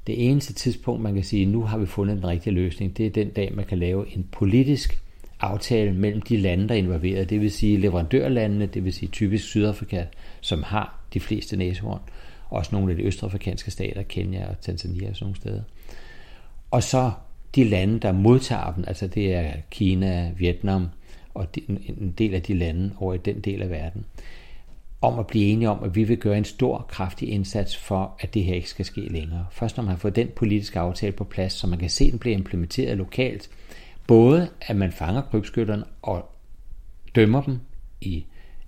Det 0.08 0.30
eneste 0.30 0.54
tidspunkt, 0.54 1.02
man 1.02 1.14
kan 1.14 1.24
sige, 1.24 1.46
nu 1.46 1.64
har 1.64 1.78
vi 1.78 1.86
fundet 1.86 2.18
den 2.18 2.28
rigtige 2.28 2.54
løsning, 2.54 2.98
det 2.98 3.06
er 3.06 3.10
den 3.10 3.30
dag, 3.30 3.56
man 3.56 3.66
kan 3.66 3.80
lave 3.80 4.16
en 4.16 4.28
politisk 4.32 5.02
aftale 5.40 5.94
mellem 5.94 6.22
de 6.22 6.38
lande, 6.38 6.68
der 6.68 6.74
er 6.74 6.80
involveret, 6.80 7.30
det 7.30 7.42
vil 7.42 7.52
sige 7.52 7.78
leverandørlandene, 7.78 8.66
det 8.66 8.86
vil 8.86 8.94
sige 8.94 9.10
typisk 9.10 9.46
Sydafrika, 9.46 10.06
som 10.42 10.64
har 10.64 11.00
de 11.14 11.20
fleste 11.20 11.58
næsehorn, 11.58 12.00
også 12.50 12.76
nogle 12.76 12.92
af 12.92 12.98
de 12.98 13.04
østafrikanske 13.04 13.72
stater, 13.72 14.04
Kenya 14.04 14.50
og 14.50 14.62
Tanzania 14.62 15.10
og 15.10 15.16
sådan 15.16 15.26
nogle 15.26 15.36
steder. 15.36 15.62
Og 16.72 16.84
så 16.84 17.12
de 17.56 17.64
lande, 17.64 18.00
der 18.00 18.12
modtager 18.12 18.74
dem, 18.74 18.84
altså 18.88 19.08
det 19.08 19.34
er 19.34 19.52
Kina, 19.72 20.32
Vietnam 20.38 20.88
og 21.36 21.48
en 21.90 22.14
del 22.18 22.34
af 22.34 22.42
de 22.42 22.54
lande 22.54 22.92
over 23.00 23.14
i 23.14 23.18
den 23.18 23.40
del 23.40 23.62
af 23.62 23.70
verden, 23.70 24.06
om 25.02 25.20
at 25.20 25.28
blive 25.28 25.46
enige 25.46 25.70
om, 25.70 25.84
at 25.84 25.96
vi 25.96 26.04
vil 26.04 26.18
gøre 26.18 26.38
en 26.38 26.46
stor, 26.46 26.86
kraftig 26.90 27.30
indsats 27.30 27.78
for, 27.78 28.18
at 28.20 28.34
det 28.34 28.44
her 28.44 28.56
ikke 28.56 28.70
skal 28.70 28.86
ske 28.86 29.02
længere. 29.02 29.46
Først 29.52 29.78
når 29.78 29.84
man 29.84 29.90
har 29.92 29.98
fået 29.98 30.16
den 30.16 30.28
politiske 30.36 30.80
aftale 30.80 31.12
på 31.12 31.24
plads, 31.24 31.54
så 31.54 31.68
man 31.68 31.80
kan 31.80 31.90
se, 31.90 32.06
at 32.06 32.12
den 32.12 32.20
bliver 32.20 32.38
implementeret 32.38 32.98
lokalt, 32.98 33.50
både 34.08 34.50
at 34.62 34.76
man 34.76 34.92
fanger 34.92 35.22
krybskytterne 35.22 35.84
og 36.02 36.30
dømmer 37.16 37.42
dem 37.42 37.60
i 38.02 38.26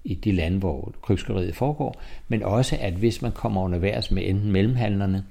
i 0.07 0.13
de 0.13 0.31
lande, 0.31 0.57
hvor 0.59 0.93
krybskytteriet 1.01 1.55
foregår, 1.55 2.01
men 2.27 2.43
også 2.43 2.77
at 2.79 2.93
hvis 2.93 3.21
man 3.21 3.31
kommer 3.31 3.61
underværs 3.61 4.11
med 4.11 4.29
enten 4.29 4.51
mellemhandlerne 4.51 5.23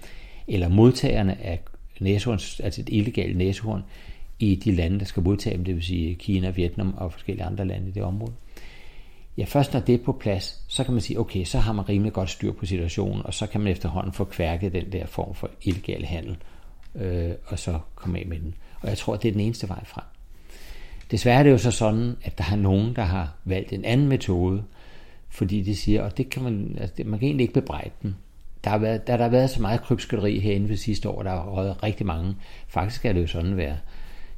eller 0.49 0.69
modtagerne 0.69 1.43
af 1.43 1.61
næsehorn, 2.01 2.39
altså 2.65 2.81
et 2.81 2.89
illegalt 2.89 3.37
næsehorn, 3.37 3.83
i 4.39 4.55
de 4.55 4.73
lande, 4.73 4.99
der 4.99 5.05
skal 5.05 5.23
modtage 5.23 5.57
dem, 5.57 5.65
det 5.65 5.75
vil 5.75 5.85
sige 5.85 6.15
Kina, 6.15 6.51
Vietnam 6.51 6.95
og 6.97 7.13
forskellige 7.13 7.45
andre 7.45 7.65
lande 7.65 7.89
i 7.89 7.91
det 7.91 8.03
område. 8.03 8.33
Ja, 9.39 9.45
først 9.45 9.73
når 9.73 9.81
det 9.81 9.95
er 9.95 10.05
på 10.05 10.13
plads, 10.13 10.65
så 10.69 10.85
kan 10.85 10.95
man 10.95 11.01
sige, 11.01 11.21
okay, 11.21 11.45
så 11.45 11.59
har 11.59 11.73
man 11.73 11.89
rimelig 11.89 12.13
godt 12.13 12.31
styr 12.31 12.53
på 12.53 12.67
situationen, 12.67 13.27
og 13.27 13.35
så 13.35 13.47
kan 13.47 13.61
man 13.61 13.73
efterhånden 13.73 14.13
få 14.13 14.25
kværket 14.25 14.73
den 14.73 14.93
der 14.93 15.07
form 15.07 15.35
for 15.35 15.51
illegal 15.63 16.05
handel, 16.05 16.37
øh, 16.95 17.31
og 17.47 17.59
så 17.59 17.79
komme 17.95 18.19
af 18.19 18.27
med 18.27 18.39
den. 18.39 18.55
Og 18.81 18.89
jeg 18.89 18.99
tror, 18.99 19.17
det 19.17 19.29
er 19.29 19.33
den 19.33 19.41
eneste 19.41 19.69
vej 19.69 19.85
frem. 19.85 20.05
Desværre 21.11 21.39
er 21.39 21.43
det 21.43 21.51
jo 21.51 21.59
så 21.59 21.71
sådan, 21.71 22.17
at 22.23 22.39
der 22.39 22.45
er 22.53 22.57
nogen, 22.57 22.97
der 22.97 23.03
har 23.03 23.35
valgt 23.45 23.73
en 23.73 23.85
anden 23.85 24.09
metode, 24.09 24.63
fordi 25.29 25.63
de 25.63 25.77
siger, 25.77 26.03
og 26.03 26.17
det 26.17 26.31
kan 26.31 26.43
man, 26.43 26.77
altså, 26.81 27.03
man 27.05 27.19
kan 27.19 27.27
egentlig 27.27 27.45
ikke 27.45 27.55
bebrejde 27.55 27.91
dem. 28.03 28.15
Der 28.65 28.71
har, 28.71 28.79
været, 28.79 29.07
der, 29.07 29.17
der 29.17 29.25
har 29.25 29.31
været 29.31 29.51
så 29.51 29.63
meget 29.63 29.83
krybskytteri 29.83 30.39
herinde 30.39 30.69
ved 30.69 30.77
sidste 30.77 31.09
år, 31.09 31.23
der 31.23 31.31
har 31.31 31.51
røget 31.51 31.83
rigtig 31.83 32.07
mange. 32.07 32.37
Faktisk 32.69 33.05
er 33.05 33.13
det 33.13 33.23
jo 33.23 33.27
sådan 33.27 33.57
være, 33.57 33.77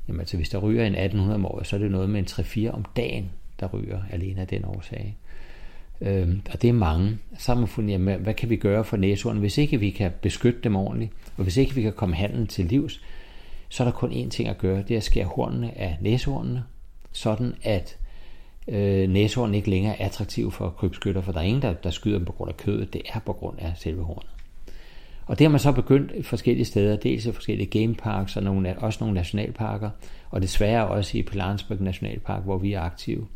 jamen 0.08 0.20
altså 0.20 0.36
hvis 0.36 0.48
der 0.48 0.58
ryger 0.58 0.86
en 0.86 0.94
1800 0.94 1.34
om 1.34 1.46
året, 1.46 1.66
så 1.66 1.76
er 1.76 1.80
det 1.80 1.90
noget 1.90 2.10
med 2.10 2.20
en 2.20 2.26
3-4 2.26 2.74
om 2.74 2.84
dagen, 2.96 3.30
der 3.60 3.66
ryger 3.66 4.00
alene 4.10 4.40
af 4.40 4.46
den 4.46 4.64
årsag. 4.64 5.16
Øhm, 6.00 6.40
og 6.52 6.62
det 6.62 6.68
er 6.68 6.72
mange. 6.72 7.18
Så 7.38 7.52
har 7.52 7.60
man 7.60 7.68
fundet, 7.68 7.92
jamen, 7.92 8.20
hvad 8.20 8.34
kan 8.34 8.50
vi 8.50 8.56
gøre 8.56 8.84
for 8.84 8.96
næsehorn, 8.96 9.38
hvis 9.38 9.58
ikke 9.58 9.80
vi 9.80 9.90
kan 9.90 10.10
beskytte 10.22 10.60
dem 10.64 10.76
ordentligt, 10.76 11.12
og 11.36 11.42
hvis 11.42 11.56
ikke 11.56 11.74
vi 11.74 11.82
kan 11.82 11.92
komme 11.92 12.14
handlen 12.14 12.46
til 12.46 12.64
livs, 12.64 13.00
så 13.68 13.82
er 13.82 13.84
der 13.84 13.92
kun 13.92 14.12
én 14.12 14.28
ting 14.28 14.48
at 14.48 14.58
gøre, 14.58 14.82
det 14.82 14.90
er 14.90 14.96
at 14.96 15.04
skære 15.04 15.24
hornene 15.24 15.78
af 15.78 15.98
næsehornene, 16.00 16.64
sådan 17.12 17.54
at 17.62 17.98
øh, 18.68 19.08
næsehornene 19.08 19.56
ikke 19.56 19.70
længere 19.70 20.00
er 20.00 20.06
attraktive 20.06 20.52
for 20.52 20.70
krybskytter, 20.70 21.20
for 21.20 21.32
der 21.32 21.40
er 21.40 21.44
ingen, 21.44 21.62
der, 21.62 21.72
der 21.72 21.90
skyder 21.90 22.18
dem 22.18 22.24
på 22.24 22.32
grund 22.32 22.48
af 22.48 22.56
kødet, 22.56 22.92
det 22.92 23.02
er 23.14 23.18
på 23.18 23.32
grund 23.32 23.58
af 23.58 23.72
selve 23.76 24.02
hornet. 24.04 24.37
Og 25.28 25.38
det 25.38 25.44
har 25.44 25.50
man 25.50 25.60
så 25.60 25.72
begyndt 25.72 26.26
forskellige 26.26 26.64
steder, 26.64 26.96
dels 26.96 27.26
i 27.26 27.32
forskellige 27.32 27.80
gameparks 27.80 28.36
og 28.36 28.42
nogle, 28.42 28.78
også 28.78 28.98
nogle 29.00 29.14
nationalparker, 29.14 29.90
og 30.30 30.42
desværre 30.42 30.88
også 30.88 31.18
i 31.18 31.22
Pilansberg 31.22 31.80
Nationalpark, 31.80 32.44
hvor 32.44 32.58
vi 32.58 32.72
er 32.72 32.80
aktive. 32.80 33.26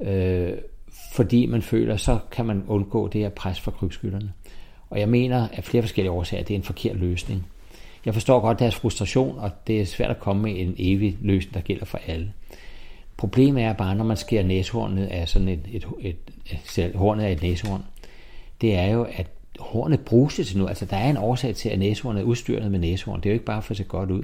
Øh, 0.00 0.52
fordi 1.12 1.46
man 1.46 1.62
føler, 1.62 1.96
så 1.96 2.18
kan 2.30 2.46
man 2.46 2.64
undgå 2.68 3.08
det 3.08 3.20
her 3.20 3.28
pres 3.28 3.60
fra 3.60 3.70
krybskytterne. 3.70 4.32
Og 4.90 5.00
jeg 5.00 5.08
mener, 5.08 5.48
at 5.52 5.64
flere 5.64 5.82
forskellige 5.82 6.10
årsager, 6.10 6.42
det 6.42 6.54
er 6.54 6.58
en 6.58 6.64
forkert 6.64 6.96
løsning. 6.96 7.46
Jeg 8.04 8.14
forstår 8.14 8.40
godt 8.40 8.58
deres 8.58 8.74
frustration, 8.74 9.38
og 9.38 9.50
det 9.66 9.80
er 9.80 9.84
svært 9.84 10.10
at 10.10 10.20
komme 10.20 10.42
med 10.42 10.60
en 10.60 10.74
evig 10.78 11.18
løsning, 11.20 11.54
der 11.54 11.60
gælder 11.60 11.84
for 11.84 12.00
alle. 12.06 12.32
Problemet 13.16 13.62
er 13.62 13.72
bare, 13.72 13.94
når 13.94 14.04
man 14.04 14.16
skærer 14.16 14.44
næshornet 14.44 15.06
af 15.06 15.28
sådan 15.28 15.48
et, 15.48 15.60
et, 15.72 15.86
et, 16.00 16.16
et, 16.46 16.78
et 16.78 16.94
hornet 16.94 17.24
af 17.24 17.32
et 17.32 17.42
næsehorn, 17.42 17.84
det 18.60 18.74
er 18.74 18.86
jo, 18.86 19.06
at 19.12 19.26
hornet 19.60 20.00
bruges 20.00 20.34
til 20.34 20.58
nu. 20.58 20.66
Altså, 20.66 20.84
der 20.84 20.96
er 20.96 21.10
en 21.10 21.16
årsag 21.16 21.54
til, 21.54 21.68
at 21.68 21.78
næsehornet 21.78 22.20
er 22.20 22.24
udstyret 22.24 22.70
med 22.70 22.78
næsehorn. 22.78 23.20
Det 23.20 23.26
er 23.26 23.30
jo 23.30 23.34
ikke 23.34 23.44
bare 23.44 23.62
for 23.62 23.70
at 23.70 23.76
se 23.76 23.84
godt 23.84 24.10
ud. 24.10 24.22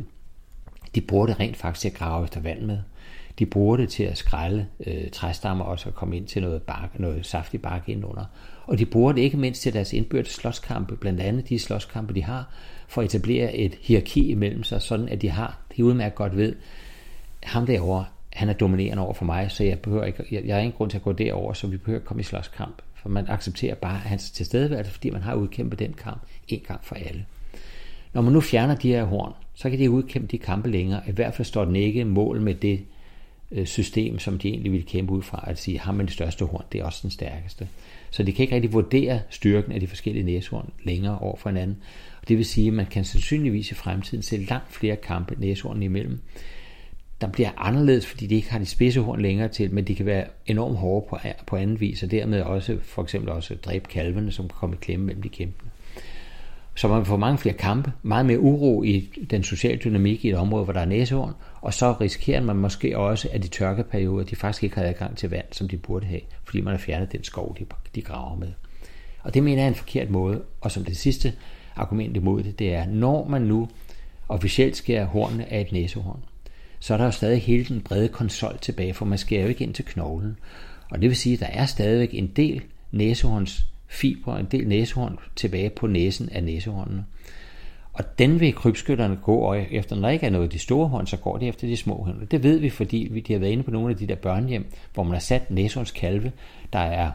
De 0.94 1.00
bruger 1.00 1.26
det 1.26 1.40
rent 1.40 1.56
faktisk 1.56 1.80
til 1.80 1.88
at 1.88 1.94
grave 1.94 2.24
efter 2.24 2.40
vand 2.40 2.60
med. 2.60 2.78
De 3.38 3.46
bruger 3.46 3.76
det 3.76 3.88
til 3.88 4.02
at 4.02 4.18
skrælle 4.18 4.66
øh, 4.86 5.10
træstammer 5.10 5.64
og 5.64 5.78
så 5.78 5.90
komme 5.90 6.16
ind 6.16 6.26
til 6.26 6.42
noget, 6.42 6.62
bark, 6.62 7.00
noget 7.00 7.26
saftig 7.26 7.62
bark 7.62 7.88
indenunder. 7.88 8.24
Og 8.66 8.78
de 8.78 8.86
bruger 8.86 9.12
det 9.12 9.22
ikke 9.22 9.36
mindst 9.36 9.62
til 9.62 9.72
deres 9.72 9.92
indbyrdes 9.92 10.32
slåskampe, 10.32 10.96
blandt 10.96 11.20
andet 11.20 11.48
de 11.48 11.58
slåskampe, 11.58 12.14
de 12.14 12.22
har, 12.22 12.48
for 12.88 13.02
at 13.02 13.14
etablere 13.14 13.54
et 13.54 13.78
hierarki 13.80 14.30
imellem 14.30 14.62
sig, 14.62 14.82
sådan 14.82 15.08
at 15.08 15.22
de 15.22 15.30
har, 15.30 15.58
de 15.76 15.84
udmærket 15.84 16.14
godt 16.14 16.36
ved, 16.36 16.54
ham 17.42 17.66
derovre, 17.66 18.04
han 18.32 18.48
er 18.48 18.52
dominerende 18.52 19.02
over 19.02 19.14
for 19.14 19.24
mig, 19.24 19.50
så 19.50 19.64
jeg, 19.64 19.78
behøver 19.78 20.04
ikke, 20.04 20.24
jeg, 20.30 20.44
jeg 20.44 20.54
har 20.54 20.60
ingen 20.60 20.76
grund 20.76 20.90
til 20.90 20.98
at 20.98 21.02
gå 21.02 21.12
derover, 21.12 21.52
så 21.52 21.66
vi 21.66 21.76
behøver 21.76 21.98
ikke 21.98 22.06
komme 22.06 22.20
i 22.20 22.24
slåskamp. 22.24 22.82
For 23.02 23.08
man 23.08 23.24
accepterer 23.28 23.74
bare 23.74 23.98
hans 23.98 24.30
tilstedeværelse, 24.30 24.92
fordi 24.92 25.10
man 25.10 25.22
har 25.22 25.34
udkæmpet 25.34 25.78
den 25.78 25.92
kamp 25.92 26.20
en 26.48 26.60
gang 26.68 26.80
for 26.84 26.94
alle. 26.94 27.24
Når 28.12 28.22
man 28.22 28.32
nu 28.32 28.40
fjerner 28.40 28.74
de 28.74 28.88
her 28.88 29.04
horn, 29.04 29.32
så 29.54 29.70
kan 29.70 29.78
de 29.78 29.90
udkæmpe 29.90 30.28
de 30.28 30.38
kampe 30.38 30.70
længere. 30.70 31.02
I 31.08 31.12
hvert 31.12 31.34
fald 31.34 31.46
står 31.46 31.64
den 31.64 31.76
ikke 31.76 32.04
mål 32.04 32.40
med 32.40 32.54
det 32.54 32.80
øh, 33.52 33.66
system, 33.66 34.18
som 34.18 34.38
de 34.38 34.48
egentlig 34.48 34.72
ville 34.72 34.86
kæmpe 34.86 35.12
ud 35.12 35.22
fra, 35.22 35.44
at 35.46 35.58
sige, 35.58 35.78
har 35.78 35.92
man 35.92 36.06
det 36.06 36.14
største 36.14 36.44
horn, 36.44 36.64
det 36.72 36.80
er 36.80 36.84
også 36.84 37.00
den 37.02 37.10
stærkeste. 37.10 37.68
Så 38.10 38.22
de 38.22 38.32
kan 38.32 38.42
ikke 38.42 38.54
rigtig 38.54 38.72
vurdere 38.72 39.20
styrken 39.30 39.72
af 39.72 39.80
de 39.80 39.86
forskellige 39.86 40.24
næsehorn 40.24 40.70
længere 40.84 41.18
over 41.18 41.36
for 41.36 41.48
hinanden. 41.48 41.76
Og 42.22 42.28
det 42.28 42.36
vil 42.36 42.44
sige, 42.44 42.68
at 42.68 42.74
man 42.74 42.86
kan 42.86 43.04
sandsynligvis 43.04 43.70
i 43.70 43.74
fremtiden 43.74 44.22
se 44.22 44.36
langt 44.36 44.72
flere 44.72 44.96
kampe 44.96 45.34
næshorn 45.38 45.82
imellem, 45.82 46.20
der 47.20 47.26
bliver 47.26 47.50
anderledes, 47.56 48.06
fordi 48.06 48.26
de 48.26 48.34
ikke 48.34 48.50
har 48.50 48.58
de 48.58 48.66
spidse 48.66 49.00
horn 49.00 49.20
længere 49.20 49.48
til, 49.48 49.74
men 49.74 49.84
de 49.84 49.94
kan 49.94 50.06
være 50.06 50.24
enormt 50.46 50.76
hårde 50.76 51.06
på, 51.10 51.18
på 51.46 51.56
anden 51.56 51.80
vis, 51.80 52.02
og 52.02 52.10
dermed 52.10 52.40
også 52.40 52.78
for 52.82 53.02
eksempel 53.02 53.30
også 53.30 53.54
dræbe 53.54 53.88
kalvene, 53.88 54.32
som 54.32 54.48
kan 54.48 54.56
komme 54.58 54.76
i 54.76 54.78
klemme 54.82 55.06
mellem 55.06 55.22
de 55.22 55.28
kæmpende. 55.28 55.70
Så 56.74 56.88
man 56.88 57.04
får 57.04 57.16
mange 57.16 57.38
flere 57.38 57.54
kampe, 57.54 57.92
meget 58.02 58.26
mere 58.26 58.40
uro 58.40 58.82
i 58.82 59.10
den 59.30 59.42
sociale 59.42 59.80
dynamik 59.84 60.24
i 60.24 60.28
et 60.28 60.36
område, 60.36 60.64
hvor 60.64 60.72
der 60.72 60.80
er 60.80 60.84
næsehorn, 60.84 61.32
og 61.60 61.74
så 61.74 61.92
risikerer 61.92 62.40
man 62.40 62.56
måske 62.56 62.98
også, 62.98 63.28
at 63.32 63.42
de 63.42 63.48
tørkeperioder, 63.48 64.24
de 64.24 64.36
faktisk 64.36 64.64
ikke 64.64 64.76
har 64.76 64.84
adgang 64.84 65.16
til 65.16 65.30
vand, 65.30 65.44
som 65.50 65.68
de 65.68 65.76
burde 65.76 66.06
have, 66.06 66.20
fordi 66.44 66.60
man 66.60 66.72
har 66.72 66.78
fjernet 66.78 67.12
den 67.12 67.24
skov, 67.24 67.56
de, 67.58 67.64
de 67.94 68.02
graver 68.02 68.36
med. 68.36 68.48
Og 69.22 69.34
det 69.34 69.42
mener 69.42 69.56
jeg 69.56 69.64
er 69.64 69.68
en 69.68 69.74
forkert 69.74 70.10
måde, 70.10 70.42
og 70.60 70.70
som 70.70 70.84
det 70.84 70.96
sidste 70.96 71.32
argument 71.76 72.16
imod 72.16 72.42
det, 72.42 72.58
det 72.58 72.74
er, 72.74 72.86
når 72.86 73.28
man 73.28 73.42
nu 73.42 73.68
officielt 74.28 74.76
skærer 74.76 75.04
hornene 75.04 75.52
af 75.52 75.60
et 75.60 75.72
næsehorn, 75.72 76.24
så 76.80 76.94
er 76.94 76.98
der 76.98 77.04
jo 77.04 77.10
stadig 77.10 77.42
hele 77.42 77.64
den 77.64 77.80
brede 77.80 78.08
konsol 78.08 78.58
tilbage, 78.60 78.94
for 78.94 79.04
man 79.04 79.18
skærer 79.18 79.42
jo 79.42 79.48
ikke 79.48 79.64
ind 79.64 79.74
til 79.74 79.84
knoglen. 79.84 80.36
Og 80.90 81.00
det 81.00 81.08
vil 81.08 81.16
sige, 81.16 81.34
at 81.34 81.40
der 81.40 81.46
er 81.46 81.66
stadigvæk 81.66 82.14
en 82.14 82.26
del 82.26 82.62
næsehorns 82.90 83.66
fibre, 83.88 84.40
en 84.40 84.46
del 84.50 84.68
næsehorn 84.68 85.18
tilbage 85.36 85.70
på 85.70 85.86
næsen 85.86 86.28
af 86.28 86.44
næsehornene. 86.44 87.04
Og 87.92 88.18
den 88.18 88.40
vil 88.40 88.54
krybskytterne 88.54 89.18
gå, 89.22 89.54
efter 89.54 89.96
når 89.96 90.02
der 90.02 90.08
ikke 90.12 90.26
er 90.26 90.30
noget 90.30 90.44
af 90.44 90.50
de 90.50 90.58
store 90.58 90.88
horn, 90.88 91.06
så 91.06 91.16
går 91.16 91.38
de 91.38 91.48
efter 91.48 91.66
de 91.66 91.76
små 91.76 92.02
horn. 92.04 92.26
Det 92.30 92.42
ved 92.42 92.58
vi, 92.58 92.70
fordi 92.70 93.20
de 93.20 93.32
har 93.32 93.40
været 93.40 93.52
inde 93.52 93.62
på 93.62 93.70
nogle 93.70 93.90
af 93.90 93.96
de 93.96 94.06
der 94.06 94.14
børnehjem, 94.14 94.66
hvor 94.94 95.02
man 95.02 95.12
har 95.12 95.20
sat 95.20 95.50
næsehorns 95.50 95.90
kalve, 95.90 96.32
der 96.72 96.78
er 96.78 97.10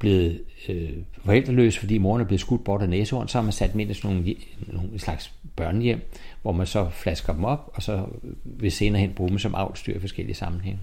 blevet 0.00 0.44
øh, 0.68 0.92
forældreløs, 1.24 1.78
fordi 1.78 1.98
moren 1.98 2.20
er 2.20 2.26
blevet 2.26 2.40
skudt 2.40 2.64
bort 2.64 2.82
af 2.82 2.88
næsehorn, 2.88 3.28
så 3.28 3.38
har 3.38 3.42
man 3.42 3.52
sat 3.52 3.72
dem 3.72 3.80
ind 3.80 3.90
i 3.90 3.94
sådan 3.94 4.16
nogle, 4.16 4.34
nogle 4.66 4.98
slags 4.98 5.32
børnehjem, 5.56 6.00
hvor 6.42 6.52
man 6.52 6.66
så 6.66 6.88
flasker 6.90 7.32
dem 7.32 7.44
op, 7.44 7.70
og 7.74 7.82
så 7.82 8.06
vil 8.44 8.72
senere 8.72 9.00
hen 9.00 9.12
bruge 9.14 9.30
dem 9.30 9.38
som 9.38 9.54
avlstyr 9.54 9.96
i 9.96 10.00
forskellige 10.00 10.36
sammenhænge. 10.36 10.80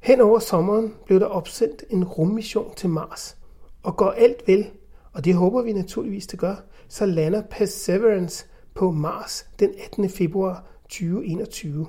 Hen 0.00 0.20
over 0.20 0.38
sommeren 0.38 0.94
blev 1.06 1.20
der 1.20 1.26
opsendt 1.26 1.84
en 1.90 2.04
rummission 2.04 2.74
til 2.74 2.88
Mars, 2.88 3.36
og 3.82 3.96
går 3.96 4.10
alt 4.10 4.42
vel, 4.46 4.66
og 5.12 5.24
det 5.24 5.34
håber 5.34 5.62
vi 5.62 5.72
naturligvis, 5.72 6.26
det 6.26 6.38
gør, 6.38 6.54
så 6.88 7.06
lander 7.06 7.42
Perseverance 7.50 8.46
på 8.74 8.90
Mars 8.90 9.46
den 9.58 9.70
18. 9.84 10.10
februar 10.10 10.64
2021. 10.82 11.86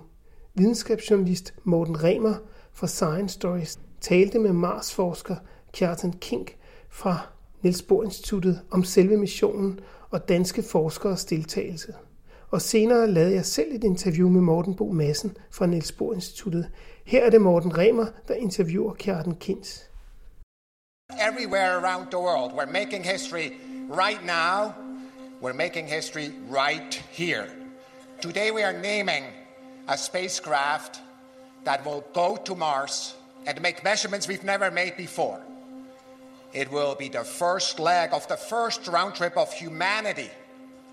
Videnskabsjournalist 0.55 1.53
Morten 1.63 2.03
Remer 2.03 2.35
fra 2.73 2.87
Science 2.87 3.33
Stories 3.33 3.79
talte 4.01 4.39
med 4.39 4.53
Mars-forsker 4.53 5.35
Kjartan 5.73 6.13
Kink 6.21 6.57
fra 6.89 7.27
Niels 7.61 7.81
Bohr 7.81 8.03
Instituttet 8.03 8.61
om 8.71 8.83
selve 8.83 9.17
missionen 9.17 9.79
og 10.09 10.29
danske 10.29 10.63
forskeres 10.63 11.25
deltagelse. 11.25 11.93
Og 12.51 12.61
senere 12.61 13.11
lavede 13.11 13.33
jeg 13.33 13.45
selv 13.45 13.75
et 13.75 13.83
interview 13.83 14.29
med 14.29 14.41
Morten 14.41 14.75
Bo 14.75 14.91
Madsen 14.91 15.37
fra 15.51 15.65
Niels 15.65 15.91
Bohr 15.91 16.13
Instituttet. 16.13 16.69
Her 17.05 17.25
er 17.25 17.29
det 17.29 17.41
Morten 17.41 17.77
Remer, 17.77 18.05
der 18.27 18.33
interviewer 18.33 18.93
Kjartan 18.93 19.35
Kins. 19.35 19.89
Everywhere 21.29 21.79
around 21.79 22.07
the 22.11 22.19
world, 22.19 22.51
we're 22.53 22.71
making 22.71 23.05
history 23.05 23.51
right 23.89 24.25
now. 24.25 24.73
We're 25.41 25.53
making 25.53 25.87
history 25.87 26.31
right 26.49 26.95
here. 27.11 27.45
Today 28.21 28.51
we 28.51 28.63
are 28.63 28.73
naming 28.73 29.23
a 29.87 29.97
spacecraft 29.97 31.01
that 31.65 31.85
will 31.85 32.03
go 32.13 32.37
to 32.45 32.55
Mars 32.55 33.15
and 33.45 33.61
make 33.61 33.83
measurements 33.83 34.27
we've 34.27 34.43
never 34.43 34.71
made 34.71 34.93
before. 34.97 35.39
It 36.53 36.71
will 36.71 36.95
be 36.95 37.09
the 37.09 37.23
first 37.23 37.79
leg 37.79 38.13
of 38.13 38.27
the 38.27 38.37
first 38.37 38.87
round 38.87 39.15
trip 39.15 39.37
of 39.37 39.51
humanity 39.53 40.29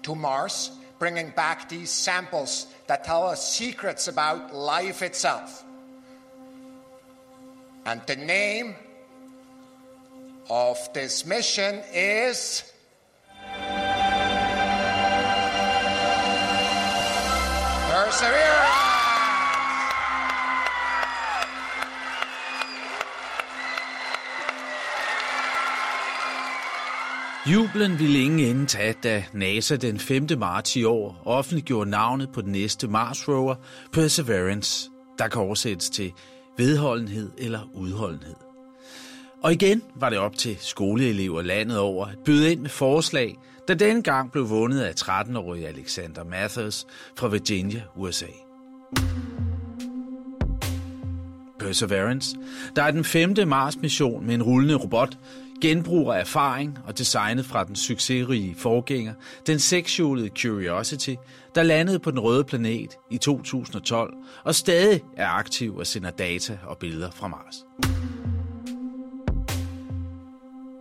to 0.02 0.14
Mars, 0.14 0.72
bringing 0.98 1.30
back 1.30 1.68
these 1.68 1.90
samples 1.90 2.66
that 2.86 3.04
tell 3.04 3.26
us 3.26 3.54
secrets 3.54 4.08
about 4.08 4.54
life 4.54 5.02
itself. 5.02 5.64
And 7.86 8.00
the 8.06 8.16
name 8.16 8.74
of 10.50 10.92
this 10.92 11.24
mission 11.24 11.82
is. 11.92 12.72
Perseverance! 17.90 18.93
Jublen 27.46 27.98
ville 27.98 28.18
ingen 28.18 28.40
ende 28.40 28.66
tage, 28.66 28.94
da 29.02 29.24
NASA 29.33 29.76
den 29.76 29.98
5. 29.98 30.26
marts 30.38 30.76
i 30.76 30.85
år 30.85 31.22
offentliggjorde 31.24 31.90
navnet 31.90 32.28
på 32.33 32.40
den 32.40 32.52
næste 32.52 32.88
Mars 32.88 33.28
rover, 33.28 33.54
Perseverance, 33.92 34.90
der 35.18 35.28
kan 35.28 35.40
oversættes 35.40 35.90
til 35.90 36.12
vedholdenhed 36.59 37.30
eller 37.38 37.61
udholdenhed. 37.74 38.35
Og 39.42 39.52
igen 39.52 39.83
var 39.96 40.11
det 40.11 40.18
op 40.18 40.37
til 40.37 40.57
skoleelever 40.61 41.42
landet 41.42 41.78
over 41.78 42.07
at 42.07 42.18
byde 42.24 42.52
ind 42.52 42.61
med 42.61 42.70
forslag, 42.70 43.37
der 43.68 43.74
denne 43.74 44.02
gang 44.02 44.33
blev 44.33 44.48
vundet 44.48 44.80
af 44.80 44.92
13-årige 44.92 45.68
Alexander 45.68 46.24
Mathers 46.24 46.87
fra 47.16 47.28
Virginia, 47.28 47.83
USA. 47.96 48.26
Perseverance, 51.59 52.37
der 52.76 52.83
er 52.83 52.90
den 52.90 53.04
femte 53.04 53.46
Mars-mission 53.46 54.26
med 54.26 54.35
en 54.35 54.42
rullende 54.42 54.74
robot, 54.74 55.18
genbruger 55.62 56.14
erfaring 56.14 56.78
og 56.86 56.98
designet 56.98 57.46
fra 57.46 57.64
den 57.64 57.76
succesrige 57.76 58.54
forgænger, 58.58 59.14
den 59.46 59.58
sekshjulede 59.58 60.30
Curiosity, 60.42 61.14
der 61.54 61.62
landede 61.62 61.98
på 61.98 62.10
den 62.10 62.18
røde 62.18 62.44
planet 62.44 62.90
i 63.10 63.18
2012 63.18 64.14
og 64.44 64.54
stadig 64.54 65.00
er 65.16 65.28
aktiv 65.28 65.76
og 65.76 65.86
sender 65.86 66.10
data 66.10 66.58
og 66.66 66.78
billeder 66.78 67.10
fra 67.10 67.28
Mars. 67.28 67.54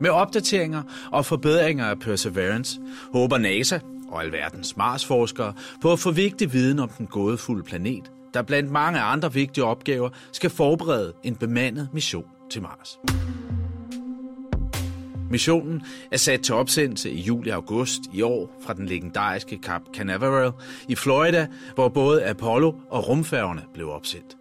Med 0.02 0.10
opdateringer 0.10 0.84
og 1.12 1.26
forbedringer 1.26 1.86
af 1.86 2.00
Perseverance 2.00 2.80
håber 3.14 3.38
NASA 3.38 3.80
og 4.10 4.24
alverdens 4.24 4.78
Mars-forskere 4.78 5.54
på 5.82 5.92
at 5.92 6.00
få 6.00 6.12
vigtig 6.12 6.54
viden 6.54 6.80
om 6.80 6.90
den 6.90 7.08
gådefulde 7.08 7.64
planet, 7.64 8.12
der 8.34 8.42
blandt 8.42 8.72
mange 8.72 9.00
andre 9.00 9.34
vigtige 9.34 9.64
opgaver 9.64 10.10
skal 10.32 10.50
forberede 10.50 11.14
en 11.24 11.36
bemandet 11.36 11.90
mission 11.94 12.26
til 12.52 12.62
Mars. 12.62 13.00
Missionen 15.34 15.82
er 16.12 16.18
sat 16.18 16.42
til 16.42 16.56
opsendelse 16.56 17.12
i 17.12 17.22
juli-august 17.22 18.02
i 18.14 18.22
år 18.22 18.60
fra 18.62 18.74
den 18.74 18.86
legendariske 18.86 19.60
Cap 19.64 19.82
Canaveral 19.96 20.52
i 20.88 20.96
Florida, 20.96 21.48
hvor 21.76 21.90
både 21.90 22.26
Apollo 22.26 22.74
og 22.90 23.08
rumfærgerne 23.08 23.62
blev 23.74 23.90
opsendt. 23.90 24.38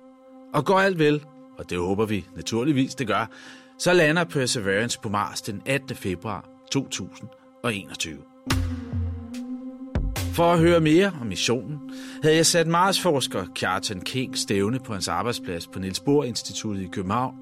Og 0.54 0.64
går 0.64 0.80
alt 0.80 0.98
vel, 0.98 1.24
og 1.58 1.70
det 1.70 1.78
håber 1.78 2.06
vi 2.06 2.26
naturligvis 2.36 2.94
det 2.94 3.06
gør, 3.06 3.30
så 3.78 3.92
lander 3.92 4.24
Perseverance 4.24 4.98
på 5.02 5.08
Mars 5.08 5.42
den 5.42 5.62
18. 5.66 5.96
februar 5.96 6.48
2021. 6.72 8.18
For 10.32 10.52
at 10.52 10.58
høre 10.58 10.80
mere 10.80 11.12
om 11.20 11.26
missionen, 11.26 11.80
havde 12.22 12.36
jeg 12.36 12.46
sat 12.46 12.66
Mars-forsker 12.66 13.44
Kjartan 13.54 14.00
King 14.00 14.38
stævne 14.38 14.78
på 14.78 14.92
hans 14.92 15.08
arbejdsplads 15.08 15.66
på 15.66 15.78
Niels 15.78 16.00
Bohr 16.00 16.24
Instituttet 16.24 16.82
i 16.82 16.88
København. 16.92 17.34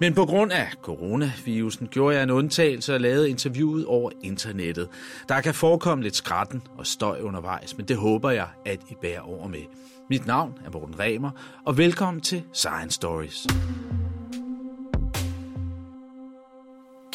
Men 0.00 0.14
på 0.14 0.26
grund 0.26 0.52
af 0.52 0.72
coronavirusen 0.82 1.86
gjorde 1.86 2.16
jeg 2.16 2.22
en 2.22 2.30
undtagelse 2.30 2.94
og 2.94 3.00
lavede 3.00 3.30
interviewet 3.30 3.86
over 3.86 4.10
internettet. 4.22 4.88
Der 5.28 5.40
kan 5.40 5.54
forekomme 5.54 6.04
lidt 6.04 6.16
skratten 6.16 6.62
og 6.78 6.86
støj 6.86 7.20
undervejs, 7.20 7.76
men 7.76 7.86
det 7.86 7.96
håber 7.96 8.30
jeg, 8.30 8.48
at 8.66 8.80
I 8.90 8.94
bærer 9.02 9.20
over 9.20 9.48
med. 9.48 9.62
Mit 10.10 10.26
navn 10.26 10.58
er 10.66 10.70
Morten 10.70 10.98
Remer, 10.98 11.30
og 11.66 11.78
velkommen 11.78 12.20
til 12.20 12.42
Science 12.52 12.94
Stories. 12.94 13.46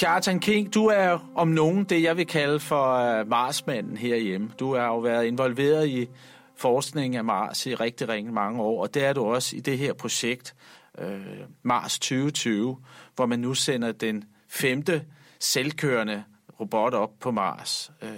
Kjartan 0.04 0.40
King, 0.40 0.74
du 0.74 0.86
er 0.86 1.32
om 1.36 1.48
nogen 1.48 1.84
det, 1.84 2.04
jeg 2.04 2.18
vil 2.18 2.28
kalde 2.28 2.60
for 2.60 2.94
øh, 2.94 3.28
Marsmanden 3.28 3.98
herhjemme. 3.98 4.52
Du 4.60 4.76
har 4.76 4.86
jo 4.86 5.00
været 5.00 5.26
involveret 5.26 5.88
i 5.88 6.10
forskning 6.56 7.16
af 7.16 7.24
Mars 7.24 7.66
i 7.66 7.76
rigtig, 7.76 8.10
rigtig 8.10 8.34
mange 8.34 8.62
år, 8.62 8.82
og 8.82 8.94
det 8.94 9.06
er 9.06 9.14
du 9.14 9.26
også 9.26 9.56
i 9.56 9.60
det 9.60 9.78
her 9.78 9.94
projekt 9.94 10.56
øh, 10.98 11.22
Mars 11.62 12.00
2020, 12.00 12.78
hvor 13.16 13.26
man 13.26 13.40
nu 13.40 13.54
sender 13.54 13.92
den 13.92 14.24
femte 14.48 15.06
selvkørende 15.40 16.24
robot 16.60 16.94
op 16.94 17.12
på 17.20 17.32
Mars, 17.32 17.92
øh, 18.02 18.10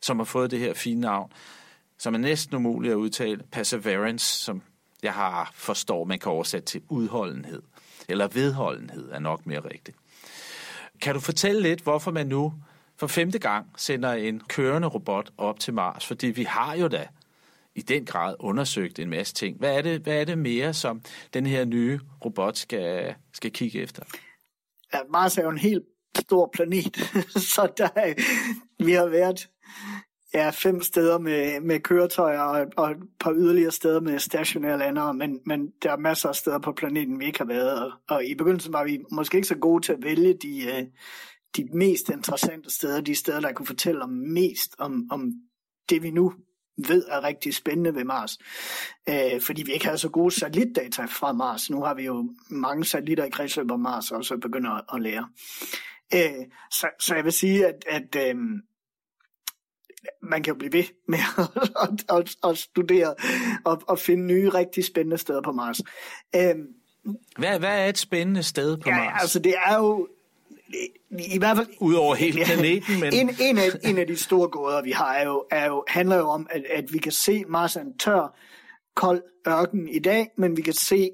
som 0.00 0.18
har 0.18 0.24
fået 0.24 0.50
det 0.50 0.58
her 0.58 0.74
fine 0.74 1.00
navn, 1.00 1.32
som 1.98 2.14
er 2.14 2.18
næsten 2.18 2.56
umuligt 2.56 2.92
at 2.92 2.96
udtale, 2.96 3.42
Perseverance, 3.52 4.44
som 4.44 4.62
jeg 5.02 5.12
har 5.12 5.50
forstår, 5.54 6.04
man 6.04 6.18
kan 6.18 6.32
oversætte 6.32 6.66
til 6.66 6.82
udholdenhed, 6.88 7.62
eller 8.08 8.28
vedholdenhed 8.28 9.10
er 9.12 9.18
nok 9.18 9.46
mere 9.46 9.60
rigtigt. 9.60 9.96
Kan 11.00 11.14
du 11.14 11.20
fortælle 11.20 11.62
lidt, 11.62 11.80
hvorfor 11.80 12.10
man 12.10 12.26
nu 12.26 12.52
for 12.96 13.06
femte 13.06 13.38
gang 13.38 13.66
sender 13.76 14.12
en 14.12 14.40
kørende 14.40 14.88
robot 14.88 15.30
op 15.38 15.60
til 15.60 15.74
Mars? 15.74 16.06
Fordi 16.06 16.26
vi 16.26 16.42
har 16.42 16.74
jo 16.74 16.88
da 16.88 17.08
i 17.74 17.82
den 17.82 18.04
grad 18.04 18.34
undersøgt 18.38 18.98
en 18.98 19.10
masse 19.10 19.34
ting. 19.34 19.58
Hvad 19.58 19.78
er 19.78 19.82
det, 19.82 20.00
hvad 20.00 20.20
er 20.20 20.24
det 20.24 20.38
mere, 20.38 20.74
som 20.74 21.02
den 21.34 21.46
her 21.46 21.64
nye 21.64 22.00
robot 22.24 22.56
skal, 22.56 23.14
skal 23.32 23.50
kigge 23.50 23.82
efter? 23.82 24.02
Ja, 24.94 24.98
Mars 25.10 25.38
er 25.38 25.42
jo 25.42 25.50
en 25.50 25.58
helt 25.58 25.84
stor 26.16 26.50
planet, 26.52 26.96
så 27.54 27.72
der 27.76 28.14
vi 28.84 28.92
har 28.92 29.06
været 29.06 29.48
ja, 30.34 30.50
fem 30.50 30.82
steder 30.82 31.18
med, 31.18 31.60
med 31.60 31.80
køretøjer 31.80 32.40
og, 32.40 32.66
og 32.76 32.90
et 32.90 32.96
par 33.20 33.34
yderligere 33.34 33.70
steder 33.70 34.00
med 34.00 34.18
stationære 34.18 34.78
lander, 34.78 35.12
men, 35.12 35.40
men 35.46 35.72
der 35.82 35.92
er 35.92 35.96
masser 35.96 36.28
af 36.28 36.34
steder 36.34 36.58
på 36.58 36.72
planeten, 36.72 37.20
vi 37.20 37.24
ikke 37.24 37.38
har 37.38 37.46
været. 37.46 37.82
Og, 37.82 37.92
og 38.08 38.24
i 38.24 38.34
begyndelsen 38.34 38.72
var 38.72 38.84
vi 38.84 38.98
måske 39.10 39.36
ikke 39.36 39.48
så 39.48 39.56
gode 39.56 39.84
til 39.84 39.92
at 39.92 40.02
vælge 40.02 40.34
de, 40.34 40.64
øh, 40.64 40.84
de 41.56 41.68
mest 41.72 42.08
interessante 42.08 42.70
steder, 42.70 43.00
de 43.00 43.14
steder, 43.14 43.40
der 43.40 43.52
kunne 43.52 43.66
fortælle 43.66 44.02
om 44.02 44.10
mest 44.10 44.74
om, 44.78 45.06
om 45.10 45.32
det, 45.88 46.02
vi 46.02 46.10
nu 46.10 46.32
ved 46.88 47.04
er 47.08 47.24
rigtig 47.24 47.54
spændende 47.54 47.94
ved 47.94 48.04
Mars. 48.04 48.38
Øh, 49.08 49.40
fordi 49.40 49.62
vi 49.62 49.72
ikke 49.72 49.84
havde 49.84 49.98
så 49.98 50.08
gode 50.08 50.34
satellitdata 50.34 51.04
fra 51.04 51.32
Mars. 51.32 51.70
Nu 51.70 51.82
har 51.82 51.94
vi 51.94 52.02
jo 52.04 52.34
mange 52.50 52.84
satellitter 52.84 53.24
i 53.24 53.30
kredsløb 53.30 53.70
om 53.70 53.80
Mars, 53.80 54.10
og 54.10 54.24
så 54.24 54.36
begynder 54.36 54.70
at, 54.70 54.84
at 54.94 55.02
lære. 55.02 55.28
Øh, 56.14 56.46
så, 56.70 56.88
så 57.00 57.14
jeg 57.14 57.24
vil 57.24 57.32
sige, 57.32 57.66
at, 57.66 57.84
at 57.86 58.28
øh, 58.28 58.36
man 60.22 60.42
kan 60.42 60.52
jo 60.52 60.58
blive 60.58 60.72
ved 60.72 60.84
med 61.08 61.18
at, 61.84 62.18
at, 62.18 62.50
at 62.50 62.58
studere 62.58 63.14
og, 63.64 63.82
og 63.88 63.98
finde 63.98 64.26
nye, 64.26 64.48
rigtig 64.48 64.84
spændende 64.84 65.18
steder 65.18 65.42
på 65.42 65.52
Mars. 65.52 65.80
Øhm, 66.36 66.66
hvad, 67.38 67.58
hvad 67.58 67.78
er 67.80 67.86
et 67.86 67.98
spændende 67.98 68.42
sted 68.42 68.76
på 68.76 68.88
ja, 68.88 68.96
Mars? 68.96 69.22
altså 69.22 69.38
det 69.38 69.54
er 69.66 69.76
jo 69.76 70.08
i 71.10 71.38
hvert 71.38 71.56
fald... 71.56 71.68
Udover 71.80 72.14
hele 72.14 72.44
planeten, 72.44 73.00
men... 73.00 73.12
En, 73.14 73.30
en, 73.40 73.58
af, 73.58 73.68
en 73.84 73.98
af 73.98 74.06
de 74.06 74.16
store 74.16 74.48
gåder, 74.48 74.82
vi 74.82 74.90
har, 74.90 75.14
er 75.14 75.26
jo, 75.26 75.44
er 75.50 75.66
jo, 75.66 75.84
handler 75.88 76.16
jo 76.16 76.28
om, 76.28 76.46
at, 76.50 76.64
at 76.70 76.92
vi 76.92 76.98
kan 76.98 77.12
se 77.12 77.44
Mars 77.48 77.76
er 77.76 77.80
en 77.80 77.98
tør, 77.98 78.38
kold 78.94 79.22
ørken 79.48 79.88
i 79.88 79.98
dag, 79.98 80.30
men 80.36 80.56
vi 80.56 80.62
kan 80.62 80.72
se 80.72 81.10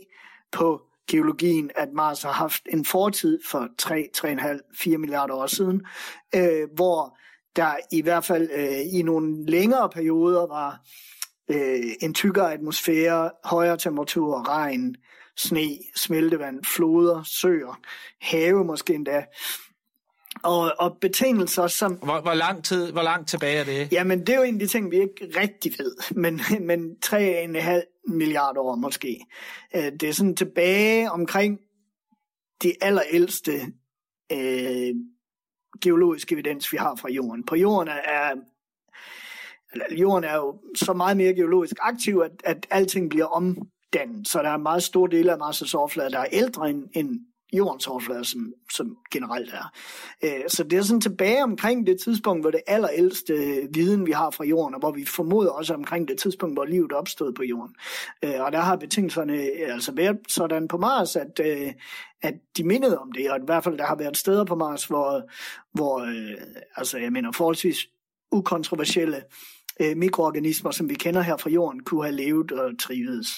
på 0.52 0.82
geologien, 1.10 1.70
at 1.76 1.88
Mars 1.92 2.22
har 2.22 2.32
haft 2.32 2.62
en 2.72 2.84
fortid 2.84 3.38
for 3.46 3.68
3, 3.78 4.08
3,5, 4.16 4.76
4 4.78 4.98
milliarder 4.98 5.34
år 5.34 5.46
siden, 5.46 5.86
øh, 6.34 6.68
hvor 6.74 7.18
der 7.56 7.76
i 7.92 8.02
hvert 8.02 8.24
fald 8.24 8.50
øh, 8.52 8.94
i 8.94 9.02
nogle 9.02 9.46
længere 9.46 9.88
perioder 9.88 10.46
var 10.46 10.80
øh, 11.50 11.92
en 12.00 12.14
tykkere 12.14 12.52
atmosfære, 12.52 13.30
højere 13.44 13.76
temperatur, 13.76 14.48
regn, 14.48 14.96
sne, 15.36 15.78
smeltevand, 15.96 16.64
floder, 16.64 17.22
søer, 17.22 17.80
have 18.20 18.64
måske 18.64 18.94
endda. 18.94 19.24
Og, 20.42 20.72
og 20.78 20.96
betingelser 21.00 21.66
som... 21.66 21.92
Hvor, 21.92 22.20
hvor, 22.20 22.34
lang 22.34 22.64
tid, 22.64 22.92
hvor 22.92 23.02
langt 23.02 23.28
tilbage 23.28 23.58
er 23.58 23.64
det? 23.64 23.92
Jamen, 23.92 24.20
det 24.20 24.28
er 24.28 24.36
jo 24.36 24.42
en 24.42 24.54
af 24.54 24.60
de 24.60 24.66
ting, 24.66 24.90
vi 24.90 24.96
ikke 24.96 25.40
rigtig 25.40 25.72
ved. 25.78 25.96
Men, 26.22 26.40
men 26.60 26.96
3,5 27.06 27.80
milliarder 28.08 28.60
år 28.60 28.74
måske. 28.76 29.26
Øh, 29.76 29.92
det 30.00 30.02
er 30.02 30.12
sådan 30.12 30.36
tilbage 30.36 31.10
omkring 31.10 31.58
de 32.62 32.72
allerældste 32.80 33.52
øh, 34.32 34.94
geologisk 35.80 36.32
evidens, 36.32 36.72
vi 36.72 36.76
har 36.76 36.96
fra 36.96 37.10
jorden. 37.10 37.46
På 37.46 37.56
jorden 37.56 37.88
er, 37.88 38.34
jorden 39.90 40.24
er 40.24 40.36
jo 40.36 40.60
så 40.74 40.92
meget 40.92 41.16
mere 41.16 41.34
geologisk 41.34 41.76
aktiv, 41.80 42.22
at, 42.24 42.32
at 42.44 42.66
alting 42.70 43.10
bliver 43.10 43.26
omdannet. 43.26 44.28
Så 44.28 44.42
der 44.42 44.48
er 44.48 44.56
meget 44.56 44.82
store 44.82 45.10
dele 45.10 45.32
af 45.32 45.36
Mars' 45.36 45.74
overflade, 45.74 46.10
der 46.10 46.18
er 46.18 46.28
ældre 46.32 46.70
end, 46.70 46.88
end 46.92 47.20
jordens 47.52 47.86
overflade, 47.86 48.24
som, 48.24 48.52
som 48.72 48.96
generelt 49.10 49.52
er. 49.52 49.72
Øh, 50.24 50.48
så 50.48 50.64
det 50.64 50.78
er 50.78 50.82
sådan 50.82 51.00
tilbage 51.00 51.42
omkring 51.42 51.86
det 51.86 52.00
tidspunkt, 52.00 52.42
hvor 52.42 52.50
det 52.50 52.60
allerældste 52.66 53.32
øh, 53.32 53.74
viden, 53.74 54.06
vi 54.06 54.12
har 54.12 54.30
fra 54.30 54.44
jorden, 54.44 54.74
og 54.74 54.80
hvor 54.80 54.90
vi 54.90 55.04
formoder 55.04 55.50
også 55.50 55.74
omkring 55.74 56.08
det 56.08 56.18
tidspunkt, 56.18 56.54
hvor 56.54 56.64
livet 56.64 56.92
opstod 56.92 57.32
på 57.32 57.42
jorden. 57.42 57.74
Øh, 58.24 58.40
og 58.40 58.52
der 58.52 58.58
har 58.58 58.76
betingelserne 58.76 59.36
øh, 59.36 59.74
altså 59.74 59.92
været 59.92 60.18
sådan 60.28 60.68
på 60.68 60.78
Mars, 60.78 61.16
at, 61.16 61.40
øh, 61.44 61.72
at 62.22 62.34
de 62.56 62.64
mindede 62.64 62.98
om 62.98 63.12
det, 63.12 63.30
og 63.30 63.38
i 63.38 63.44
hvert 63.44 63.64
fald 63.64 63.78
der 63.78 63.86
har 63.86 63.96
været 63.96 64.16
steder 64.16 64.44
på 64.44 64.54
Mars, 64.54 64.84
hvor, 64.84 65.22
hvor 65.72 66.00
øh, 66.00 66.36
altså 66.76 66.98
jeg 66.98 67.12
mener 67.12 67.32
forholdsvis 67.32 67.88
ukontroversielle 68.32 69.22
mikroorganismer, 69.96 70.70
som 70.70 70.88
vi 70.88 70.94
kender 70.94 71.20
her 71.20 71.36
fra 71.36 71.50
jorden, 71.50 71.82
kunne 71.82 72.04
have 72.04 72.16
levet 72.16 72.52
og 72.52 72.78
trivedes. 72.78 73.28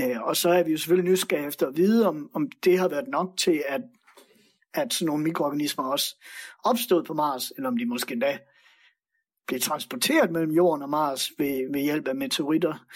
Øh, 0.00 0.22
og 0.22 0.36
så 0.36 0.48
er 0.48 0.62
vi 0.62 0.70
jo 0.70 0.78
selvfølgelig 0.78 1.10
nysgerrige 1.10 1.46
efter 1.46 1.66
at 1.66 1.76
vide, 1.76 2.08
om, 2.08 2.30
om 2.34 2.50
det 2.64 2.78
har 2.78 2.88
været 2.88 3.08
nok 3.08 3.36
til, 3.36 3.62
at, 3.68 3.80
at 4.74 4.94
sådan 4.94 5.06
nogle 5.06 5.24
mikroorganismer 5.24 5.84
også 5.84 6.16
opstod 6.64 7.04
på 7.04 7.14
Mars, 7.14 7.52
eller 7.56 7.68
om 7.68 7.76
de 7.76 7.86
måske 7.86 8.12
endda 8.12 8.38
blev 9.46 9.60
transporteret 9.60 10.30
mellem 10.30 10.50
jorden 10.50 10.82
og 10.82 10.90
Mars 10.90 11.30
ved, 11.38 11.72
ved 11.72 11.80
hjælp 11.80 12.08
af 12.08 12.16
meteoritter, 12.16 12.86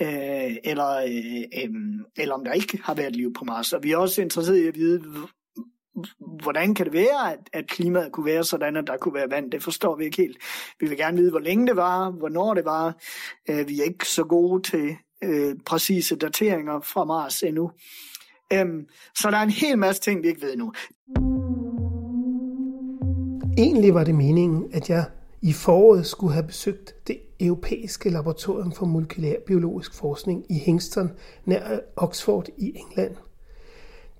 øh, 0.00 0.56
eller, 0.64 0.96
øh, 0.96 1.62
øh, 1.62 1.70
eller 2.16 2.34
om 2.34 2.44
der 2.44 2.52
ikke 2.52 2.78
har 2.84 2.94
været 2.94 3.16
liv 3.16 3.32
på 3.32 3.44
Mars. 3.44 3.72
Og 3.72 3.82
vi 3.82 3.92
er 3.92 3.96
også 3.96 4.22
interesseret 4.22 4.58
i 4.58 4.66
at 4.68 4.74
vide, 4.74 5.02
hvordan 6.42 6.74
kan 6.74 6.86
det 6.86 6.92
være, 6.92 7.32
at, 7.32 7.38
at 7.52 7.66
klimaet 7.66 8.12
kunne 8.12 8.26
være 8.26 8.44
sådan, 8.44 8.76
at 8.76 8.86
der 8.86 8.96
kunne 8.96 9.14
være 9.14 9.30
vand? 9.30 9.50
Det 9.50 9.62
forstår 9.62 9.96
vi 9.96 10.04
ikke 10.04 10.16
helt. 10.16 10.38
Vi 10.80 10.88
vil 10.88 10.98
gerne 10.98 11.16
vide, 11.16 11.30
hvor 11.30 11.40
længe 11.40 11.66
det 11.66 11.76
var, 11.76 12.10
hvornår 12.10 12.54
det 12.54 12.64
var. 12.64 12.96
Øh, 13.50 13.68
vi 13.68 13.80
er 13.80 13.84
ikke 13.84 14.08
så 14.08 14.24
gode 14.24 14.62
til 14.62 14.96
øh, 15.24 15.54
præcise 15.66 16.16
dateringer 16.16 16.80
fra 16.80 17.04
Mars 17.04 17.42
endnu. 17.42 17.70
Øhm, 18.52 18.86
så 19.16 19.30
der 19.30 19.36
er 19.36 19.42
en 19.42 19.50
hel 19.50 19.78
masse 19.78 20.02
ting, 20.02 20.22
vi 20.22 20.28
ikke 20.28 20.42
ved 20.42 20.56
nu. 20.56 20.72
Egentlig 23.58 23.94
var 23.94 24.04
det 24.04 24.14
meningen, 24.14 24.66
at 24.72 24.90
jeg 24.90 25.04
i 25.42 25.52
foråret 25.52 26.06
skulle 26.06 26.32
have 26.32 26.46
besøgt 26.46 26.94
det 27.06 27.18
europæiske 27.40 28.10
laboratorium 28.10 28.72
for 28.72 28.86
molekylær 28.86 29.34
biologisk 29.46 29.94
forskning 29.94 30.44
i 30.50 30.58
Hingston, 30.58 31.10
nær 31.44 31.80
Oxford 31.96 32.48
i 32.58 32.72
England. 32.76 33.16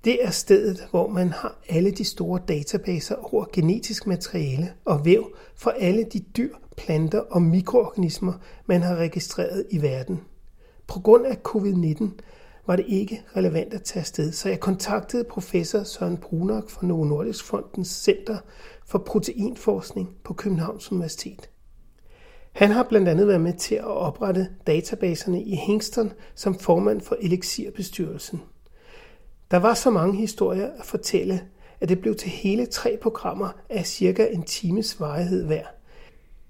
Det 0.05 0.25
er 0.25 0.31
stedet, 0.31 0.87
hvor 0.91 1.09
man 1.09 1.29
har 1.29 1.59
alle 1.69 1.91
de 1.91 2.05
store 2.05 2.41
databaser 2.49 3.35
over 3.35 3.45
genetisk 3.53 4.07
materiale 4.07 4.73
og 4.85 5.05
væv 5.05 5.37
fra 5.57 5.73
alle 5.79 6.05
de 6.13 6.21
dyr, 6.37 6.55
planter 6.77 7.21
og 7.21 7.43
mikroorganismer, 7.43 8.33
man 8.67 8.83
har 8.83 8.97
registreret 8.97 9.67
i 9.71 9.83
verden. 9.83 10.21
På 10.87 11.01
grund 11.01 11.27
af 11.27 11.39
covid-19 11.49 12.09
var 12.67 12.77
det 12.77 12.85
ikke 12.89 13.23
relevant 13.37 13.75
at 13.75 13.83
tage 13.83 14.01
afsted, 14.01 14.33
så 14.33 14.49
jeg 14.49 14.61
kontaktede 14.61 15.25
professor 15.25 15.83
Søren 15.83 16.17
Brunak 16.17 16.71
fra 16.71 16.87
Novo 16.87 17.05
Nordisk 17.05 17.45
Fondens 17.45 17.89
Center 17.89 18.39
for 18.87 18.99
Proteinforskning 18.99 20.17
på 20.25 20.35
Københavns 20.35 20.93
Universitet. 20.93 21.51
Han 22.53 22.71
har 22.71 22.83
blandt 22.83 23.09
andet 23.09 23.29
været 23.29 23.41
med 23.41 23.53
til 23.53 23.75
at 23.75 23.85
oprette 23.85 24.49
databaserne 24.67 25.43
i 25.43 25.55
Hingston 25.55 26.13
som 26.35 26.59
formand 26.59 27.01
for 27.01 27.17
Elixir-bestyrelsen. 27.21 28.43
Der 29.51 29.57
var 29.57 29.75
så 29.75 29.91
mange 29.91 30.17
historier 30.17 30.71
at 30.79 30.85
fortælle, 30.85 31.41
at 31.81 31.89
det 31.89 32.01
blev 32.01 32.15
til 32.15 32.31
hele 32.31 32.67
tre 32.67 32.99
programmer 33.03 33.49
af 33.71 33.87
cirka 33.87 34.27
en 34.27 34.43
times 34.43 35.01
varighed 35.01 35.47
hver. 35.47 35.65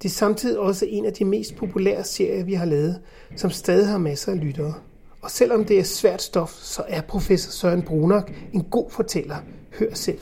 Det 0.05 0.11
er 0.11 0.15
samtidig 0.15 0.59
også 0.59 0.87
en 0.89 1.07
af 1.07 1.13
de 1.13 1.25
mest 1.25 1.57
populære 1.57 2.05
serier, 2.05 2.45
vi 2.45 2.55
har 2.55 2.65
lavet, 2.65 3.01
som 3.37 3.51
stadig 3.51 3.89
har 3.89 3.99
masser 3.99 4.33
af 4.33 4.41
lyttere. 4.41 4.75
Og 5.23 5.31
selvom 5.31 5.65
det 5.65 5.79
er 5.79 5.83
svært 5.83 6.23
stof, 6.23 6.51
så 6.51 6.83
er 6.89 7.01
professor 7.01 7.51
Søren 7.51 7.83
Brunok 7.83 8.33
en 8.53 8.65
god 8.65 8.91
fortæller. 8.91 9.37
Hør 9.79 9.95
selv. 9.95 10.19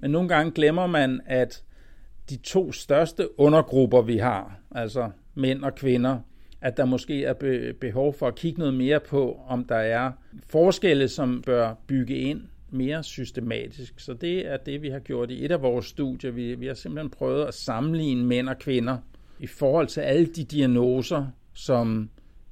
Men 0.00 0.10
nogle 0.10 0.28
gange 0.28 0.52
glemmer 0.52 0.86
man, 0.86 1.20
at 1.26 1.62
de 2.30 2.36
to 2.36 2.72
største 2.72 3.40
undergrupper, 3.40 4.02
vi 4.02 4.16
har, 4.16 4.60
altså 4.74 5.10
mænd 5.34 5.64
og 5.64 5.74
kvinder, 5.74 6.18
at 6.60 6.76
der 6.76 6.84
måske 6.84 7.24
er 7.24 7.34
behov 7.80 8.14
for 8.14 8.26
at 8.26 8.34
kigge 8.34 8.58
noget 8.58 8.74
mere 8.74 9.00
på, 9.00 9.38
om 9.48 9.64
der 9.64 9.76
er 9.76 10.12
forskelle, 10.46 11.08
som 11.08 11.42
bør 11.46 11.74
bygge 11.86 12.16
ind 12.16 12.40
mere 12.74 13.02
systematisk. 13.02 14.00
Så 14.00 14.14
det 14.14 14.46
er 14.46 14.56
det, 14.56 14.82
vi 14.82 14.88
har 14.88 14.98
gjort 14.98 15.30
i 15.30 15.44
et 15.44 15.50
af 15.50 15.62
vores 15.62 15.86
studier. 15.86 16.30
Vi, 16.30 16.54
vi 16.54 16.66
har 16.66 16.74
simpelthen 16.74 17.10
prøvet 17.10 17.44
at 17.44 17.54
sammenligne 17.54 18.24
mænd 18.24 18.48
og 18.48 18.58
kvinder 18.58 18.98
i 19.40 19.46
forhold 19.46 19.86
til 19.86 20.00
alle 20.00 20.26
de 20.26 20.44
diagnoser, 20.44 21.26
som 21.52 22.10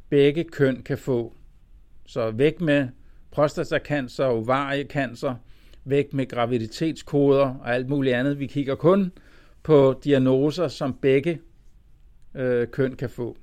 begge 0.09 0.45
køn 0.45 0.83
kan 0.83 0.99
få. 0.99 1.35
Så 2.07 2.31
væk 2.31 2.61
med 2.61 2.89
prostatacancer, 3.31 4.25
ovariecancer, 4.25 5.35
væk 5.85 6.13
med 6.13 6.27
graviditetskoder 6.27 7.47
og 7.47 7.75
alt 7.75 7.89
muligt 7.89 8.15
andet. 8.15 8.39
Vi 8.39 8.47
kigger 8.47 8.75
kun 8.75 9.13
på 9.63 10.01
diagnoser, 10.05 10.69
som 10.69 10.99
begge 11.03 11.41
øh, 12.35 12.69
køn 12.69 12.97
kan 12.97 13.11
få. 13.11 13.37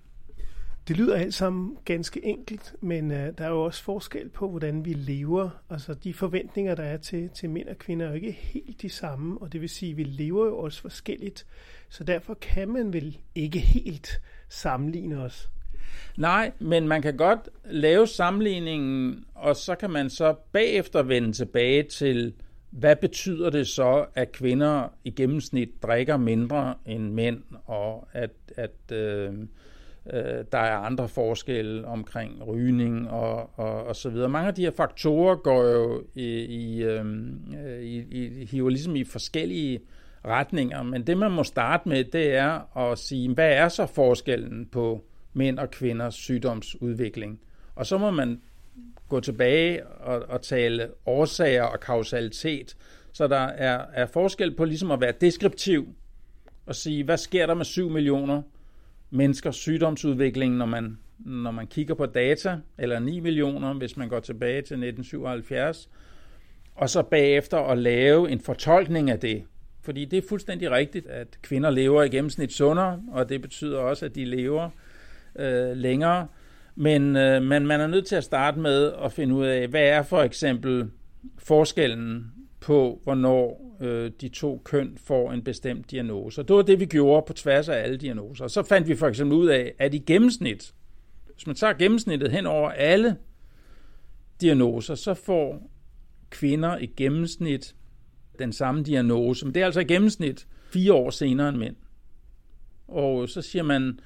Det 0.90 0.98
lyder 0.98 1.16
alt 1.16 1.34
sammen 1.34 1.78
ganske 1.86 2.26
enkelt, 2.26 2.76
men 2.82 3.12
øh, 3.12 3.34
der 3.38 3.46
er 3.46 3.50
jo 3.50 3.64
også 3.64 3.84
forskel 3.84 4.30
på, 4.30 4.50
hvordan 4.50 4.86
vi 4.86 4.94
lever. 4.94 5.50
Altså 5.70 5.94
de 5.94 6.14
forventninger, 6.14 6.76
der 6.76 6.84
er 6.84 6.98
til, 6.98 7.30
til 7.30 7.50
mænd 7.50 7.68
og 7.68 7.78
kvinder, 7.78 8.06
er 8.06 8.10
jo 8.10 8.16
ikke 8.16 8.32
helt 8.32 8.82
de 8.82 8.90
samme, 8.90 9.42
og 9.42 9.54
det 9.54 9.62
vil 9.62 9.70
sige, 9.70 9.92
at 9.92 9.98
vi 9.98 10.04
lever 10.04 10.46
jo 10.46 10.58
også 10.58 10.82
forskelligt. 10.82 11.46
Så 11.90 12.04
derfor 12.04 12.34
kan 12.34 12.70
man 12.70 12.94
vel 12.94 13.18
ikke 13.36 13.60
helt 13.60 14.22
sammenligne 14.50 15.22
os. 15.22 15.50
Nej, 16.18 16.52
men 16.60 16.88
man 16.88 17.02
kan 17.02 17.18
godt 17.18 17.50
lave 17.66 18.08
sammenligningen, 18.08 19.26
og 19.36 19.56
så 19.56 19.76
kan 19.76 19.90
man 19.90 20.10
så 20.10 20.36
bagefter 20.52 21.04
vende 21.04 21.32
tilbage 21.32 21.84
til, 21.84 22.34
hvad 22.70 22.96
betyder 22.96 23.50
det 23.50 23.68
så, 23.68 24.06
at 24.16 24.32
kvinder 24.32 24.88
i 25.04 25.10
gennemsnit 25.10 25.84
drikker 25.84 26.18
mindre 26.18 26.76
end 26.86 27.12
mænd, 27.12 27.44
og 27.66 28.08
at, 28.14 28.32
at 28.56 28.92
øh, 28.92 29.34
øh, 30.14 30.46
der 30.52 30.58
er 30.58 30.78
andre 30.78 31.08
forskelle 31.08 31.88
omkring 31.88 32.48
rygning 32.48 33.10
og, 33.10 33.60
og, 33.60 33.84
og 33.84 33.96
så 33.96 34.10
videre. 34.10 34.30
Mange 34.30 34.48
af 34.48 34.56
de 34.56 34.62
her 34.62 34.72
faktorer 34.72 35.36
går 35.36 35.64
jo 35.64 36.04
i, 36.16 36.28
i, 36.40 36.84
øhm, 36.84 37.54
øh, 37.66 37.82
i, 37.82 37.98
i, 37.98 38.46
hiver 38.46 38.70
ligesom 38.70 38.96
i 38.96 39.04
forskellige 39.04 39.80
retninger, 40.26 40.84
men 40.84 41.08
det 41.08 41.18
man 41.18 41.32
må 41.32 41.44
starte 41.44 41.90
med, 41.90 42.04
det 42.04 42.36
er 42.36 42.78
at 42.78 42.98
sige, 42.98 43.34
hvad 43.34 43.52
er 43.52 43.70
så 43.70 43.86
forskellen 43.86 44.66
på 44.66 45.06
mænd 45.34 45.60
og 45.60 45.72
kvinders 45.72 46.16
sygdomsudvikling? 46.16 47.40
Og 47.76 47.86
så 47.86 47.98
må 47.98 48.12
man 48.12 48.42
gå 49.10 49.20
tilbage 49.20 49.88
og, 49.88 50.22
og 50.30 50.42
tale 50.42 50.90
årsager 51.06 51.64
og 51.64 51.80
kausalitet, 51.80 52.78
så 53.14 53.28
der 53.28 53.40
er, 53.40 53.86
er 53.94 54.06
forskel 54.06 54.56
på 54.56 54.66
ligesom 54.66 54.92
at 54.92 55.02
være 55.02 55.14
deskriptiv 55.22 55.88
og 56.66 56.76
sige, 56.76 57.04
hvad 57.04 57.18
sker 57.18 57.46
der 57.46 57.54
med 57.54 57.66
7 57.66 57.90
millioner 57.90 58.42
menneskers 59.12 59.56
sygdomsudvikling, 59.56 60.56
når 60.56 60.66
man, 60.66 60.98
når 61.18 61.52
man 61.52 61.68
kigger 61.68 61.94
på 61.94 62.06
data, 62.06 62.58
eller 62.78 63.00
9 63.00 63.20
millioner, 63.20 63.74
hvis 63.74 63.98
man 63.98 64.10
går 64.10 64.20
tilbage 64.20 64.62
til 64.62 64.76
1977, 64.76 65.90
og 66.76 66.90
så 66.90 67.02
bagefter 67.02 67.58
at 67.58 67.78
lave 67.78 68.32
en 68.32 68.40
fortolkning 68.40 69.10
af 69.10 69.20
det. 69.20 69.44
Fordi 69.82 70.06
det 70.06 70.18
er 70.18 70.28
fuldstændig 70.30 70.72
rigtigt, 70.72 71.08
at 71.08 71.28
kvinder 71.42 71.70
lever 71.70 72.04
i 72.04 72.10
gennemsnit 72.10 72.54
sundere, 72.54 73.02
og 73.12 73.30
det 73.30 73.42
betyder 73.42 73.80
også, 73.80 74.06
at 74.06 74.16
de 74.16 74.26
lever 74.26 74.70
øh, 75.40 75.78
længere. 75.78 76.28
Men 76.76 77.16
øh, 77.16 77.42
man, 77.42 77.66
man 77.68 77.82
er 77.82 77.88
nødt 77.88 78.06
til 78.06 78.16
at 78.16 78.24
starte 78.24 78.60
med 78.60 78.94
at 79.04 79.12
finde 79.12 79.36
ud 79.36 79.46
af, 79.46 79.68
hvad 79.68 79.84
er 79.84 80.04
for 80.04 80.22
eksempel 80.22 80.92
forskellen 81.38 82.32
på, 82.70 83.00
hvornår 83.04 83.76
øh, 83.82 84.12
de 84.22 84.30
to 84.30 84.62
køn 84.66 84.98
får 85.04 85.32
en 85.32 85.44
bestemt 85.44 85.92
diagnose. 85.92 86.42
Og 86.42 86.48
det 86.48 86.56
var 86.56 86.62
det, 86.62 86.80
vi 86.80 86.86
gjorde 86.86 87.26
på 87.28 87.34
tværs 87.34 87.70
af 87.70 87.78
alle 87.84 87.98
diagnoser. 87.98 88.44
Og 88.44 88.52
så 88.52 88.64
fandt 88.64 88.88
vi 88.88 88.96
for 88.96 89.08
eksempel 89.08 89.38
ud 89.38 89.48
af, 89.48 89.74
at 89.80 89.94
i 89.94 89.98
gennemsnit, 89.98 90.74
hvis 91.34 91.48
man 91.48 91.56
tager 91.56 91.74
gennemsnittet 91.74 92.32
hen 92.32 92.46
over 92.46 92.70
alle 92.70 93.16
diagnoser, 94.42 94.96
så 94.96 95.14
får 95.14 95.72
kvinder 96.30 96.78
i 96.78 96.86
gennemsnit 96.86 97.76
den 98.40 98.54
samme 98.54 98.84
diagnose. 98.84 99.46
Men 99.46 99.56
det 99.56 99.62
er 99.62 99.66
altså 99.66 99.80
i 99.80 99.84
gennemsnit 99.84 100.48
fire 100.72 100.94
år 100.94 101.10
senere 101.10 101.50
end 101.50 101.58
mænd. 101.58 101.76
Og 102.88 103.30
så 103.30 103.42
siger 103.42 103.64
man, 103.64 104.00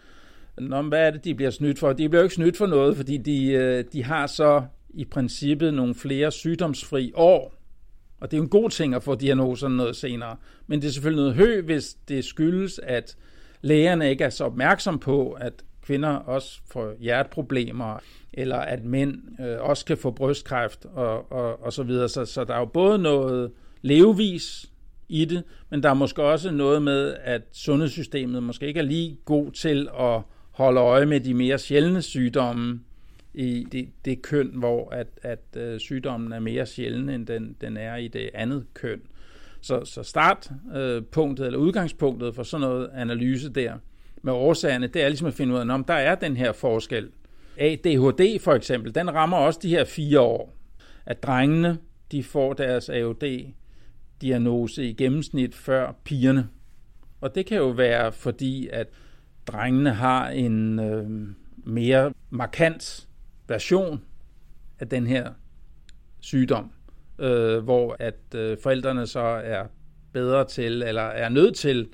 Nå, 0.58 0.82
hvad 0.82 1.08
er 1.08 1.12
det, 1.12 1.24
de 1.24 1.36
bliver 1.36 1.52
snydt 1.52 1.80
for? 1.80 1.94
De 1.94 2.10
bliver 2.10 2.22
jo 2.22 2.24
ikke 2.24 2.36
snydt 2.36 2.58
for 2.58 2.66
noget, 2.66 2.98
fordi 2.98 3.18
de, 3.18 3.52
øh, 3.52 3.84
de 3.94 4.04
har 4.04 4.28
så 4.28 4.64
i 4.90 5.06
princippet 5.06 5.74
nogle 5.74 5.96
flere 5.96 6.32
sygdomsfri 6.32 7.12
år. 7.16 7.63
Og 8.24 8.32
det 8.32 8.38
er 8.38 8.40
jo 8.40 8.44
en 8.44 8.50
god 8.50 8.70
ting 8.70 8.96
at 8.96 9.04
få 9.04 9.16
diagnoserne 9.16 9.78
noget 9.78 9.96
senere. 9.96 10.36
Men 10.68 10.82
det 10.82 10.88
er 10.88 10.92
selvfølgelig 10.92 11.24
noget 11.24 11.36
hø, 11.36 11.62
hvis 11.62 11.94
det 12.08 12.26
skyldes, 12.26 12.80
at 12.84 13.18
lægerne 13.62 14.10
ikke 14.10 14.24
er 14.24 14.30
så 14.30 14.44
opmærksom 14.44 15.00
på, 15.00 15.32
at 15.32 15.54
kvinder 15.82 16.10
også 16.10 16.60
får 16.72 16.94
hjerteproblemer, 17.00 17.98
eller 18.34 18.58
at 18.58 18.86
mænd 18.86 19.42
øh, 19.42 19.58
også 19.60 19.86
kan 19.86 19.98
få 19.98 20.12
brystkræft 20.12 20.86
og, 20.86 21.32
og, 21.32 21.64
og 21.64 21.74
så 21.74 21.84
videre. 21.84 22.10
Så, 22.10 22.26
så 22.26 22.44
der 22.44 22.54
er 22.54 22.60
jo 22.60 22.66
både 22.66 23.00
noget 23.00 23.52
levevis 23.82 24.66
i 25.10 25.26
det, 25.26 25.44
men 25.70 25.84
der 25.84 25.90
er 25.90 25.94
måske 25.94 26.24
også 26.24 26.52
noget 26.52 26.82
med, 26.82 27.16
at 27.24 27.42
sundhedssystemet 27.52 28.44
måske 28.44 28.68
ikke 28.68 28.80
er 28.80 28.84
lige 28.84 29.18
god 29.26 29.52
til 29.52 29.90
at 30.00 30.22
holde 30.52 30.80
øje 30.82 31.06
med 31.06 31.20
de 31.20 31.34
mere 31.34 31.60
sjældne 31.60 32.02
sygdomme, 32.02 32.80
i 33.34 33.68
det, 33.72 33.90
det 34.06 34.22
køn, 34.22 34.48
hvor 34.48 34.90
at, 34.90 35.08
at 35.22 35.58
øh, 35.58 35.80
sygdommen 35.80 36.32
er 36.32 36.40
mere 36.40 36.66
sjælden, 36.66 37.10
end 37.10 37.28
den, 37.28 37.56
den 37.62 37.78
er 37.78 37.96
i 37.96 38.08
det 38.08 38.30
andet 38.34 38.66
køn. 38.74 39.02
Så, 39.62 39.86
så 39.86 40.04
startpunktet 40.04 41.44
øh, 41.44 41.48
eller 41.48 41.60
udgangspunktet 41.60 42.36
for 42.36 42.44
sådan 42.44 42.68
noget 42.68 42.90
analyse 42.94 43.50
der 43.50 43.74
med 44.22 44.34
årsagerne, 44.34 44.88
det 44.88 45.04
er 45.04 45.08
ligesom 45.08 45.28
at 45.28 45.34
finde 45.34 45.54
ud 45.54 45.60
af, 45.60 45.74
om 45.74 45.84
der 45.84 45.94
er 45.94 46.16
den 46.16 46.38
her 46.38 46.52
forskel. 46.52 47.10
ADHD 47.58 48.40
for 48.40 48.54
eksempel, 48.54 48.96
den 48.96 49.14
rammer 49.14 49.38
også 49.38 49.60
de 49.64 49.70
her 49.70 49.86
fire 49.86 50.20
år. 50.20 50.54
At 51.06 51.24
drengene, 51.24 51.78
de 52.12 52.24
får 52.24 52.54
deres 52.54 52.90
AOD-diagnose 52.90 54.84
i 54.84 54.94
gennemsnit 54.94 55.56
før 55.56 55.96
pigerne. 56.04 56.48
Og 57.22 57.36
det 57.36 57.46
kan 57.46 57.58
jo 57.58 57.68
være 57.68 58.12
fordi, 58.12 58.70
at 58.72 58.88
drengene 59.48 59.94
har 59.94 60.30
en 60.30 60.80
øh, 60.80 61.10
mere 61.66 62.14
markant 62.30 63.08
version 63.48 64.02
af 64.80 64.88
den 64.88 65.08
her 65.08 65.32
sygdom, 66.20 66.72
øh, 67.20 67.58
hvor 67.64 67.96
at 68.00 68.36
øh, 68.36 68.58
forældrene 68.64 69.08
så 69.08 69.20
er 69.20 69.64
bedre 70.14 70.46
til, 70.46 70.84
eller 70.84 71.02
er 71.02 71.30
nødt 71.30 71.56
til 71.56 71.88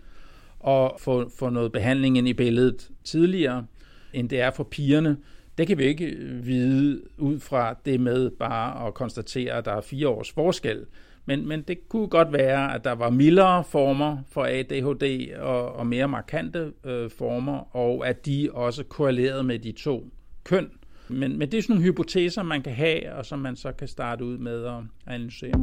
at 0.68 0.92
få, 1.00 1.30
få 1.40 1.50
noget 1.50 1.72
behandling 1.72 2.18
ind 2.18 2.28
i 2.28 2.34
billedet 2.34 2.90
tidligere, 3.04 3.66
end 4.14 4.30
det 4.30 4.42
er 4.42 4.52
for 4.52 4.64
pigerne. 4.64 5.18
Det 5.58 5.68
kan 5.68 5.78
vi 5.78 5.84
ikke 5.84 6.16
vide 6.44 7.02
ud 7.18 7.40
fra 7.40 7.76
det 7.86 8.00
med 8.00 8.32
bare 8.32 8.88
at 8.88 8.94
konstatere, 8.94 9.54
at 9.54 9.66
der 9.66 9.72
er 9.72 9.82
fire 9.82 10.08
års 10.08 10.32
forskel. 10.32 10.86
Men, 11.26 11.48
men 11.48 11.62
det 11.62 11.90
kunne 11.90 12.08
godt 12.08 12.34
være, 12.34 12.76
at 12.76 12.84
der 12.84 12.92
var 12.92 13.10
mildere 13.10 13.64
former 13.64 14.18
for 14.28 14.44
ADHD 14.46 15.36
og, 15.40 15.74
og 15.74 15.88
mere 15.88 16.08
markante 16.08 16.72
øh, 16.84 17.10
former, 17.10 17.76
og 17.76 18.08
at 18.08 18.26
de 18.26 18.50
også 18.54 18.84
korrelerede 18.84 19.44
med 19.44 19.60
de 19.60 19.72
to 19.72 20.10
køn. 20.44 20.72
Men, 21.10 21.38
men 21.38 21.52
det 21.52 21.58
er 21.58 21.62
sådan 21.62 21.74
nogle 21.74 21.86
hypoteser, 21.86 22.44
man 22.44 22.62
kan 22.62 22.74
have, 22.74 23.14
og 23.14 23.26
som 23.26 23.40
man 23.40 23.56
så 23.56 23.72
kan 23.72 23.88
starte 23.88 24.26
ud 24.26 24.38
med 24.38 24.66
at 24.66 24.84
analysere. 25.08 25.54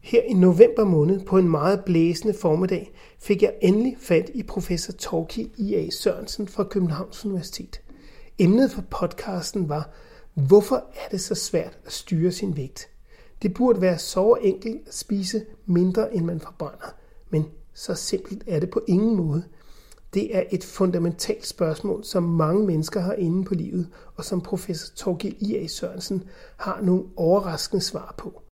Her 0.00 0.22
i 0.22 0.32
november 0.32 0.84
måned 0.84 1.20
på 1.20 1.38
en 1.38 1.48
meget 1.48 1.84
blæsende 1.84 2.34
formiddag 2.40 2.92
fik 3.20 3.42
jeg 3.42 3.54
endelig 3.62 3.96
fat 3.98 4.30
i 4.34 4.42
professor 4.42 4.92
Torki 4.92 5.52
I.A. 5.56 5.90
Sørensen 5.90 6.48
fra 6.48 6.64
Københavns 6.64 7.24
Universitet. 7.24 7.80
Emnet 8.38 8.70
for 8.70 8.82
podcasten 8.90 9.68
var, 9.68 9.90
hvorfor 10.34 10.76
er 10.76 11.08
det 11.10 11.20
så 11.20 11.34
svært 11.34 11.78
at 11.86 11.92
styre 11.92 12.30
sin 12.30 12.56
vægt? 12.56 12.88
Det 13.42 13.54
burde 13.54 13.80
være 13.80 13.98
så 13.98 14.34
enkelt 14.42 14.88
at 14.88 14.94
spise 14.94 15.44
mindre, 15.66 16.14
end 16.14 16.24
man 16.24 16.40
forbrænder, 16.40 16.94
men 17.30 17.44
så 17.74 17.94
simpelt 17.94 18.44
er 18.46 18.60
det 18.60 18.70
på 18.70 18.82
ingen 18.88 19.16
måde– 19.16 19.44
det 20.14 20.36
er 20.36 20.42
et 20.52 20.64
fundamentalt 20.64 21.46
spørgsmål, 21.46 22.04
som 22.04 22.22
mange 22.22 22.66
mennesker 22.66 23.00
har 23.00 23.12
inde 23.12 23.44
på 23.44 23.54
livet, 23.54 23.88
og 24.16 24.24
som 24.24 24.40
professor 24.40 24.94
Torgild 24.96 25.34
I.A. 25.40 25.66
Sørensen 25.66 26.24
har 26.56 26.80
nogle 26.82 27.04
overraskende 27.16 27.82
svar 27.82 28.14
på. 28.18 28.42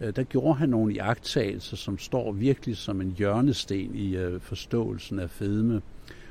Øh, 0.00 0.16
der 0.16 0.22
gjorde 0.22 0.54
han 0.54 0.68
nogle 0.68 0.94
jagttagelser, 0.94 1.76
som 1.76 1.98
står 1.98 2.32
virkelig 2.32 2.76
som 2.76 3.00
en 3.00 3.14
hjørnesten 3.18 3.94
i 3.94 4.16
øh, 4.16 4.40
forståelsen 4.40 5.18
af 5.18 5.30
fedme, 5.30 5.82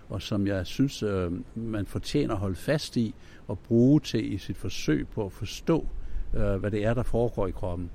og 0.09 0.21
som 0.21 0.47
jeg 0.47 0.65
synes, 0.65 1.03
øh, 1.03 1.31
man 1.55 1.85
fortjener 1.85 2.33
at 2.33 2.39
holde 2.39 2.55
fast 2.55 2.97
i 2.97 3.15
og 3.47 3.59
bruge 3.59 3.99
til 3.99 4.33
i 4.33 4.37
sit 4.37 4.57
forsøg 4.57 5.07
på 5.07 5.25
at 5.25 5.31
forstå, 5.31 5.85
hvad 6.59 6.71
det 6.71 6.85
er, 6.85 6.93
der 6.93 7.03
foregår 7.03 7.47
i 7.47 7.51
kroppen. 7.51 7.89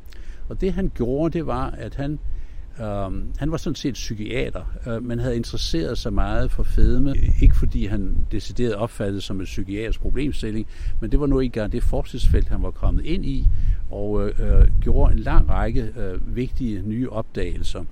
Og 0.48 0.60
det 0.60 0.72
han 0.72 0.92
gjorde, 0.94 1.38
det 1.38 1.46
var, 1.46 1.70
at 1.70 1.94
han 1.94 2.18
Um, 2.80 3.32
han 3.38 3.50
var 3.50 3.56
sådan 3.56 3.74
set 3.74 3.94
psykiater, 3.94 4.64
uh, 4.86 5.04
men 5.04 5.18
havde 5.18 5.36
interesseret 5.36 5.98
sig 5.98 6.12
meget 6.12 6.50
for 6.50 6.62
fedme. 6.62 7.14
Ikke 7.42 7.56
fordi 7.56 7.86
han 7.86 8.16
decideret 8.32 8.74
opfattede 8.74 9.20
som 9.20 9.40
en 9.40 9.44
psykiatrisk 9.44 10.00
problemstilling, 10.00 10.66
men 11.00 11.12
det 11.12 11.20
var 11.20 11.26
nu 11.26 11.40
ikke 11.40 11.48
engang 11.48 11.72
det 11.72 11.82
forskningsfelt, 11.82 12.48
han 12.48 12.62
var 12.62 12.70
kommet 12.70 13.04
ind 13.04 13.24
i, 13.24 13.46
og 13.90 14.12
uh, 14.12 14.80
gjorde 14.80 15.12
en 15.12 15.18
lang 15.18 15.50
række 15.50 15.92
uh, 15.96 16.36
vigtige 16.36 16.82
nye 16.82 17.10
opdagelser. 17.10 17.84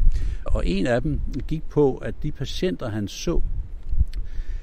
Og 0.45 0.66
en 0.66 0.86
af 0.86 1.03
dem 1.03 1.20
gik 1.49 1.62
på, 1.70 1.97
at 1.97 2.14
de 2.22 2.32
patienter, 2.32 2.89
han 2.89 3.09
så, 3.09 3.41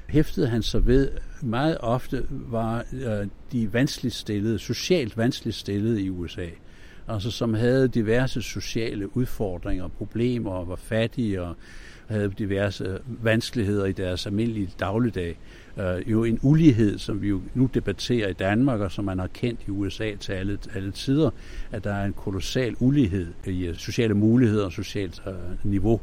hæftede 0.07 0.47
han 0.47 0.63
sig 0.63 0.87
ved 0.87 1.09
meget 1.41 1.77
ofte 1.79 2.25
var 2.29 2.85
uh, 2.93 3.27
de 3.51 3.73
vanskeligt 3.73 4.15
stillede, 4.15 4.59
socialt 4.59 5.17
vanskeligt 5.17 5.57
stillede 5.57 6.01
i 6.03 6.09
USA 6.09 6.45
altså 7.07 7.31
som 7.31 7.53
havde 7.53 7.87
diverse 7.87 8.41
sociale 8.41 9.17
udfordringer, 9.17 9.83
og 9.83 9.91
problemer 9.91 10.51
og 10.51 10.67
var 10.67 10.75
fattige 10.75 11.41
og 11.41 11.55
havde 12.07 12.31
diverse 12.37 12.83
øh, 12.83 13.25
vanskeligheder 13.25 13.85
i 13.85 13.91
deres 13.91 14.25
almindelige 14.25 14.69
dagligdag. 14.79 15.37
Uh, 15.77 16.11
jo 16.11 16.23
en 16.23 16.39
ulighed, 16.41 16.97
som 16.97 17.21
vi 17.21 17.27
jo 17.27 17.41
nu 17.53 17.69
debatterer 17.73 18.29
i 18.29 18.33
Danmark, 18.33 18.79
og 18.79 18.91
som 18.91 19.05
man 19.05 19.19
har 19.19 19.27
kendt 19.27 19.59
i 19.67 19.69
USA 19.69 20.15
til 20.19 20.31
alle, 20.31 20.57
alle 20.75 20.91
tider, 20.91 21.29
at 21.71 21.83
der 21.83 21.93
er 21.93 22.05
en 22.05 22.13
kolossal 22.13 22.75
ulighed 22.79 23.27
i 23.45 23.65
øh, 23.65 23.75
sociale 23.75 24.13
muligheder 24.13 24.65
og 24.65 24.71
socialt 24.71 25.21
uh, 25.27 25.71
niveau. 25.71 26.01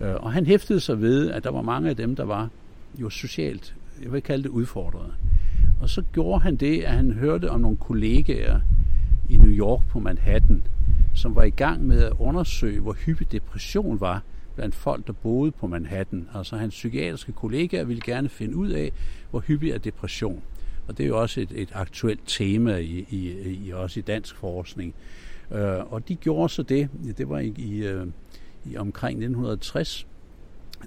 Uh, 0.00 0.06
og 0.06 0.32
han 0.32 0.46
hæftede 0.46 0.80
sig 0.80 1.00
ved, 1.00 1.30
at 1.30 1.44
der 1.44 1.50
var 1.50 1.62
mange 1.62 1.90
af 1.90 1.96
dem, 1.96 2.16
der 2.16 2.24
var 2.24 2.48
jo 3.00 3.10
socialt, 3.10 3.74
jeg 4.02 4.12
vil 4.12 4.22
kalde 4.22 4.42
det 4.42 4.50
udfordrede. 4.50 5.12
Og 5.80 5.88
så 5.88 6.02
gjorde 6.12 6.40
han 6.40 6.56
det, 6.56 6.82
at 6.82 6.92
han 6.92 7.12
hørte 7.12 7.50
om 7.50 7.60
nogle 7.60 7.76
kollegaer, 7.76 8.60
York 9.58 9.88
på 9.88 9.98
Manhattan, 9.98 10.62
som 11.14 11.36
var 11.36 11.42
i 11.42 11.50
gang 11.50 11.86
med 11.86 12.02
at 12.02 12.12
undersøge, 12.18 12.80
hvor 12.80 12.92
hyppig 12.92 13.32
depression 13.32 14.00
var 14.00 14.22
blandt 14.54 14.74
folk, 14.74 15.06
der 15.06 15.12
boede 15.12 15.50
på 15.50 15.66
Manhattan. 15.66 16.28
Altså 16.34 16.56
hans 16.56 16.74
psykiatriske 16.74 17.32
kollegaer 17.32 17.84
ville 17.84 18.02
gerne 18.02 18.28
finde 18.28 18.56
ud 18.56 18.68
af, 18.68 18.92
hvor 19.30 19.40
hyppig 19.40 19.70
er 19.70 19.78
depression. 19.78 20.42
Og 20.88 20.98
det 20.98 21.04
er 21.04 21.08
jo 21.08 21.20
også 21.20 21.40
et, 21.40 21.52
et 21.54 21.68
aktuelt 21.74 22.20
tema 22.26 22.76
i, 22.76 23.06
i, 23.10 23.32
i 23.66 23.72
også 23.72 24.00
i 24.00 24.02
dansk 24.02 24.36
forskning. 24.36 24.94
Uh, 25.50 25.92
og 25.92 26.08
de 26.08 26.14
gjorde 26.14 26.48
så 26.48 26.62
det, 26.62 26.88
det 27.18 27.28
var 27.28 27.38
i, 27.38 27.54
i, 27.56 27.94
uh, 27.94 28.08
i 28.64 28.76
omkring 28.76 29.16
1960, 29.16 30.06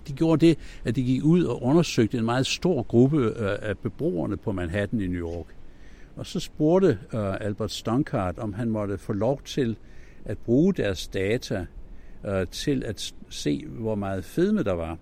de 0.07 0.13
gjorde 0.13 0.45
det, 0.45 0.57
at 0.86 0.95
de 0.95 1.03
gik 1.03 1.24
ud 1.24 1.43
og 1.43 1.63
undersøgte 1.63 2.18
en 2.18 2.26
meget 2.26 2.45
stor 2.45 2.84
gruppe 2.84 3.18
uh, 3.18 3.36
af 3.39 3.78
beboerne 3.78 4.38
på 4.38 4.51
Manhattan 4.51 5.01
i 5.01 5.07
New 5.07 5.22
York. 5.22 5.57
Og 6.18 6.26
så 6.26 6.39
spurgte 6.39 6.99
uh, 7.13 7.41
Albert 7.41 7.72
Stonkart, 7.72 8.39
om 8.39 8.53
han 8.53 8.70
måtte 8.70 8.97
få 8.97 9.13
lov 9.13 9.41
til 9.45 9.78
at 10.26 10.38
bruge 10.38 10.74
deres 10.74 11.07
data 11.07 11.65
uh, 12.24 12.47
til 12.51 12.84
at 12.84 13.13
se, 13.30 13.65
hvor 13.68 13.95
meget 13.95 14.26
fedme 14.26 14.63
der 14.63 14.74
var, 14.74 14.97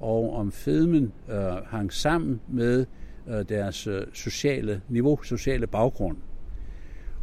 og 0.00 0.36
om 0.36 0.52
fedmen 0.52 1.12
uh, 1.28 1.34
hang 1.66 1.92
sammen 1.92 2.40
med 2.48 2.86
uh, 3.26 3.34
deres 3.48 3.86
uh, 3.86 3.94
sociale 4.12 4.80
niveau, 4.88 5.22
sociale 5.22 5.66
baggrund. 5.66 6.16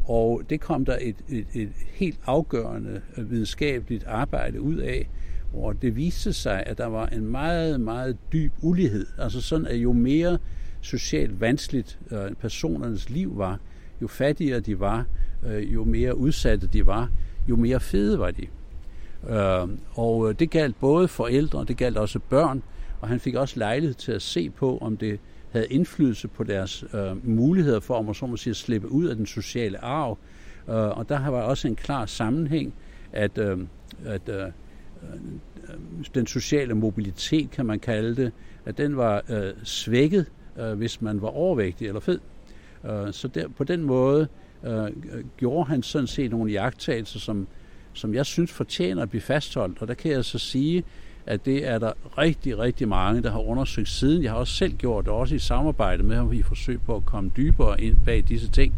Og 0.03 0.41
det 0.49 0.61
kom 0.61 0.85
der 0.85 0.97
et, 1.01 1.15
et, 1.29 1.47
et 1.53 1.69
helt 1.93 2.19
afgørende 2.25 3.01
videnskabeligt 3.17 4.03
arbejde 4.03 4.61
ud 4.61 4.75
af, 4.75 5.09
hvor 5.51 5.73
det 5.73 5.95
viste 5.95 6.33
sig, 6.33 6.63
at 6.65 6.77
der 6.77 6.85
var 6.85 7.07
en 7.07 7.25
meget, 7.25 7.81
meget 7.81 8.17
dyb 8.33 8.51
ulighed. 8.61 9.05
Altså 9.17 9.41
sådan, 9.41 9.67
at 9.67 9.75
jo 9.75 9.93
mere 9.93 10.37
socialt 10.81 11.41
vanskeligt 11.41 11.99
øh, 12.11 12.31
personernes 12.41 13.09
liv 13.09 13.37
var, 13.37 13.59
jo 14.01 14.07
fattigere 14.07 14.59
de 14.59 14.79
var, 14.79 15.05
øh, 15.45 15.73
jo 15.73 15.83
mere 15.83 16.17
udsatte 16.17 16.67
de 16.67 16.85
var, 16.85 17.09
jo 17.49 17.55
mere 17.55 17.79
fede 17.79 18.19
var 18.19 18.31
de. 18.31 18.47
Øh, 19.29 19.77
og 19.91 20.29
øh, 20.29 20.39
det 20.39 20.49
galt 20.49 20.79
både 20.79 21.07
forældre, 21.07 21.59
og 21.59 21.67
det 21.67 21.77
galt 21.77 21.97
også 21.97 22.19
børn, 22.19 22.63
og 23.01 23.07
han 23.07 23.19
fik 23.19 23.35
også 23.35 23.59
lejlighed 23.59 23.95
til 23.95 24.11
at 24.11 24.21
se 24.21 24.49
på, 24.49 24.77
om 24.77 24.97
det 24.97 25.19
havde 25.51 25.67
indflydelse 25.67 26.27
på 26.27 26.43
deres 26.43 26.85
øh, 26.93 27.27
muligheder 27.27 27.79
for, 27.79 27.93
om 27.93 28.13
så 28.13 28.25
må 28.25 28.37
sige, 28.37 28.51
at 28.51 28.57
slippe 28.57 28.91
ud 28.91 29.05
af 29.05 29.15
den 29.15 29.25
sociale 29.25 29.83
arv. 29.83 30.17
Øh, 30.69 30.75
og 30.75 31.09
der 31.09 31.29
var 31.29 31.41
også 31.41 31.67
en 31.67 31.75
klar 31.75 32.05
sammenhæng, 32.05 32.73
at, 33.13 33.37
øh, 33.37 33.57
at 34.05 34.29
øh, 34.29 34.43
øh, 34.43 34.51
den 36.15 36.27
sociale 36.27 36.73
mobilitet, 36.73 37.51
kan 37.51 37.65
man 37.65 37.79
kalde 37.79 38.15
det, 38.15 38.31
at 38.65 38.77
den 38.77 38.97
var 38.97 39.23
øh, 39.29 39.53
svækket 39.63 40.25
øh, 40.59 40.73
hvis 40.73 41.01
man 41.01 41.21
var 41.21 41.27
overvægtig 41.27 41.87
eller 41.87 41.99
fed. 41.99 42.19
Øh, 42.85 43.13
så 43.13 43.27
der, 43.27 43.47
på 43.47 43.63
den 43.63 43.81
måde 43.81 44.27
øh, 44.63 44.87
gjorde 45.37 45.69
han 45.69 45.83
sådan 45.83 46.07
set 46.07 46.31
nogle 46.31 46.51
jagttagelser, 46.51 47.19
som, 47.19 47.47
som 47.93 48.13
jeg 48.13 48.25
synes 48.25 48.51
fortjener 48.51 49.01
at 49.01 49.09
blive 49.09 49.21
fastholdt. 49.21 49.81
Og 49.81 49.87
der 49.87 49.93
kan 49.93 50.11
jeg 50.11 50.25
så 50.25 50.39
sige, 50.39 50.83
at 51.25 51.45
det 51.45 51.67
er 51.67 51.79
der 51.79 51.91
rigtig, 52.17 52.57
rigtig 52.59 52.87
mange, 52.87 53.23
der 53.23 53.31
har 53.31 53.39
undersøgt 53.39 53.89
siden. 53.89 54.23
Jeg 54.23 54.31
har 54.31 54.37
også 54.37 54.53
selv 54.53 54.73
gjort 54.73 55.05
det, 55.05 55.13
også 55.13 55.35
i 55.35 55.39
samarbejde 55.39 56.03
med 56.03 56.15
ham 56.15 56.33
i 56.33 56.41
forsøg 56.41 56.81
på 56.81 56.95
at 56.95 57.05
komme 57.05 57.31
dybere 57.37 57.81
ind 57.81 57.97
bag 58.05 58.23
disse 58.27 58.49
ting. 58.49 58.73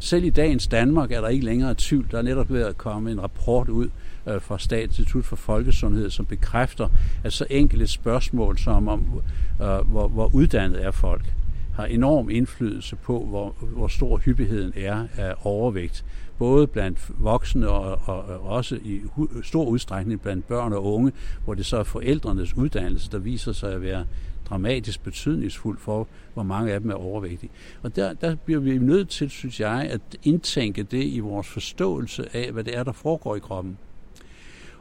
Selv 0.00 0.24
i 0.24 0.30
dagens 0.30 0.66
Danmark 0.66 1.12
er 1.12 1.20
der 1.20 1.28
ikke 1.28 1.44
længere 1.44 1.74
tvivl. 1.78 2.06
Der 2.10 2.18
er 2.18 2.22
netop 2.22 2.52
ved 2.52 2.62
at 2.62 2.78
komme 2.78 3.10
en 3.10 3.22
rapport 3.22 3.68
ud 3.68 3.88
øh, 4.26 4.40
fra 4.40 4.58
Statens 4.58 4.98
Institut 4.98 5.24
for 5.24 5.36
Folkesundhed, 5.36 6.10
som 6.10 6.26
bekræfter, 6.26 6.88
at 7.24 7.32
så 7.32 7.46
enkelte 7.50 7.86
spørgsmål 7.86 8.58
som 8.58 8.88
om, 8.88 9.22
øh, 9.62 9.66
hvor, 9.66 10.08
hvor 10.08 10.34
uddannet 10.34 10.84
er 10.84 10.90
folk, 10.90 11.34
har 11.74 11.84
enorm 11.84 12.30
indflydelse 12.30 12.96
på, 12.96 13.24
hvor, 13.24 13.54
hvor 13.60 13.88
stor 13.88 14.18
hyppigheden 14.18 14.72
er 14.76 15.06
af 15.16 15.34
overvægt. 15.44 16.04
Både 16.38 16.66
blandt 16.66 16.98
voksne 17.18 17.68
og, 17.68 18.00
og, 18.04 18.24
og 18.24 18.40
også 18.40 18.76
i 18.76 19.00
stor 19.42 19.64
udstrækning 19.64 20.20
blandt 20.20 20.48
børn 20.48 20.72
og 20.72 20.84
unge, 20.84 21.12
hvor 21.44 21.54
det 21.54 21.66
så 21.66 21.76
er 21.76 21.84
forældrenes 21.84 22.56
uddannelse, 22.56 23.10
der 23.10 23.18
viser 23.18 23.52
sig 23.52 23.72
at 23.72 23.82
være 23.82 24.04
dramatisk 24.48 25.04
betydningsfuld 25.04 25.78
for, 25.78 26.08
hvor 26.34 26.42
mange 26.42 26.72
af 26.72 26.80
dem 26.80 26.90
er 26.90 26.94
overvægtige. 26.94 27.50
Og 27.82 27.96
der, 27.96 28.12
der 28.12 28.34
bliver 28.34 28.60
vi 28.60 28.78
nødt 28.78 29.08
til, 29.08 29.30
synes 29.30 29.60
jeg, 29.60 29.88
at 29.90 30.00
indtænke 30.22 30.82
det 30.82 31.04
i 31.04 31.20
vores 31.20 31.46
forståelse 31.46 32.36
af, 32.36 32.52
hvad 32.52 32.64
det 32.64 32.76
er, 32.76 32.82
der 32.82 32.92
foregår 32.92 33.36
i 33.36 33.38
kroppen. 33.38 33.78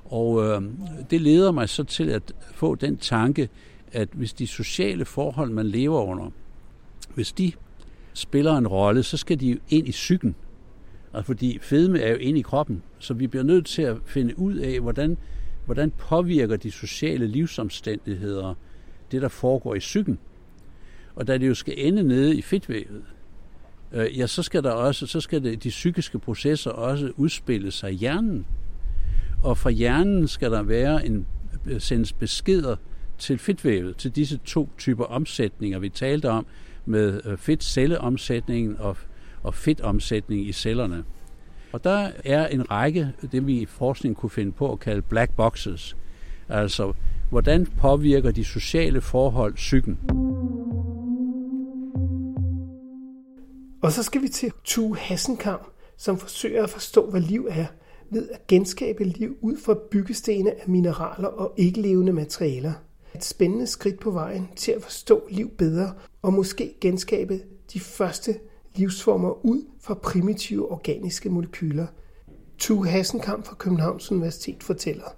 Og 0.06 0.44
øh, 0.44 0.62
det 1.10 1.22
leder 1.22 1.52
mig 1.52 1.70
så 1.70 1.84
til 1.84 2.10
at 2.10 2.34
få 2.54 2.76
den 2.76 2.98
tanke, 2.98 3.50
at 3.92 4.10
hvis 4.12 4.34
de 4.34 4.48
sociale 4.48 5.06
forhold, 5.06 5.50
man 5.50 5.66
lever 5.66 6.02
under, 6.02 6.32
hvis 7.16 7.32
de 7.32 7.52
spiller 8.14 8.58
en 8.58 8.68
rolle, 8.68 9.04
så 9.04 9.18
skal 9.18 9.40
de 9.40 9.52
jo 9.52 9.58
ind 9.70 9.88
i 9.88 9.92
psyken. 9.92 10.36
Altså 11.14 11.26
fordi 11.26 11.60
fedme 11.62 12.00
er 12.00 12.12
jo 12.12 12.18
inde 12.18 12.40
i 12.40 12.44
kroppen, 12.44 12.84
så 13.00 13.14
vi 13.14 13.28
bliver 13.28 13.44
nødt 13.44 13.66
til 13.66 13.82
at 13.82 13.98
finde 14.06 14.40
ud 14.40 14.56
af, 14.56 14.80
hvordan, 14.80 15.18
hvordan 15.66 15.92
påvirker 15.92 16.56
de 16.56 16.72
sociale 16.72 17.28
livsomstændigheder 17.28 18.54
det, 19.12 19.22
der 19.22 19.28
foregår 19.28 19.76
i 19.76 19.80
psyken. 19.80 20.20
Og 21.16 21.28
da 21.28 21.38
det 21.38 21.48
jo 21.48 21.56
skal 21.56 21.74
ende 21.78 22.04
nede 22.04 22.36
i 22.36 22.42
fedtvævet, 22.42 23.04
øh, 23.92 24.20
ja, 24.20 24.28
så 24.28 24.44
skal 24.44 24.64
der 24.64 24.72
også, 24.72 25.08
så 25.08 25.22
skal 25.22 25.44
det, 25.44 25.64
de 25.64 25.70
psykiske 25.70 26.20
processer 26.20 26.72
også 26.72 27.12
udspille 27.18 27.72
sig 27.72 27.92
i 27.92 27.96
hjernen. 27.96 28.46
Og 29.44 29.58
fra 29.58 29.70
hjernen 29.70 30.28
skal 30.28 30.52
der 30.52 30.62
være 30.62 31.06
en 31.06 31.26
øh, 31.66 31.82
sendes 31.82 32.14
beskeder 32.14 32.76
til 33.18 33.38
fedtvævet, 33.38 33.98
til 33.98 34.12
disse 34.12 34.40
to 34.46 34.70
typer 34.78 35.04
omsætninger, 35.04 35.80
vi 35.80 35.90
talte 35.90 36.30
om, 36.30 36.46
med 36.86 37.22
øh, 37.26 37.38
fedtcelleomsætningen 37.38 38.78
og, 38.80 38.98
og 39.44 39.54
fedtomsætning 39.54 40.48
i 40.48 40.52
cellerne. 40.52 41.04
Og 41.72 41.84
der 41.84 42.12
er 42.26 42.48
en 42.48 42.72
række, 42.72 43.14
øh, 43.24 43.32
det 43.32 43.48
vi 43.48 43.62
i 43.62 43.66
forskningen 43.66 44.16
kunne 44.16 44.30
finde 44.30 44.52
på 44.52 44.72
at 44.72 44.80
kalde 44.80 45.02
black 45.02 45.36
boxes. 45.36 45.98
Altså, 46.50 46.94
hvordan 47.30 47.66
påvirker 47.66 48.32
de 48.32 48.46
sociale 48.46 49.02
forhold 49.02 49.54
psyken? 49.54 50.00
Og 53.82 53.92
så 53.92 54.04
skal 54.04 54.22
vi 54.22 54.28
til 54.28 54.52
Tue 54.64 54.98
Hassenkamp, 54.98 55.68
som 55.98 56.18
forsøger 56.18 56.64
at 56.64 56.70
forstå, 56.70 57.10
hvad 57.10 57.22
liv 57.22 57.48
er, 57.50 57.66
ved 58.14 58.30
at 58.30 58.48
genskabe 58.48 59.04
liv 59.04 59.38
ud 59.42 59.58
fra 59.58 59.76
byggestene 59.92 60.52
af 60.62 60.70
mineraler 60.70 61.28
og 61.28 61.54
ikke-levende 61.58 62.14
materialer. 62.14 62.74
Et 63.16 63.24
spændende 63.24 63.68
skridt 63.68 64.00
på 64.00 64.12
vejen 64.12 64.50
til 64.56 64.72
at 64.72 64.82
forstå 64.82 65.28
liv 65.32 65.50
bedre 65.50 65.94
og 66.22 66.34
måske 66.34 66.74
genskabe 66.82 67.40
de 67.74 67.80
første 67.80 68.36
livsformer 68.76 69.46
ud 69.46 69.64
fra 69.80 69.94
primitive 69.94 70.72
organiske 70.72 71.30
molekyler. 71.30 71.88
Tue 72.58 72.88
Hassenkamp 72.88 73.46
fra 73.46 73.56
Københavns 73.56 74.12
Universitet 74.12 74.64
fortæller. 74.64 75.16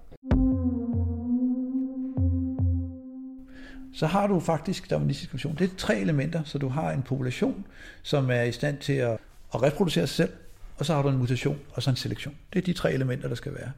så 3.95 4.05
har 4.05 4.27
du 4.27 4.39
faktisk 4.39 4.89
darwinistisk 4.89 5.29
evolution. 5.29 5.55
Det 5.59 5.71
er 5.71 5.75
tre 5.77 5.99
elementer, 5.99 6.43
så 6.43 6.57
du 6.57 6.67
har 6.67 6.91
en 6.91 7.01
population, 7.01 7.65
som 8.03 8.29
er 8.29 8.41
i 8.41 8.51
stand 8.51 8.77
til 8.77 8.93
at, 8.93 9.17
at 9.53 9.63
reproducere 9.63 10.07
sig 10.07 10.15
selv, 10.15 10.29
og 10.77 10.85
så 10.85 10.93
har 10.93 11.01
du 11.01 11.09
en 11.09 11.17
mutation, 11.17 11.59
og 11.73 11.83
så 11.83 11.89
en 11.89 11.95
selektion. 11.95 12.35
Det 12.53 12.59
er 12.59 12.65
de 12.65 12.73
tre 12.73 12.93
elementer, 12.93 13.27
der 13.27 13.35
skal 13.35 13.53
være. 13.53 13.71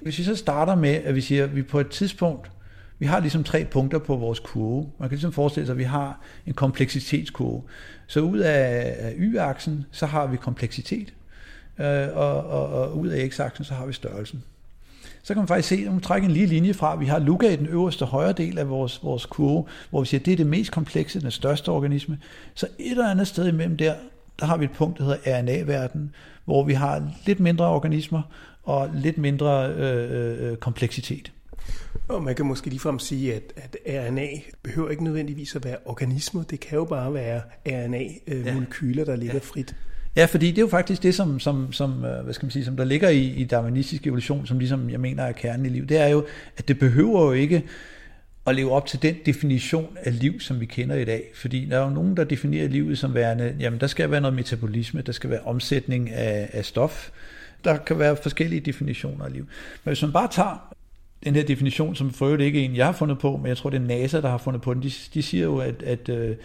Hvis 0.00 0.18
vi 0.18 0.24
så 0.24 0.36
starter 0.36 0.74
med, 0.74 0.94
at 0.94 1.14
vi 1.14 1.20
siger, 1.20 1.44
at 1.44 1.56
vi 1.56 1.62
på 1.62 1.80
et 1.80 1.90
tidspunkt, 1.90 2.50
vi 2.98 3.06
har 3.06 3.20
ligesom 3.20 3.44
tre 3.44 3.64
punkter 3.64 3.98
på 3.98 4.16
vores 4.16 4.38
kurve. 4.38 4.88
Man 4.98 5.08
kan 5.08 5.16
ligesom 5.16 5.32
forestille 5.32 5.66
sig, 5.66 5.72
at 5.72 5.78
vi 5.78 5.84
har 5.84 6.20
en 6.46 6.54
kompleksitetskurve. 6.54 7.62
Så 8.06 8.20
ud 8.20 8.38
af 8.38 9.14
y-aksen, 9.16 9.86
så 9.90 10.06
har 10.06 10.26
vi 10.26 10.36
kompleksitet, 10.36 11.14
øh, 11.78 12.08
og, 12.14 12.44
og, 12.44 12.66
og 12.66 12.98
ud 12.98 13.08
af 13.08 13.28
x-aksen, 13.28 13.64
så 13.64 13.74
har 13.74 13.86
vi 13.86 13.92
størrelsen. 13.92 14.42
så 15.22 15.34
kan 15.34 15.40
man 15.40 15.48
faktisk 15.48 15.68
se, 15.68 15.84
at 15.86 15.92
man 15.92 16.00
trækker 16.00 16.28
en 16.28 16.34
lige 16.34 16.46
linje 16.46 16.74
fra, 16.74 16.96
vi 16.96 17.06
har 17.06 17.18
Luca 17.18 17.52
i 17.52 17.56
den 17.56 17.66
øverste 17.66 18.04
højre 18.04 18.32
del 18.32 18.58
af 18.58 18.68
vores, 18.68 19.04
vores 19.04 19.26
kurve, 19.26 19.64
hvor 19.90 20.00
vi 20.00 20.06
siger, 20.06 20.20
at 20.20 20.26
det 20.26 20.32
er 20.32 20.36
det 20.36 20.46
mest 20.46 20.72
komplekse, 20.72 21.20
den 21.20 21.30
største 21.30 21.68
organisme. 21.68 22.18
Så 22.54 22.66
et 22.78 22.90
eller 22.90 23.10
andet 23.10 23.26
sted 23.26 23.48
imellem 23.48 23.76
der, 23.76 23.94
der 24.40 24.46
har 24.46 24.56
vi 24.56 24.64
et 24.64 24.72
punkt, 24.72 24.98
der 24.98 25.04
hedder 25.04 25.40
RNA-verden, 25.40 26.14
hvor 26.44 26.64
vi 26.64 26.72
har 26.72 27.10
lidt 27.26 27.40
mindre 27.40 27.66
organismer 27.66 28.22
og 28.62 28.90
lidt 28.94 29.18
mindre 29.18 29.68
øh, 29.68 30.50
øh, 30.50 30.56
kompleksitet. 30.56 31.32
Og 32.08 32.22
man 32.22 32.34
kan 32.34 32.46
måske 32.46 32.68
ligefrem 32.68 32.98
sige, 32.98 33.34
at, 33.34 33.42
at 33.56 33.76
RNA 34.08 34.28
behøver 34.62 34.90
ikke 34.90 35.04
nødvendigvis 35.04 35.56
at 35.56 35.64
være 35.64 35.76
organismer. 35.84 36.42
Det 36.42 36.60
kan 36.60 36.78
jo 36.78 36.84
bare 36.84 37.14
være 37.14 37.40
RNA-molekyler, 37.68 39.04
der 39.04 39.16
ligger 39.16 39.34
ja. 39.34 39.40
frit. 39.42 39.76
Ja, 40.16 40.24
fordi 40.24 40.46
det 40.46 40.58
er 40.58 40.62
jo 40.62 40.68
faktisk 40.68 41.02
det, 41.02 41.14
som, 41.14 41.40
som, 41.40 41.72
som, 41.72 41.92
hvad 41.92 42.32
skal 42.32 42.46
man 42.46 42.50
sige, 42.50 42.64
som 42.64 42.76
der 42.76 42.84
ligger 42.84 43.08
i, 43.08 43.24
i 43.24 43.44
darwinistisk 43.44 44.06
evolution, 44.06 44.46
som 44.46 44.58
ligesom 44.58 44.90
jeg 44.90 45.00
mener 45.00 45.22
er 45.22 45.32
kernen 45.32 45.66
i 45.66 45.68
liv. 45.68 45.86
Det 45.86 45.96
er 45.96 46.08
jo, 46.08 46.24
at 46.56 46.68
det 46.68 46.78
behøver 46.78 47.24
jo 47.24 47.32
ikke 47.32 47.64
at 48.50 48.56
leve 48.56 48.72
op 48.72 48.86
til 48.86 49.02
den 49.02 49.16
definition 49.26 49.96
af 49.96 50.20
liv, 50.20 50.40
som 50.40 50.60
vi 50.60 50.66
kender 50.66 50.96
i 50.96 51.04
dag. 51.04 51.24
Fordi 51.34 51.64
der 51.64 51.78
er 51.78 51.84
jo 51.84 51.90
nogen, 51.90 52.16
der 52.16 52.24
definerer 52.24 52.68
livet 52.68 52.98
som 52.98 53.14
værende, 53.14 53.56
jamen 53.60 53.80
der 53.80 53.86
skal 53.86 54.10
være 54.10 54.20
noget 54.20 54.34
metabolisme, 54.34 55.02
der 55.02 55.12
skal 55.12 55.30
være 55.30 55.40
omsætning 55.40 56.10
af, 56.10 56.50
af 56.52 56.64
stof, 56.64 57.10
der 57.64 57.76
kan 57.76 57.98
være 57.98 58.16
forskellige 58.22 58.60
definitioner 58.60 59.24
af 59.24 59.32
liv. 59.32 59.42
Men 59.84 59.90
hvis 59.90 60.02
man 60.02 60.12
bare 60.12 60.28
tager 60.32 60.74
den 61.24 61.34
her 61.34 61.44
definition, 61.44 61.94
som 61.94 62.10
for 62.10 62.26
øvrigt 62.26 62.42
ikke 62.42 62.60
er 62.60 62.64
en, 62.64 62.76
jeg 62.76 62.86
har 62.86 62.92
fundet 62.92 63.18
på, 63.18 63.36
men 63.36 63.46
jeg 63.46 63.56
tror, 63.56 63.70
det 63.70 63.76
er 63.76 63.86
NASA, 63.86 64.20
der 64.20 64.28
har 64.28 64.38
fundet 64.38 64.62
på 64.62 64.74
den, 64.74 64.82
de, 64.82 64.90
de 65.14 65.22
siger 65.22 65.44
jo, 65.44 65.58
at, 65.58 65.82
at 65.82 66.08
øh, 66.08 66.36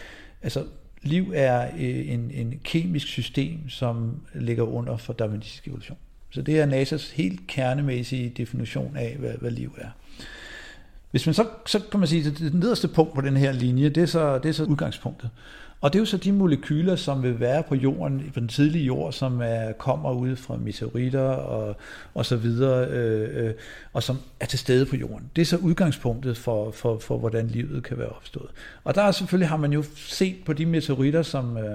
altså, 0.41 0.64
liv 1.01 1.32
er 1.36 1.68
øh, 1.80 2.10
en, 2.10 2.32
en 2.34 2.60
kemisk 2.64 3.08
system, 3.08 3.70
som 3.70 4.22
ligger 4.34 4.64
under 4.64 4.97
for 4.97 5.14
darwinistisk 5.14 5.68
evolution. 5.68 5.97
Så 6.30 6.41
det 6.41 6.60
er 6.60 6.66
NASA's 6.66 7.16
helt 7.16 7.39
kernemæssige 7.47 8.30
definition 8.30 8.97
af, 8.97 9.16
hvad, 9.20 9.34
hvad 9.41 9.51
liv 9.51 9.76
er. 9.78 9.89
Hvis 11.16 11.26
man 11.26 11.34
så, 11.34 11.45
så 11.66 11.80
kan 11.91 11.99
man 11.99 12.07
sige, 12.07 12.28
at 12.28 12.39
det 12.39 12.53
nederste 12.53 12.88
punkt 12.88 13.13
på 13.13 13.22
den 13.22 13.38
her 13.38 13.51
linje, 13.51 13.89
det 13.89 14.03
er 14.03 14.07
så, 14.07 14.38
det 14.38 14.49
er 14.49 14.53
så 14.53 14.63
udgangspunktet. 14.63 15.30
Og 15.86 15.93
det 15.93 15.99
er 15.99 16.01
jo 16.01 16.05
så 16.05 16.17
de 16.17 16.31
molekyler, 16.31 16.95
som 16.95 17.23
vil 17.23 17.39
være 17.39 17.63
på 17.63 17.75
jorden, 17.75 18.31
på 18.33 18.39
den 18.39 18.47
tidlige 18.47 18.86
jord, 18.86 19.13
som 19.13 19.41
er, 19.41 19.71
kommer 19.71 20.11
ud 20.11 20.36
fra 20.36 20.57
meteoritter 20.57 21.21
og, 21.21 21.75
og 22.13 22.25
så 22.25 22.36
videre, 22.36 22.88
øh, 22.88 23.45
øh, 23.45 23.53
og 23.93 24.03
som 24.03 24.17
er 24.39 24.45
til 24.45 24.59
stede 24.59 24.86
på 24.86 24.95
jorden. 24.95 25.31
Det 25.36 25.41
er 25.41 25.45
så 25.45 25.57
udgangspunktet 25.57 26.38
for, 26.38 26.71
for, 26.71 26.99
for, 26.99 27.17
hvordan 27.17 27.47
livet 27.47 27.83
kan 27.83 27.97
være 27.97 28.09
opstået. 28.09 28.49
Og 28.83 28.95
der 28.95 29.01
er 29.01 29.11
selvfølgelig, 29.11 29.49
har 29.49 29.57
man 29.57 29.73
jo 29.73 29.83
set 29.95 30.36
på 30.45 30.53
de 30.53 30.65
meteoritter, 30.65 31.21
som, 31.21 31.57
øh, 31.57 31.65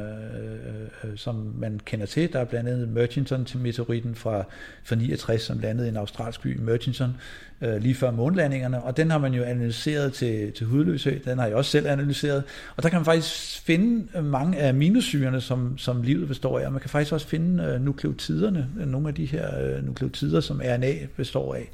øh, 1.05 1.17
som 1.17 1.55
man 1.59 1.81
kender 1.85 2.07
til. 2.07 2.33
Der 2.33 2.39
er 2.39 2.45
blandt 2.45 2.69
andet 2.69 2.89
Murchison 2.89 3.45
til 3.45 3.59
meteoritten 3.59 4.15
fra, 4.15 4.45
fra 4.85 4.97
69, 4.97 5.43
som 5.43 5.59
landede 5.59 5.89
i 5.89 5.91
en 5.91 5.97
australsk 5.97 6.43
by, 6.43 6.59
Murchison, 6.61 7.17
øh, 7.61 7.83
lige 7.83 7.95
før 7.95 8.11
månelandingerne, 8.11 8.83
og 8.83 8.97
den 8.97 9.11
har 9.11 9.19
man 9.19 9.35
jo 9.35 9.43
analyseret 9.43 10.13
til, 10.13 10.53
til 10.53 10.67
hudløshed, 10.67 11.21
den 11.21 11.39
har 11.39 11.47
jeg 11.47 11.57
også 11.57 11.71
selv 11.71 11.87
analyseret, 11.87 12.45
og 12.77 12.83
der 12.83 12.89
kan 12.89 12.99
man 12.99 13.05
faktisk 13.05 13.61
finde 13.61 14.00
Øh, 14.17 14.25
mange 14.25 14.59
af 14.59 14.69
aminosyrene, 14.69 15.41
som, 15.41 15.79
som 15.79 16.03
livet 16.03 16.29
består 16.29 16.59
af, 16.59 16.67
og 16.67 16.73
man 16.73 16.81
kan 16.81 16.91
faktisk 16.91 17.13
også 17.13 17.27
finde 17.27 17.65
øh, 17.65 17.81
nukleotiderne, 17.81 18.69
øh, 18.81 18.89
nogle 18.89 19.09
af 19.09 19.15
de 19.15 19.27
her 19.27 19.65
øh, 19.65 19.87
nukleotider, 19.87 20.41
som 20.41 20.61
RNA 20.65 20.93
består 21.17 21.55
af. 21.55 21.71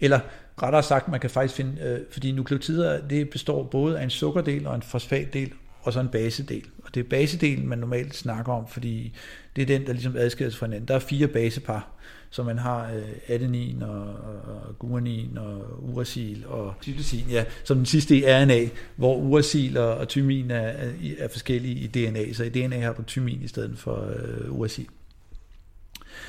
Eller 0.00 0.20
rettere 0.62 0.82
sagt, 0.82 1.08
man 1.08 1.20
kan 1.20 1.30
faktisk 1.30 1.54
finde, 1.54 1.82
øh, 1.82 2.00
fordi 2.10 2.32
nukleotider, 2.32 3.00
det 3.08 3.30
består 3.30 3.62
både 3.62 3.98
af 3.98 4.04
en 4.04 4.10
sukkerdel 4.10 4.66
og 4.66 4.74
en 4.74 4.82
fosfatdel, 4.82 5.52
og 5.82 5.92
så 5.92 6.00
en 6.00 6.08
basedel. 6.08 6.64
Og 6.84 6.94
det 6.94 7.00
er 7.00 7.08
basedelen, 7.08 7.68
man 7.68 7.78
normalt 7.78 8.16
snakker 8.16 8.52
om, 8.52 8.68
fordi 8.68 9.12
det 9.56 9.62
er 9.62 9.66
den, 9.66 9.86
der 9.86 9.92
ligesom 9.92 10.16
adskilles 10.16 10.56
fra 10.56 10.66
hinanden. 10.66 10.88
Der 10.88 10.94
er 10.94 10.98
fire 10.98 11.26
basepar, 11.26 11.90
så 12.30 12.42
man 12.42 12.58
har 12.58 12.92
øh, 12.92 13.02
adenin 13.26 13.82
og, 13.82 14.04
og 14.44 14.78
guanin 14.78 15.38
og 15.38 15.84
uracil 15.94 16.44
og 16.46 16.74
cytosin, 16.82 17.26
ja, 17.30 17.44
som 17.64 17.76
den 17.76 17.86
sidste 17.86 18.16
i 18.16 18.24
RNA, 18.24 18.68
hvor 18.96 19.16
uracil 19.16 19.76
og, 19.78 19.94
og 19.94 20.08
tymin 20.08 20.50
er, 20.50 20.72
er, 21.18 21.28
forskellige 21.28 21.74
i 21.74 21.86
DNA, 21.86 22.32
så 22.32 22.44
i 22.44 22.48
DNA 22.48 22.80
har 22.80 22.92
du 22.92 23.02
tymin 23.02 23.42
i 23.42 23.48
stedet 23.48 23.78
for 23.78 24.08
øh, 24.16 24.52
uracil. 24.58 24.86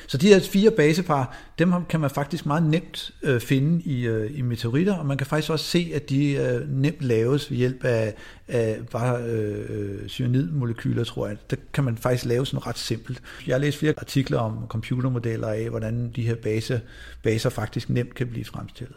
Så 0.08 0.18
de 0.18 0.28
her 0.28 0.40
fire 0.40 0.72
basepar, 0.72 1.38
dem 1.60 1.74
kan 1.90 2.00
man 2.00 2.10
faktisk 2.10 2.46
meget 2.46 2.64
nemt 2.64 3.12
øh, 3.24 3.42
finde 3.42 3.82
i, 3.84 4.08
øh, 4.08 4.38
i 4.38 4.42
meteoritter, 4.42 4.96
og 4.96 5.06
man 5.06 5.18
kan 5.18 5.28
faktisk 5.28 5.52
også 5.52 5.66
se, 5.66 5.92
at 5.96 6.10
de 6.10 6.34
øh, 6.34 6.70
nemt 6.70 7.02
laves 7.02 7.52
ved 7.52 7.58
hjælp 7.58 7.86
af, 7.86 8.14
af 8.48 8.80
bare 8.92 9.24
øh, 9.24 10.08
cyanidmolekyler, 10.08 11.04
tror 11.04 11.28
jeg. 11.28 11.38
Det 11.50 11.60
kan 11.74 11.84
man 11.84 11.98
faktisk 11.98 12.26
lave 12.26 12.46
sådan 12.46 12.68
ret 12.68 12.78
simpelt. 12.78 13.22
Jeg 13.48 13.56
har 13.56 13.60
læst 13.60 13.78
flere 13.78 13.94
artikler 13.98 14.40
om 14.40 14.66
computermodeller 14.68 15.48
af, 15.48 15.70
hvordan 15.70 16.12
de 16.16 16.22
her 16.22 16.36
base, 16.36 16.82
baser 17.24 17.50
faktisk 17.50 17.90
nemt 17.90 18.16
kan 18.16 18.28
blive 18.28 18.46
fremstillet. 18.46 18.96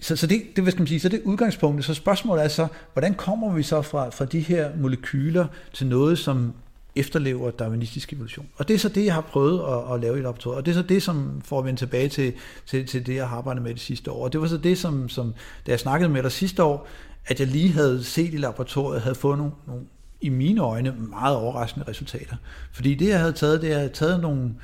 Så, 0.00 0.16
så 0.16 0.26
det, 0.26 0.42
det, 0.56 0.64
hvad 0.64 0.70
skal 0.70 0.80
man 0.80 0.86
sige, 0.86 1.00
så 1.00 1.08
det 1.08 1.20
er 1.20 1.24
udgangspunktet. 1.24 1.84
Så 1.84 1.94
spørgsmålet 1.94 2.44
er 2.44 2.48
så, 2.48 2.66
hvordan 2.92 3.14
kommer 3.14 3.52
vi 3.52 3.62
så 3.62 3.82
fra, 3.82 4.10
fra 4.10 4.24
de 4.24 4.40
her 4.40 4.70
molekyler 4.76 5.46
til 5.72 5.86
noget, 5.86 6.18
som 6.18 6.54
efterlever 6.96 7.50
darwinistisk 7.50 8.12
evolution. 8.12 8.48
Og 8.56 8.68
det 8.68 8.74
er 8.74 8.78
så 8.78 8.88
det, 8.88 9.04
jeg 9.04 9.14
har 9.14 9.20
prøvet 9.20 9.60
at, 9.60 9.94
at 9.94 10.00
lave 10.00 10.18
i 10.18 10.20
laboratoriet, 10.20 10.58
og 10.58 10.66
det 10.66 10.70
er 10.70 10.74
så 10.74 10.82
det, 10.82 11.02
som 11.02 11.40
får 11.44 11.62
vi 11.62 11.72
tilbage 11.72 12.08
til, 12.08 12.32
til, 12.66 12.86
til 12.86 13.06
det, 13.06 13.14
jeg 13.14 13.28
har 13.28 13.36
arbejdet 13.36 13.62
med 13.62 13.74
det 13.74 13.80
sidste 13.80 14.10
år. 14.10 14.24
Og 14.24 14.32
det 14.32 14.40
var 14.40 14.46
så 14.46 14.56
det, 14.56 14.78
som, 14.78 15.08
som 15.08 15.34
da 15.66 15.70
jeg 15.70 15.80
snakkede 15.80 16.10
med 16.10 16.22
dig 16.22 16.32
sidste 16.32 16.62
år, 16.62 16.88
at 17.26 17.40
jeg 17.40 17.48
lige 17.48 17.72
havde 17.72 18.04
set 18.04 18.34
i 18.34 18.36
laboratoriet, 18.36 19.02
havde 19.02 19.14
fået 19.14 19.38
nogle, 19.38 19.52
nogle 19.66 19.82
i 20.20 20.28
mine 20.28 20.60
øjne 20.60 20.94
meget 20.98 21.36
overraskende 21.36 21.88
resultater. 21.88 22.36
Fordi 22.72 22.94
det, 22.94 23.08
jeg 23.08 23.18
havde 23.18 23.32
taget, 23.32 23.62
det 23.62 23.66
er, 23.66 23.70
jeg 23.70 23.80
havde 23.80 23.92
taget 23.92 24.20
nogle 24.20 24.54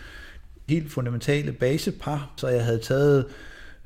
helt 0.68 0.92
fundamentale 0.92 1.52
basepar, 1.52 2.30
så 2.36 2.48
jeg 2.48 2.64
havde 2.64 2.78
taget 2.78 3.24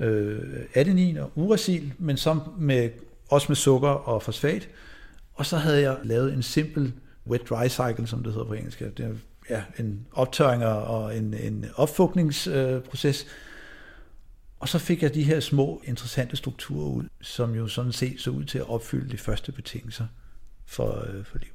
øh, 0.00 0.38
adenin 0.74 1.18
og 1.18 1.32
uracil, 1.34 1.92
men 1.98 2.16
som 2.16 2.40
med, 2.58 2.90
også 3.28 3.46
med 3.48 3.56
sukker 3.56 3.88
og 3.88 4.22
fosfat, 4.22 4.68
og 5.34 5.46
så 5.46 5.56
havde 5.56 5.80
jeg 5.80 5.96
lavet 6.02 6.32
en 6.32 6.42
simpel 6.42 6.92
wet-dry 7.30 7.68
cycle, 7.68 8.06
som 8.06 8.22
det 8.22 8.32
hedder 8.32 8.46
på 8.46 8.54
engelsk. 8.54 8.78
Det 8.78 9.00
er 9.00 9.14
ja, 9.50 9.62
en 9.78 10.06
optørring 10.12 10.64
og 10.64 11.16
en, 11.16 11.34
en 11.34 11.66
opfugtningsproces. 11.76 13.26
Og 14.60 14.68
så 14.68 14.78
fik 14.78 15.02
jeg 15.02 15.14
de 15.14 15.22
her 15.22 15.40
små, 15.40 15.82
interessante 15.84 16.36
strukturer 16.36 16.88
ud, 16.88 17.04
som 17.20 17.54
jo 17.54 17.68
sådan 17.68 17.92
set 17.92 18.20
så 18.20 18.30
ud 18.30 18.44
til 18.44 18.58
at 18.58 18.68
opfylde 18.68 19.10
de 19.10 19.18
første 19.18 19.52
betingelser 19.52 20.06
for, 20.66 21.04
øh, 21.08 21.24
for 21.24 21.38
liv. 21.38 21.50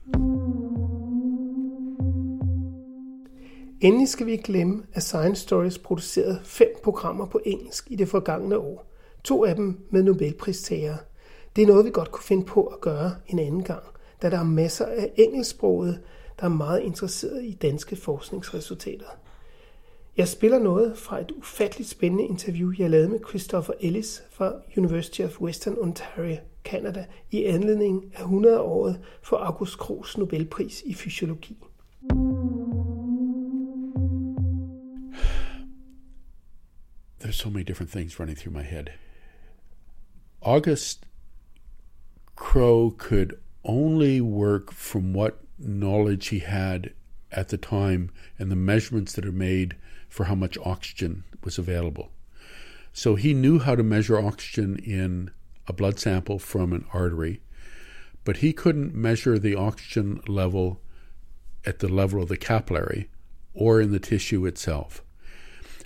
Endelig 3.82 4.10
skal 4.10 4.26
vi 4.26 4.32
ikke 4.32 4.44
glemme, 4.44 4.84
at 4.94 5.04
Science 5.04 5.42
Stories 5.42 5.78
producerede 5.78 6.40
fem 6.44 6.70
programmer 6.84 7.26
på 7.26 7.42
engelsk 7.46 7.92
i 7.92 7.96
det 7.96 8.08
forgangne 8.08 8.58
år. 8.58 8.92
To 9.24 9.46
af 9.46 9.56
dem 9.56 9.88
med 9.92 10.04
Nobelpristagere. 10.04 10.98
Det 11.56 11.62
er 11.62 11.68
noget, 11.68 11.86
vi 11.86 11.90
godt 11.90 12.12
kunne 12.12 12.24
finde 12.24 12.46
på 12.46 12.64
at 12.64 12.82
gøre 12.82 13.16
en 13.28 13.40
anden 13.40 13.64
gang 13.64 13.84
da 14.22 14.30
der 14.30 14.40
er 14.40 14.44
masser 14.44 14.86
af 14.86 15.12
engelsksproget, 15.18 16.02
der 16.40 16.46
er 16.46 16.50
meget 16.50 16.82
interesseret 16.82 17.44
i 17.44 17.54
danske 17.54 17.96
forskningsresultater. 17.96 19.06
Jeg 20.18 20.28
spiller 20.28 20.60
noget 20.60 20.98
fra 20.98 21.22
et 21.22 21.32
ufatteligt 21.32 21.90
spændende 21.90 22.24
interview, 22.24 22.74
jeg 22.78 22.90
lavede 22.90 23.10
med 23.10 23.20
Christopher 23.30 23.74
Ellis 23.80 24.24
fra 24.32 24.54
University 24.78 25.22
of 25.22 25.42
Western 25.42 25.78
Ontario, 25.82 26.38
Canada, 26.64 27.06
i 27.32 27.44
anledning 27.44 28.12
af 28.14 28.24
100-året 28.24 29.00
for 29.22 29.38
August 29.38 29.78
Krohs 29.78 30.18
Nobelpris 30.18 30.82
i 30.86 30.94
fysiologi. 30.94 31.58
There's 37.22 37.38
so 37.38 37.50
many 37.50 37.64
different 37.64 37.92
things 37.92 38.20
running 38.20 38.38
through 38.38 38.58
my 38.58 38.64
head. 38.64 38.86
August 40.42 41.06
Crow 42.36 42.90
could 42.98 43.32
only 43.66 44.22
work 44.22 44.72
from 44.72 45.14
what 45.14 45.40
knowledge 45.58 46.28
he 46.28 46.40
had 46.40 46.94
at 47.32 47.50
the 47.50 47.58
time 47.58 48.12
and 48.40 48.52
the 48.52 48.56
measurements 48.56 49.14
that 49.14 49.26
are 49.26 49.32
made 49.32 49.76
for 50.08 50.26
how 50.26 50.36
much 50.36 50.58
oxygen 50.64 51.24
was 51.44 51.58
available. 51.58 52.10
So 52.94 53.16
he 53.16 53.34
knew 53.34 53.60
how 53.60 53.76
to 53.76 53.84
measure 53.84 54.18
oxygen 54.18 54.78
in 54.78 55.32
a 55.68 55.74
blood 55.74 56.00
sample 56.00 56.40
from 56.40 56.72
an 56.72 56.86
artery, 56.94 57.42
but 58.24 58.38
he 58.38 58.54
couldn't 58.54 58.96
measure 58.96 59.38
the 59.38 59.56
oxygen 59.56 60.22
level 60.28 60.80
at 61.66 61.80
the 61.80 61.88
level 61.88 62.22
of 62.22 62.30
the 62.30 62.38
capillary 62.38 63.10
or 63.54 63.82
in 63.82 63.92
the 63.92 64.00
tissue 64.00 64.46
itself. 64.46 65.02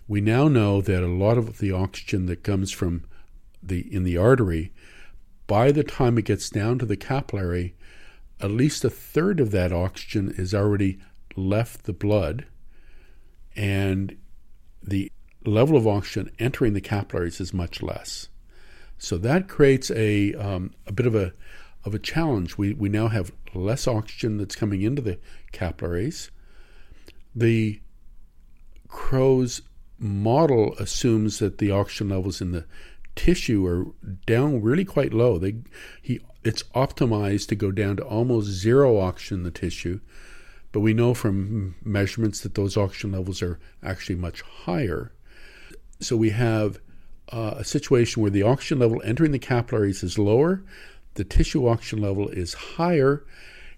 We 0.08 0.22
now 0.22 0.48
know 0.48 0.82
that 0.82 1.04
a 1.04 1.08
lot 1.08 1.38
of 1.38 1.60
the 1.60 1.72
oxygen 1.72 2.26
that 2.28 2.44
comes 2.44 2.72
from 2.72 3.06
the 3.62 3.94
in 3.94 4.04
the 4.04 4.18
artery 4.18 4.72
by 5.50 5.72
the 5.72 5.84
time 5.84 6.16
it 6.20 6.26
gets 6.26 6.48
down 6.48 6.78
to 6.78 6.86
the 6.86 6.96
capillary, 6.96 7.74
at 8.40 8.52
least 8.52 8.86
a 8.86 8.90
third 8.90 9.40
of 9.40 9.50
that 9.50 9.74
oxygen 9.74 10.32
is 10.38 10.54
already 10.54 11.00
left 11.36 11.86
the 11.86 11.92
blood, 11.92 12.46
and 13.56 14.16
the 14.84 15.12
level 15.44 15.76
of 15.76 15.88
oxygen 15.88 16.32
entering 16.38 16.74
the 16.74 16.80
capillaries 16.80 17.42
is 17.42 17.52
much 17.52 17.82
less. 17.82 18.30
So 19.00 19.18
that 19.18 19.48
creates 19.48 19.90
a 19.90 20.36
um, 20.36 20.72
a 20.86 20.92
bit 20.92 21.08
of 21.08 21.16
a 21.16 21.34
of 21.84 21.96
a 21.96 22.00
challenge. 22.00 22.56
We 22.56 22.74
we 22.76 22.88
now 22.88 23.08
have 23.08 23.32
less 23.56 23.88
oxygen 23.88 24.38
that's 24.38 24.56
coming 24.56 24.84
into 24.84 25.02
the 25.02 25.18
capillaries. 25.52 26.30
The 27.36 27.82
crow's 28.88 29.64
model 29.98 30.76
assumes 30.78 31.40
that 31.40 31.58
the 31.58 31.72
oxygen 31.72 32.10
levels 32.10 32.40
in 32.40 32.52
the 32.52 32.66
tissue 33.20 33.66
are 33.66 33.86
down 34.26 34.62
really 34.62 34.86
quite 34.86 35.14
low. 35.14 35.38
They 35.38 35.56
he 36.02 36.22
it's 36.42 36.64
optimized 36.74 37.50
to 37.50 37.56
go 37.56 37.70
down 37.70 37.98
to 37.98 38.04
almost 38.04 38.48
zero 38.48 38.98
oxygen 38.98 39.40
in 39.40 39.44
the 39.44 39.52
tissue, 39.52 40.00
but 40.72 40.80
we 40.80 40.94
know 40.94 41.14
from 41.14 41.76
measurements 41.84 42.40
that 42.42 42.56
those 42.56 42.78
oxygen 42.78 43.12
levels 43.12 43.42
are 43.42 43.60
actually 43.84 44.16
much 44.16 44.42
higher. 44.42 45.12
So 46.00 46.16
we 46.16 46.30
have 46.30 46.80
uh, 47.34 47.56
a 47.58 47.66
situation 47.66 48.22
where 48.22 48.32
the 48.32 48.44
oxygen 48.44 48.80
level 48.80 49.02
entering 49.04 49.34
the 49.34 49.40
capillaries 49.40 50.02
is 50.02 50.18
lower, 50.18 50.64
the 51.16 51.26
tissue 51.26 51.68
oxygen 51.68 52.02
level 52.02 52.30
is 52.30 52.54
higher. 52.54 53.26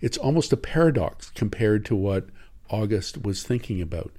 It's 0.02 0.20
almost 0.20 0.54
a 0.54 0.58
paradox 0.58 1.32
compared 1.32 1.84
to 1.86 1.96
what 1.96 2.28
August 2.70 3.24
was 3.24 3.42
thinking 3.42 3.82
about. 3.82 4.12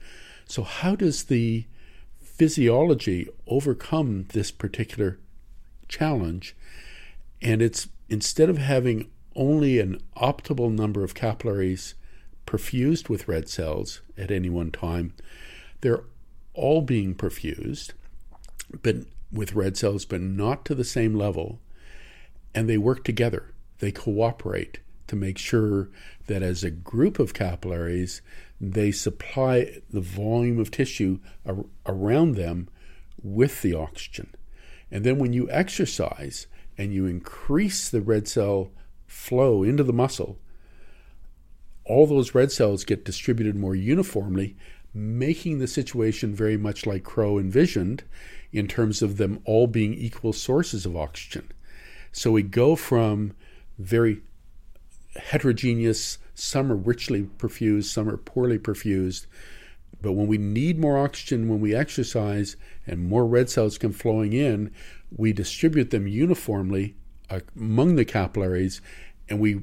So, 0.47 0.65
how 0.65 0.97
does 0.97 1.25
the 1.25 1.65
physiology 2.37 3.29
overcome 3.47 4.27
this 4.33 4.51
particular 4.51 5.19
challenge? 5.89 6.57
And 7.41 7.61
it's 7.61 7.89
instead 8.09 8.49
of 8.49 8.59
having 8.59 9.11
only 9.35 9.79
an 9.79 10.01
optimal 10.17 10.71
number 10.71 11.03
of 11.05 11.15
capillaries 11.15 11.95
perfused 12.47 13.09
with 13.09 13.29
red 13.29 13.49
cells 13.49 14.01
at 14.17 14.31
any 14.31 14.51
one 14.51 14.71
time, 14.71 15.15
they're 15.81 16.05
all 16.55 16.83
being 16.83 17.15
perfused, 17.15 17.91
but 18.83 18.97
with 19.33 19.55
red 19.55 19.77
cells, 19.77 20.05
but 20.05 20.21
not 20.21 20.65
to 20.65 20.75
the 20.75 20.85
same 20.85 21.15
level. 21.15 21.59
And 22.55 22.69
they 22.69 22.79
work 22.79 23.05
together. 23.05 23.53
They 23.79 23.91
cooperate 23.91 24.81
to 25.07 25.17
make 25.17 25.39
sure 25.39 25.89
that 26.27 26.43
as 26.43 26.63
a 26.63 26.71
group 26.71 27.19
of 27.19 27.35
capillaries, 27.35 28.21
they 28.63 28.93
supply 28.93 29.81
the 29.91 30.01
volume 30.01 30.61
of 30.61 30.71
tissue 30.71 31.19
ar- 31.45 31.67
around 31.85 32.37
them 32.37 32.69
with 33.21 33.61
the 33.61 33.75
oxygen. 33.75 34.33
And 34.89 35.05
then 35.05 35.19
when 35.19 35.33
you 35.33 35.51
exercise 35.51 36.47
and 36.79 36.95
you 36.95 37.07
increase 37.07 37.89
the 37.89 38.01
red 38.01 38.29
cell 38.29 38.71
flow 39.05 39.65
into 39.65 39.83
the 39.83 39.93
muscle, 39.93 40.39
all 41.85 42.07
those 42.07 42.37
red 42.37 42.53
cells 42.53 42.85
get 42.85 43.05
distributed 43.05 43.57
more 43.57 43.75
uniformly, 43.75 44.57
making 44.95 45.59
the 45.59 45.67
situation 45.67 46.33
very 46.33 46.57
much 46.57 46.87
like 46.87 47.03
Crow 47.03 47.39
envisioned 47.39 48.05
in 48.53 48.69
terms 48.69 49.03
of 49.03 49.17
them 49.17 49.41
all 49.45 49.67
being 49.67 49.95
equal 49.95 50.33
sources 50.33 50.87
of 50.87 50.97
oxygen. 50.97 51.51
So 52.13 52.31
we 52.31 52.43
go 52.43 52.77
from 52.77 53.33
very 53.79 54.23
heterogeneous, 55.17 56.19
some 56.35 56.73
are 56.73 56.77
richly 56.77 57.25
perfused, 57.39 57.85
some 57.85 58.09
are 58.09 58.17
poorly 58.17 58.59
perfused. 58.59 59.27
But 60.01 60.13
when 60.13 60.27
we 60.27 60.39
need 60.39 60.79
more 60.79 60.99
oxygen 60.99 61.49
when 61.49 61.61
we 61.61 61.75
exercise 61.75 62.57
and 62.87 63.09
more 63.09 63.27
red 63.27 63.49
cells 63.49 63.79
come 63.79 63.93
flowing 63.93 64.33
in, 64.33 64.73
we 65.17 65.33
distribute 65.33 65.91
them 65.91 66.09
uniformly 66.09 66.97
among 67.31 67.97
the 67.97 68.05
capillaries 68.05 68.81
and 69.29 69.39
we 69.39 69.63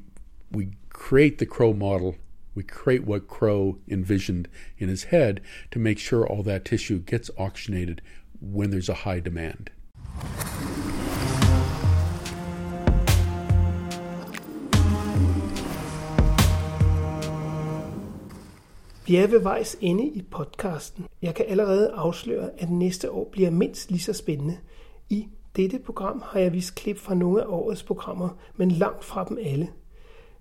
we 0.51 0.69
create 0.89 1.37
the 1.37 1.45
Crow 1.45 1.73
model. 1.73 2.15
We 2.55 2.63
create 2.63 3.05
what 3.05 3.27
Crow 3.27 3.77
envisioned 3.87 4.47
in 4.77 4.89
his 4.89 5.05
head 5.05 5.41
to 5.71 5.79
make 5.79 5.99
sure 5.99 6.25
all 6.25 6.43
that 6.43 6.65
tissue 6.65 6.99
gets 6.99 7.29
oxygenated 7.37 8.01
when 8.41 8.71
there's 8.71 8.89
a 8.89 8.95
high 9.05 9.19
demand. 9.19 9.69
Vi 19.09 19.15
er 19.15 19.27
ved 19.27 19.39
vejs 19.39 19.77
ende 19.81 20.03
i 20.07 20.21
podcasten. 20.21 21.05
Jeg 21.21 21.35
kan 21.35 21.45
allerede 21.47 21.91
afsløre, 21.91 22.49
at 22.57 22.69
næste 22.69 23.11
år 23.11 23.29
bliver 23.31 23.49
mindst 23.49 23.91
lige 23.91 24.01
så 24.01 24.13
spændende. 24.13 24.57
I 25.09 25.27
dette 25.55 25.79
program 25.79 26.23
har 26.25 26.39
jeg 26.39 26.53
vist 26.53 26.75
klip 26.75 26.97
fra 26.97 27.13
nogle 27.13 27.41
af 27.41 27.45
årets 27.47 27.83
programmer, 27.83 28.29
men 28.55 28.71
langt 28.71 29.03
fra 29.03 29.25
dem 29.29 29.37
alle. 29.41 29.69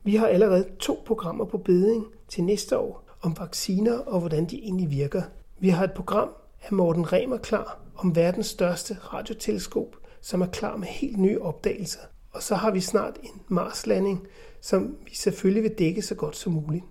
Vi 0.04 0.16
har 0.16 0.26
allerede 0.26 0.68
to 0.78 1.02
programmer 1.06 1.44
på 1.44 1.58
beding 1.58 2.06
til 2.28 2.44
næste 2.44 2.78
år 2.78 3.04
om 3.22 3.36
vacciner 3.38 3.98
og 3.98 4.20
hvordan 4.20 4.46
de 4.46 4.62
egentlig 4.62 4.90
virker. 4.90 5.22
Vi 5.58 5.68
har 5.68 5.84
et 5.84 5.92
program 5.92 6.28
af 6.62 6.72
Morten 6.72 7.12
Remer 7.12 7.36
klar 7.36 7.80
om 7.96 8.16
verdens 8.16 8.46
største 8.46 8.94
radioteleskop, 8.94 9.96
som 10.20 10.40
er 10.40 10.46
klar 10.46 10.76
med 10.76 10.88
helt 10.88 11.18
nye 11.18 11.42
opdagelser. 11.42 12.00
Og 12.32 12.42
så 12.42 12.54
har 12.54 12.70
vi 12.70 12.80
snart 12.80 13.16
en 13.22 13.40
Marslanding, 13.48 14.26
som 14.60 14.96
vi 15.04 15.14
selvfølgelig 15.14 15.62
vil 15.62 15.78
dække 15.78 16.02
så 16.02 16.14
godt 16.14 16.36
som 16.36 16.52
muligt. 16.52 16.84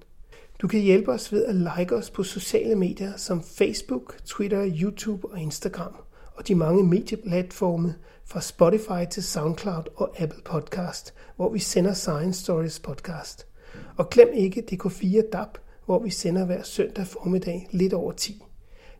Du 0.61 0.67
kan 0.67 0.79
hjælpe 0.79 1.11
os 1.11 1.31
ved 1.33 1.45
at 1.45 1.55
like 1.55 1.95
os 1.95 2.09
på 2.09 2.23
sociale 2.23 2.75
medier 2.75 3.17
som 3.17 3.43
Facebook, 3.43 4.17
Twitter, 4.25 4.71
YouTube 4.81 5.27
og 5.27 5.39
Instagram, 5.39 5.95
og 6.35 6.47
de 6.47 6.55
mange 6.55 6.83
medieplatforme 6.83 7.95
fra 8.25 8.41
Spotify 8.41 9.11
til 9.11 9.23
SoundCloud 9.23 9.83
og 9.95 10.21
Apple 10.21 10.41
Podcast, 10.45 11.13
hvor 11.35 11.53
vi 11.53 11.59
sender 11.59 11.93
Science 11.93 12.41
Stories 12.43 12.79
podcast. 12.79 13.47
Og 13.97 14.09
glem 14.09 14.29
ikke 14.33 14.63
DK4 14.71 15.29
DAB, 15.29 15.57
hvor 15.85 16.03
vi 16.03 16.09
sender 16.09 16.45
hver 16.45 16.63
søndag 16.63 17.07
formiddag 17.07 17.67
lidt 17.71 17.93
over 17.93 18.11
10. 18.11 18.43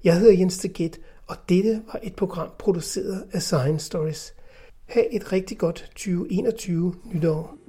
Jeg 0.03 0.19
hedder 0.19 0.33
Jens 0.33 0.57
Deget, 0.57 0.99
og 1.27 1.35
dette 1.49 1.81
var 1.93 1.99
et 2.03 2.15
program 2.15 2.49
produceret 2.59 3.25
af 3.31 3.41
Science 3.41 3.85
Stories. 3.85 4.33
Ha' 4.85 5.03
et 5.11 5.31
rigtig 5.31 5.57
godt 5.57 5.89
2021 5.95 6.95
nytår. 7.13 7.66